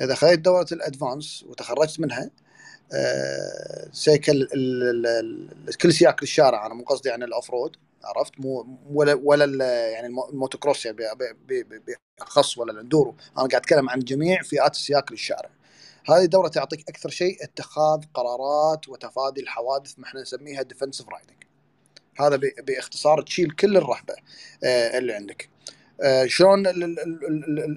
[0.00, 2.30] إذا خذيت دورة ال advanced وتخرجت منها
[2.92, 4.48] آه، سيكل
[5.82, 10.06] كل سياق الشارع أنا مو قصدي عن ال off road عرفت؟ مو ولا ولا يعني
[10.06, 10.98] الموتو كروس يعني
[12.18, 13.10] باخص ولا ال enduro.
[13.10, 15.50] أنا قاعد أتكلم عن جميع فئات السياق للشارع.
[16.08, 21.44] هذه الدورة تعطيك أكثر شيء اتخاذ قرارات وتفادي الحوادث ما إحنا نسميها defensive riding
[22.20, 24.14] هذا باختصار تشيل كل الرهبة
[24.64, 25.48] آه، اللي عندك.
[26.02, 26.66] آه، شلون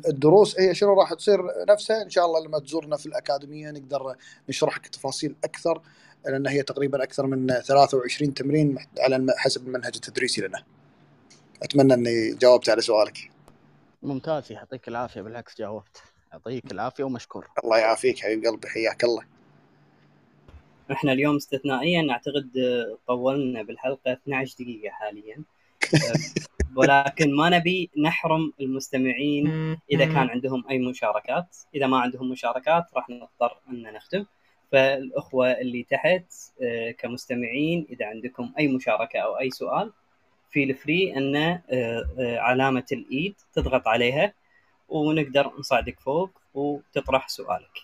[0.09, 1.39] الدروس هي شنو راح تصير
[1.69, 4.15] نفسها؟ إن شاء الله لما تزورنا في الأكاديمية نقدر
[4.49, 5.81] نشرح لك تفاصيل أكثر.
[6.25, 10.63] لأن هي تقريبا أكثر من 23 تمرين على حسب المنهج التدريسي لنا.
[11.63, 13.31] أتمنى إني جاوبت على سؤالك.
[14.03, 16.03] ممتاز يعطيك العافية بالعكس جاوبت
[16.33, 17.47] يعطيك العافية ومشكور.
[17.63, 19.23] الله يعافيك حبيب قلبي حياك الله.
[20.91, 22.51] إحنا اليوم استثنائيا اعتقد
[23.07, 25.43] طولنا بالحلقة 12 دقيقة حاليا
[26.77, 33.09] ولكن ما نبي نحرم المستمعين إذا كان عندهم أي مشاركات إذا ما عندهم مشاركات راح
[33.09, 34.25] نضطر أن نختم
[34.71, 39.91] فالأخوة اللي تحت آه، كمستمعين إذا عندكم أي مشاركة أو أي سؤال
[40.49, 44.33] في فري أن آه، آه، علامة الإيد تضغط عليها
[44.89, 47.77] ونقدر نصعدك فوق وتطرح سؤالك.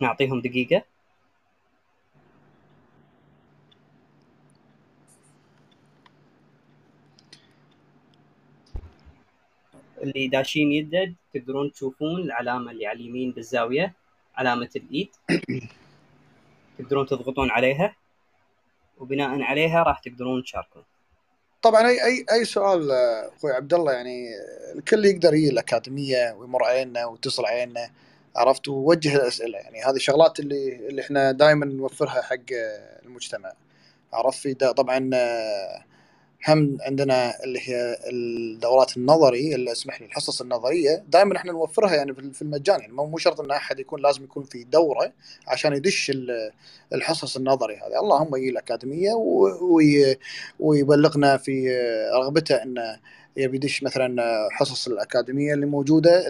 [0.00, 0.95] نعطيهم دقيقة.
[10.10, 13.92] اللي داشين يدد تقدرون تشوفون العلامة اللي على اليمين بالزاوية
[14.36, 15.08] علامة الإيد.
[16.78, 17.96] تقدرون تضغطون عليها
[18.98, 20.82] وبناء عليها راح تقدرون تشاركون.
[21.62, 22.90] طبعا اي اي أي سؤال
[23.36, 24.28] أخوي عبد الله يعني
[24.74, 27.90] الكل يقدر يجي الأكاديمية ويمر علينا ويتصل علينا
[28.36, 29.58] عرفت؟ ووجه الأسئلة.
[29.58, 32.52] يعني هذه الشغلات اللي اللي إحنا دائما نوفرها حق
[33.04, 33.52] المجتمع
[34.12, 35.10] عرفت؟ طبعا
[36.48, 41.04] هم عندنا اللي هي الدورات النظري اللي اسمح لي الحصص النظرية.
[41.08, 44.64] دائما إحنا نوفرها يعني في المجان يعني مو شرط إن أحد يكون لازم يكون في
[44.64, 45.12] دورة
[45.46, 46.12] عشان يدش
[46.92, 48.00] الحصص النظري هذه.
[48.00, 49.12] اللهم يجي الأكاديمية
[50.60, 51.68] ويبلغنا في
[52.14, 53.00] رغبته إنه
[53.36, 56.24] يبي يدش مثلا حصص الأكاديمية اللي موجودة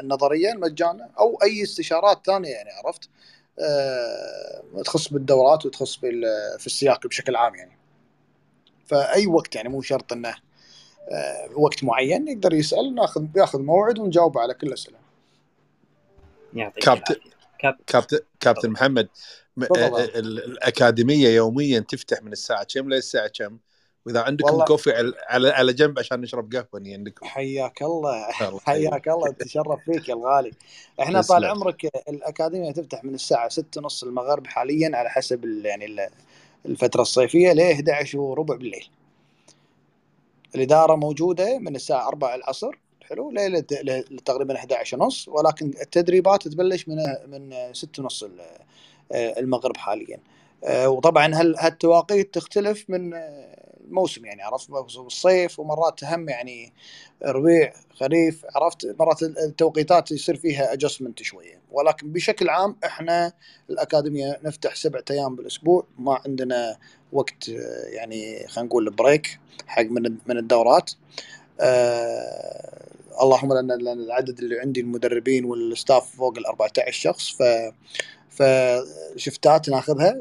[0.00, 3.08] النظرية المجانه أو أي استشارات ثانية يعني عرفت؟
[3.58, 5.96] آه، تخص بالدورات وتخص
[6.58, 7.79] في السياق بشكل عام يعني.
[8.90, 10.34] فأي وقت يعني مو شرط إنه
[11.10, 14.98] آه، وقت معين يقدر يسأل ناخذ بياخذ موعد ونجاوب على كل الاسئله
[16.54, 17.14] يعطيك كابتن
[17.86, 19.08] كابتن كابتن محمد
[19.58, 23.58] ال- ال- الأكاديمية يوميا تفتح من الساعة كم للساعه كم؟
[24.06, 27.26] وإذا عندكم كوفي على على جنب عشان نشرب قهوة ني عندكم.
[27.26, 28.26] حياك الله.
[28.58, 30.50] حياك الله تشرف فيك يا الغالي.
[31.00, 35.84] إحنا طال عمرك الأكاديمية تفتح من الساعة 6 ونص المغرب حاليا على حسب ال- يعني
[35.86, 36.08] ال-
[36.66, 38.88] الفترة الصيفية ل 11 وربع بالليل.
[40.54, 42.70] الإدارة موجودة من الساعة 4 العصر
[43.02, 43.60] حلو ليلة
[44.24, 46.96] تقريبا 11 ونص ولكن التدريبات تبلش من
[47.26, 48.40] من 6 ونص ال-
[49.12, 50.18] المغرب حاليا.
[50.64, 53.10] آه، وطبعا هال- هالتواقيت تختلف من
[53.90, 56.72] الموسم يعني عرفت؟ الصيف ومرات هم يعني
[57.22, 61.60] ربيع خريف عرفت؟ مرات التوقيتات يصير فيها adjustment شوية.
[61.70, 63.32] ولكن بشكل عام إحنا
[63.70, 66.76] الأكاديمية نفتح سبعة أيام بالأسبوع ما عندنا
[67.12, 70.90] وقت آه، يعني خلينا نقول break حق من من الدورات.
[71.60, 72.90] آه
[73.22, 77.42] اللهم لأن العدد اللي عندي المدربين وال staff فوق ال 14 شخص ف
[78.30, 80.20] فشفتات ناخذها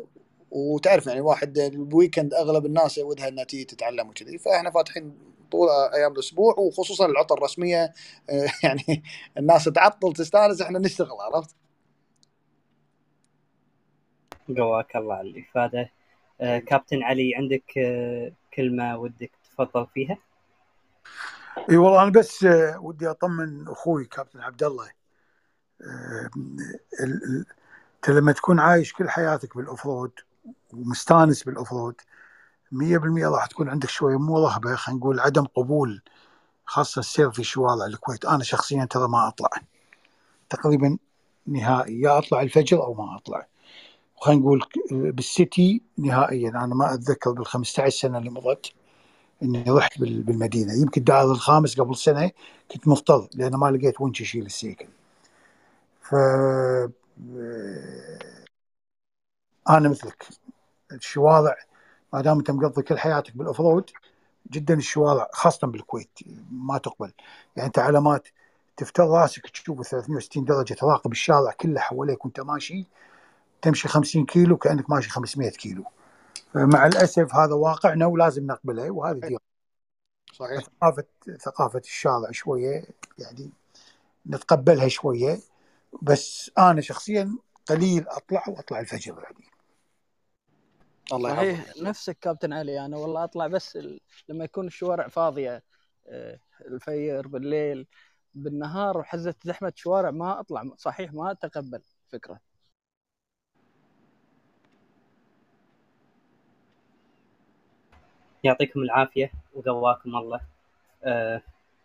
[0.52, 5.18] وتعرف يعني واحد الويكند أغلب الناس ودها إنها تيجي تتعلم وكذي فإحنا فاتحين
[5.52, 7.94] طول أيام الأسبوع وخصوصا العطل الرسمية
[8.30, 9.04] آه، يعني
[9.38, 11.56] الناس تعطل تستانس إحنا نشتغل عرفت؟
[14.58, 15.92] قواك الله على الإفادة
[16.42, 20.18] آه، كابتن علي عندك آه، كلمة ودك تفضل فيها؟
[21.70, 24.92] إي والله أنا بس آه، ودي أطمن أخوي كابتن عبد الله
[27.04, 27.46] ال- ال-
[27.96, 30.12] انت لما تكون عايش كل حياتك بال off road
[30.74, 31.96] ومستانس بال off road
[32.72, 36.02] 100% راح تكون عندك شوية مو رهبة خلينا نقول عدم قبول
[36.66, 38.26] خاصة السير في شوارع الكويت.
[38.26, 39.50] أنا شخصيا ترى ما أطلع.
[40.50, 40.98] تقريبا
[41.48, 43.48] نهائي يا أطلع الفجر أو ما أطلع.
[44.18, 44.62] وخلينا نقول
[44.92, 46.50] بال city نهائيا.
[46.50, 48.74] أنا ما أتذكر بال 15 سنة اللي مضت
[49.44, 50.74] إني رحت بال- بالمدينة.
[50.74, 52.32] يمكن الدائر الخامس قبل سنة
[52.72, 54.88] كنت مضطر لأن ما لقيت ونش يشيل السيكل
[56.02, 56.16] ف
[59.70, 60.28] أنا مثلك.
[60.92, 61.58] الشوارع
[62.14, 63.90] ما دام أنت مقضي كل حياتك بالاوف رود
[64.52, 66.20] جدا الشوارع خاصة بالكويت
[66.52, 67.12] ما تقبل.
[67.56, 68.28] يعني أنت علامات
[68.78, 72.86] تفتر رأسك تشوف 360 درجة تراقب الشارع كله حواليك وأنت ماشي
[73.62, 75.84] تمشي 50 كيلو كأنك ماشي 500 كيلو.
[76.56, 79.38] مع الأسف هذا واقعنا ولازم نقبله وهذه دي
[80.34, 80.64] صحيح.
[80.64, 81.04] ثقافه
[81.42, 82.84] ثقافة الشارع شوية
[83.20, 83.50] يعني
[84.28, 85.40] نتقبلها شوية
[86.02, 87.38] بس أنا شخصيا
[87.70, 89.49] قليل أطلع وأطلع الفجر يعني.
[91.14, 91.66] الله يحفظك.
[91.66, 94.00] صحيح نفسك كابتن علي أنا والله أطلع بس ال...
[94.30, 95.64] لما يكون الشوارع فاضية
[96.08, 97.88] آه، الفير بالليل
[98.34, 102.40] بالنهار وحزه زحمة شوارع ما أطلع صحيح ما أتقبل فكرة.
[108.44, 110.42] يعطيكم العافية وقواكم الله.
[111.04, 111.42] آه،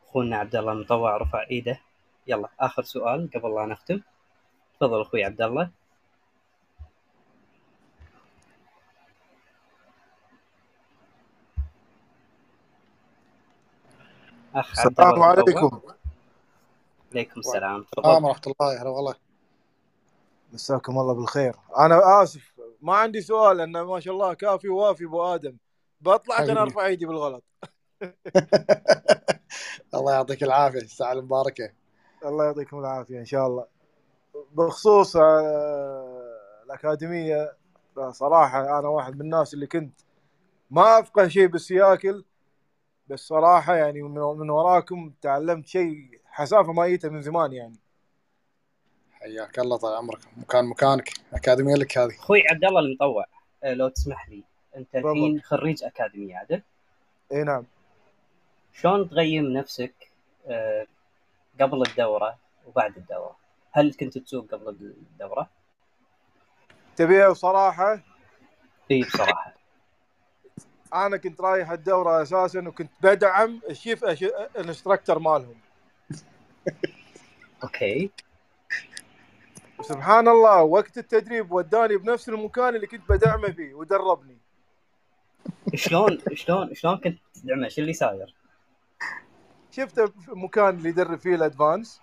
[0.08, 1.80] أخونا عبد الله المطوع رفع إيده.
[2.26, 4.00] يلا آخر سؤال قبل لا نختم.
[4.76, 5.70] تفضل أخوي عبد الله.
[14.54, 15.80] أخ السلام عليكم.
[17.12, 19.14] عليكم السلام السلام ورحمة الله هلا والله.
[20.52, 21.54] مساكم الله بالخير.
[21.78, 22.52] أنا آسف
[22.82, 25.56] ما عندي سؤال لأن ما شاء الله كافي ووافي أبو آدم.
[26.00, 27.44] بطلع عشان أرفع إيدي بالغلط.
[29.94, 31.72] الله يعطيك العافية الساعة المباركة.
[32.24, 33.66] الله يعطيكم العافية إن شاء الله.
[34.52, 36.36] بخصوص آه،
[36.66, 37.56] الأكاديمية
[38.10, 40.00] صراحة أنا واحد من الناس اللي كنت
[40.70, 42.24] ما أفقه شيء بالسياكل
[43.08, 47.76] بس صراحة يعني من من وراكم تعلمت شيء حسافة ما جيته من زمان يعني.
[49.12, 50.20] حياك الله طال عمرك.
[50.36, 51.10] مكان مكانك.
[51.32, 52.14] أكاديمية لك هذه.
[52.18, 53.24] أخوي عبد الله المطوع
[53.64, 54.42] آه، لو تسمح لي.
[54.76, 56.62] أنت الحين خريج أكاديمية عدل
[57.32, 57.64] إي نعم.
[58.72, 60.10] شلون تقيم نفسك
[60.46, 60.86] آه،
[61.60, 63.36] قبل الدورة وبعد الدورة؟
[63.72, 65.50] هل كنت تسوق قبل الدورة؟
[66.96, 68.00] تبيها بصراحه
[68.90, 69.53] إي بصراحة.
[70.94, 75.54] أنا كنت رايح الدوره أساسا وكنت بدعم الشيف أش- ال instructor مالهم.
[77.62, 78.10] okay.
[79.82, 84.38] سبحان الله وقت التدريب وداني بنفس المكان اللي كنت بدعمه فيه ودربني.
[85.74, 88.34] شلون شلون شلون كنت تدعمه؟ شو اللي صاير؟
[89.70, 92.00] شفته في المكان اللي يدرب فيه ال advanced؟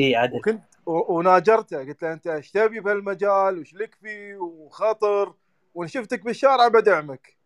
[0.00, 1.78] إي عدل وكنت وناجرته.
[1.78, 5.34] قلت له أنت إيش تبي بهالمجال؟ وش لك فيه؟ وخطر؟
[5.74, 7.39] وان شفتك بالشارع بدعمك.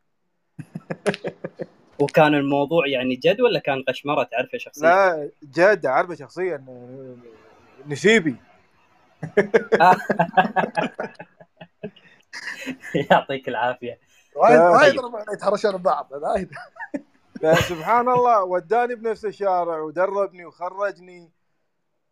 [2.00, 6.64] وكان الموضوع يعني جد ولا كان قشمرة تعرفه شخصيا؟ لا جد أعرفه شخصيا
[7.86, 8.36] نسيبي
[13.10, 13.98] يعطيك العافية
[14.36, 15.00] وايد وايد طيب.
[15.04, 16.50] ربعنا يتهرشون ببعض وايد
[17.42, 21.30] فسبحان الله وداني بنفس الشارع ودربني وخرجني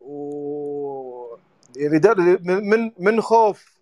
[0.01, 1.37] و
[1.77, 2.01] يعني.
[2.43, 3.79] من من- من خوف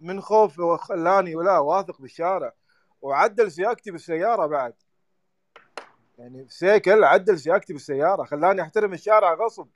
[0.00, 2.52] من خوف وخلاني ولا واثق بالشارع
[3.02, 4.74] وعدل سياقتي بالسياره بعد.
[6.18, 9.68] يعني سيكل عدل سياقتي بالسياره خلاني أحترم الشارع غصب.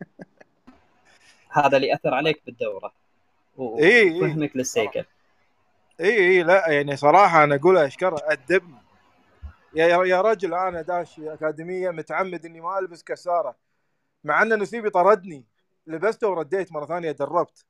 [1.50, 2.92] هذا اللي أثر عليك بالدورة.
[3.58, 5.04] اي اي وفهمك للسيكل.
[6.00, 8.82] اي اي لا يعني صراحة أنا أقول أشكره أدبني.
[9.74, 13.56] يا يا يا رجل أنا داش أكاديمية متعمد إني ما ألبس كسارة
[14.24, 15.44] مع أن نسيبي طردني.
[15.86, 17.64] لبسته ورديت مرة ثانية دربت.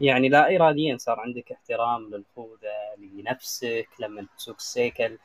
[0.00, 5.18] يعني لا اراديا صار عندك احترام للخوذة لنفسك لما تسوق السيكل.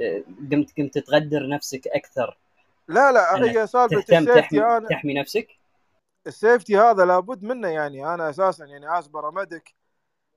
[0.00, 0.22] آه،
[0.52, 2.38] قمت قمت تقدر نفسك أكثر.
[2.88, 5.48] لا لا هي سالفه تحمي أنا تحمي نفسك؟
[6.26, 8.14] ال safety هذا لابد منه يعني.
[8.14, 9.74] أنا أساسا يعني as paramedic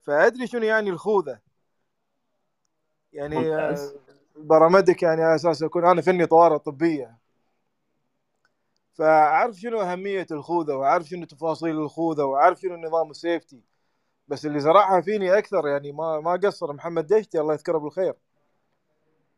[0.02, 1.40] فأدري شنو يعني الخوذة.
[3.14, 3.84] يعني ممتاز.
[3.84, 4.00] آه،
[4.36, 7.18] paramedic يعني أساس أكون أنا فني طوارئ طبية.
[8.94, 13.62] فأعرف شنو أهمية الخوذة وأعرف شنو تفاصيل الخوذة وأعرف شنو نظام ال safety.
[14.32, 16.74] بس اللي زرعها فيني أكثر يعني ما ما قصر.
[16.74, 18.14] محمد دشتي الله يذكره بالخير.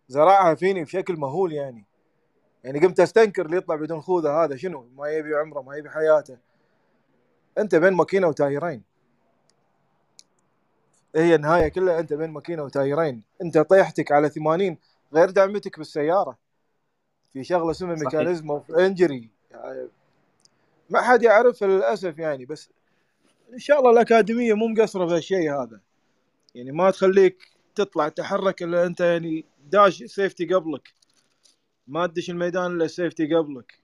[0.08, 1.86] زرعها فيني بشكل مهول يعني.
[2.64, 4.56] يعني قمت أستنكر اللي يطلع بدون خوذة هذا.
[4.56, 6.38] شنو؟ ما يبي عمره ما يبي حياته.
[7.58, 8.84] أنت بين ماكينة و tyre ين.
[11.16, 13.24] هي النهاية كلها أنت بين ماكينة و tyre ين.
[13.42, 14.78] أنت طيحتك على 80
[15.14, 16.38] غير دعمتك بالسيارة.
[17.34, 19.88] في شغلة اسمها mechanism of injury يعني
[20.90, 22.46] ما حد يعرفها للأسف يعني.
[22.46, 22.70] بس
[23.54, 25.80] إن شاء الله الأكاديمية مو مقصرة في الشيء هذا.
[26.56, 30.94] يعني ما تخليك تطلع تحرك إلا أنت يعني داش سيفتي قبلك.
[31.88, 33.80] ما تدش الميدان إلا سيفتي قبلك.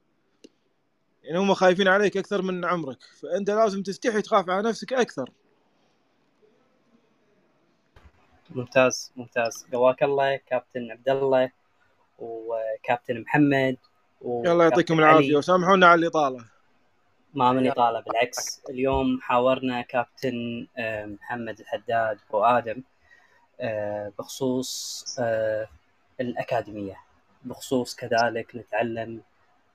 [1.24, 2.98] يعني هم خايفين عليك أكثر من عمرك.
[3.22, 5.32] فأنت لازم تستحي تخاف على نفسك أكثر.
[8.50, 9.66] ممتاز ممتاز.
[9.74, 11.52] قواك الله كابتن عبد الله
[12.20, 13.78] وكابتن محمد
[14.26, 15.36] الله يعطيكم العافية.
[15.36, 16.59] وسامحونا على الإطالة.
[17.34, 18.62] ما من إطالة بالعكس.
[18.70, 22.84] اليوم حاورنا كابتن آه، محمد الحداد وآدم
[23.62, 25.68] آه، بخصوص آه،
[26.22, 26.98] الأكاديمية.
[27.44, 29.22] بخصوص كذلك نتعلم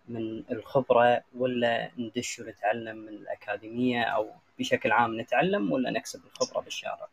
[0.09, 7.09] من الخبرة ولا ندش ونتعلم من الأكاديمية أو بشكل عام نتعلم ولا نكسب الخبرة بالشارع.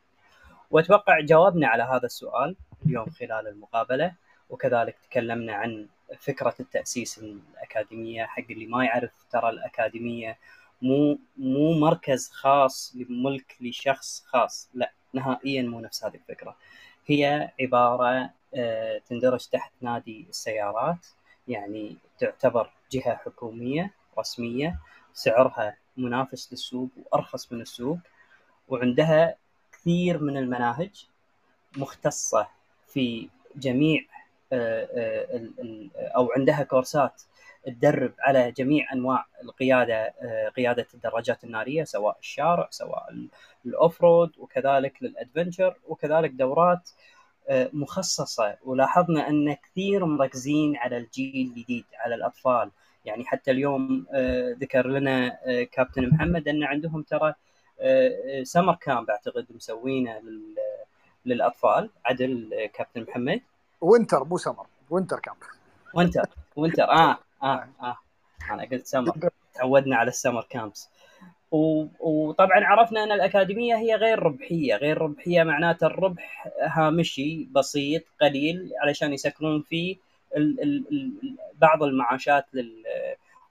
[0.72, 2.56] وأتوقع جاوبنا على هذا السؤال
[2.86, 4.14] اليوم خلال المقابلة
[4.50, 5.88] وكذلك تكلمنا عن
[6.20, 10.38] فكرة التأسيس الأكاديمية حق اللي ما يعرف ترى الأكاديمية
[10.82, 16.56] مو مو مركز خاص لملك لشخص خاص لا نهائيا مو نفس هذه الفكرة.
[17.06, 21.08] هي عبارة آه، تندرج تحت نادي السيارات
[21.48, 24.80] يعني تعتبر جهة حكومية رسمية
[25.14, 27.98] سعرها منافس للسوق وأرخص من السوق
[28.68, 29.36] وعندها
[29.72, 31.08] كثير من المناهج
[31.78, 32.48] مختصة
[32.88, 34.02] في جميع
[36.16, 37.22] أو عندها كورسات
[37.66, 43.28] تدرب على جميع أنواع القيادة آه، قيادة الدراجات النارية سواء الشارع سواء ال-
[43.66, 46.90] ال off-road وكذلك لل adventure وكذلك دورات
[47.50, 48.58] آه، مخصصة.
[48.66, 52.72] ولاحظنا أن كثير مركزين على الجيل الجديد على الأطفال.
[53.06, 57.34] يعني حتى اليوم آه، ذكر لنا آه، كابتن محمد أن عندهم ترى
[58.44, 60.56] summer camp أعتقد مسوينه لل-
[61.26, 61.90] للأطفال.
[62.06, 63.42] عدل آه، كابتن محمد.
[63.82, 64.66] winter مو summer.
[64.90, 65.38] winter camp
[65.94, 66.22] winter.
[66.56, 66.84] winter.
[66.84, 67.98] آه آه آه.
[68.52, 69.30] أنا قلت سمر.
[69.54, 70.90] تعودنا على ال summer camps.
[71.52, 78.72] و- وطبعا عرفنا أن الأكاديمية هي غير ربحية، غير ربحية معناته الربح هامشي بسيط قليل
[78.82, 79.96] علشان يسكرون فيه
[80.38, 82.84] ال ال ال بعض المعاشات لل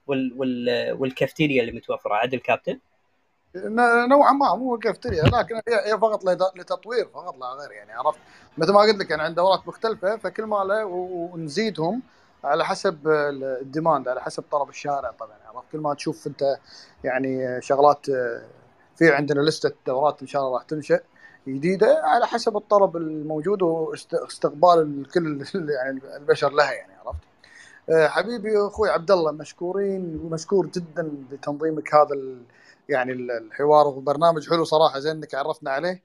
[0.07, 2.13] وال وال والكافتيريا اللي متوفرة.
[2.15, 2.79] عدل كابتن؟
[4.09, 5.55] نوعا ما مو كافتيريا لكن
[5.85, 8.19] هي فقط لت- لتطوير فقط لا غير يعني عرفت؟
[8.57, 12.01] مثل ما قلت لك يعني عندنا دورات مختلفة فكل ما له ونزيدهم
[12.43, 16.57] على حسب الديماند على حسب طلب الشارع طبعا عرفت؟ كل ما تشوف انت
[17.03, 18.05] يعني شغلات
[18.95, 20.99] في عندنا لستة دورات إن شاء الله راح تنشأ
[21.47, 27.19] جديدة على حسب الطلب الموجود واستقبال الكل يعني البشر لها يعني عرفت؟
[28.11, 32.15] حبيبي أخوي عبد الله مشكورين ومشكور جدا بتنظيمك هذا
[32.89, 36.01] يعني ال- الحوار والبرنامج حلو صراحة زين إنك عرفنا عليه.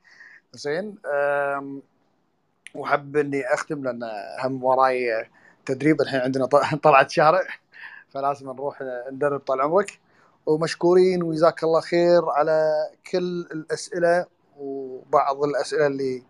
[0.52, 0.98] زين
[2.74, 4.00] وحب إني أختم لأن
[4.44, 5.26] هم وراي
[5.66, 6.46] تدريب الحين عندنا
[6.82, 7.40] طلعت شارع
[8.08, 8.82] فلازم نروح
[9.12, 9.98] ندرب طال عمرك.
[10.46, 12.72] ومشكورين وجزاك الله خير على
[13.12, 14.26] كل الأسئلة
[14.58, 16.22] وبعض الأسئلة اللي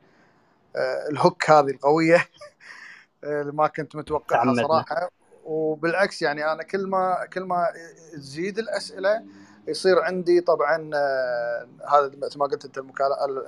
[0.76, 2.28] آه، الهوك هذه القوية
[3.24, 4.54] اللي ما كنت متوقعها.
[4.54, 5.10] صراحة.
[5.44, 7.66] وبالعكس يعني أنا كل ما كل ما
[8.12, 9.24] تزيد الأسئلة
[9.68, 12.78] يصير عندي طبعا آه، هذا مثل ما قلت أنت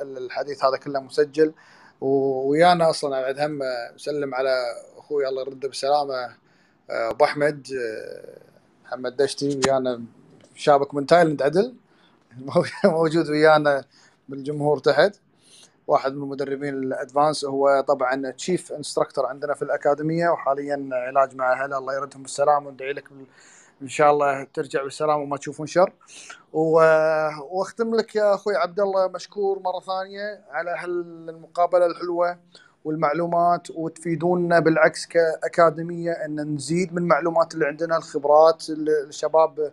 [0.03, 1.53] الحديث هذا كله مسجل
[2.01, 3.63] ويانا أصلا بعد هم
[3.97, 4.65] اسلم على
[4.99, 6.15] أخوي الله يرده بالسلامه
[6.91, 8.39] آه، أبو أحمد آه،
[8.85, 10.03] محمد دشتي ويانا
[10.55, 11.75] شابك من تايلند عدل
[12.85, 13.85] موجود ويانا
[14.29, 15.17] بالجمهور تحت.
[15.87, 21.53] واحد من المدربين ال advanced هو طبعا chief instructor عندنا في الأكاديمية وحاليا علاج مع
[21.53, 23.05] أهله الله يردهم بالسلامة وندعي لك
[23.83, 25.93] إن شاء الله ترجع بالسلامة وما تشوفون شر.
[26.53, 32.39] وأختم لك يا أخوي عبد الله مشكور مرة ثانية على هالمقابله الحلوة
[32.85, 39.73] والمعلومات وتفيدونا بالعكس كأكاديمية إن نزيد من المعلومات اللي عندنا الخبرات الشباب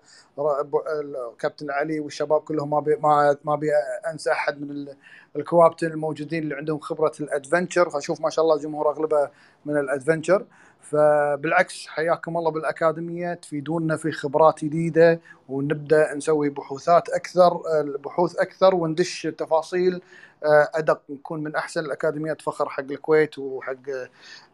[1.40, 3.68] كابتن علي والشباب كلهم ما ما ما بي
[4.11, 4.88] أنسى أحد من
[5.36, 7.90] الكوابتن الموجودين اللي عندهم خبرة الأدفنتشر.
[7.90, 9.30] فأشوف ما شاء الله الجمهور أغلبه
[9.65, 10.45] من الأدفنتشر.
[10.91, 17.62] فبالعكس حياكم الله بالأكاديمية تفيدونا في خبرات جديدة ونبدأ نسوي بحوثات أكثر
[18.06, 20.02] بحوث أكثر وندش تفاصيل
[20.45, 23.76] آه، أدق نكون من أحسن الأكاديميات فخر حق الكويت وحق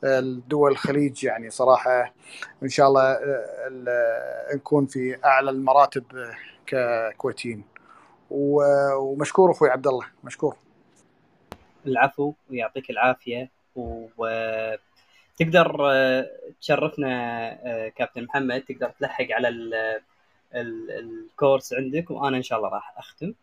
[0.04, 2.14] الدول الخليج يعني صراحة.
[2.64, 6.04] إن شاء الله آه، نكون في أعلى المراتب
[6.66, 7.64] ككويتيين.
[8.30, 10.56] ومشكور أخوي عبد الله مشكور.
[11.86, 14.91] العفو ويعطيك العافية وتقدر
[15.42, 16.30] آه،
[16.62, 19.50] تشرفنا كابتن محمد تقدر تلحق على
[20.54, 23.34] الكورس عندك وأنا إن شاء الله راح أختم.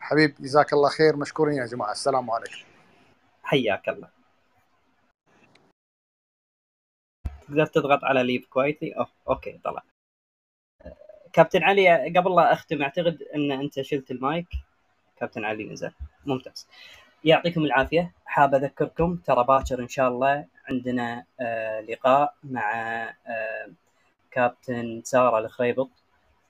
[0.00, 1.92] حبيب جزاك الله خير مشكورين يا جماعة.
[1.92, 2.64] السلام عليكم.
[3.42, 4.08] حياك الله.
[7.48, 9.08] تقدر تضغط على leave quietly أوه.
[9.28, 9.82] okay طلع.
[11.32, 14.48] كابتن علي قبل لا أختم أعتقد إن أنت شلت المايك.
[15.16, 15.92] كابتن علي نزل.
[16.26, 16.68] ممتاز.
[17.26, 18.12] يعطيكم العافية.
[18.26, 22.72] حاب أذكركم ترى باكر إن شاء الله عندنا آه لقاء مع
[23.26, 23.68] آه
[24.30, 25.90] كابتن سارة الخريبط.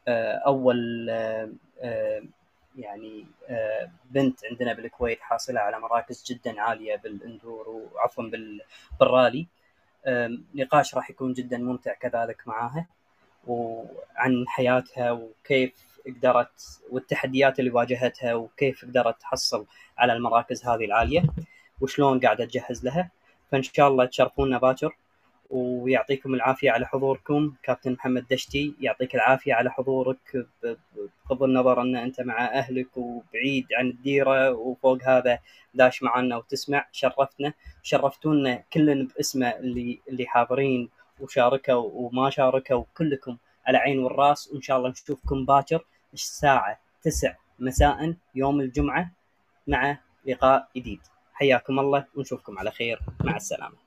[0.08, 1.08] آه أول
[2.78, 3.26] يعني
[4.10, 8.30] بنت عندنا بالكويت حاصلة على مراكز جدا عالية بالإندور وعفوا
[9.00, 9.46] بالرالي
[10.54, 12.86] نقاش راح يكون جدا ممتع كذلك معاها
[13.46, 19.66] وعن حياتها وكيف قدرت والتحديات اللي واجهتها وكيف قدرت تحصل
[19.98, 21.22] على المراكز هذه العالية
[21.80, 23.10] وشلون قاعدة تجهز لها.
[23.52, 24.96] فإن شاء الله تشرفونا باكر
[25.50, 27.54] ويعطيكم العافية على حضوركم.
[27.62, 33.86] كابتن محمد دشتي يعطيك العافية على حضورك بغض النظر أن أنت مع أهلك وبعيد عن
[33.86, 35.38] الديرة وفوق هذا
[35.74, 36.86] داش معنا وتسمع.
[36.92, 37.52] شرفتنا.
[37.82, 40.88] شرفتونا كلنا باسمه اللي اللي حاضرين
[41.20, 44.50] وشاركوا وما شاركوا كلكم على عين والرأس.
[44.52, 45.84] وإن شاء الله نشوفكم باكر.
[46.22, 49.10] الساعة 9 مساء يوم الجمعة
[49.66, 51.00] مع لقاء جديد.
[51.34, 53.00] حياكم الله ونشوفكم على خير.
[53.24, 53.85] مع السلامة.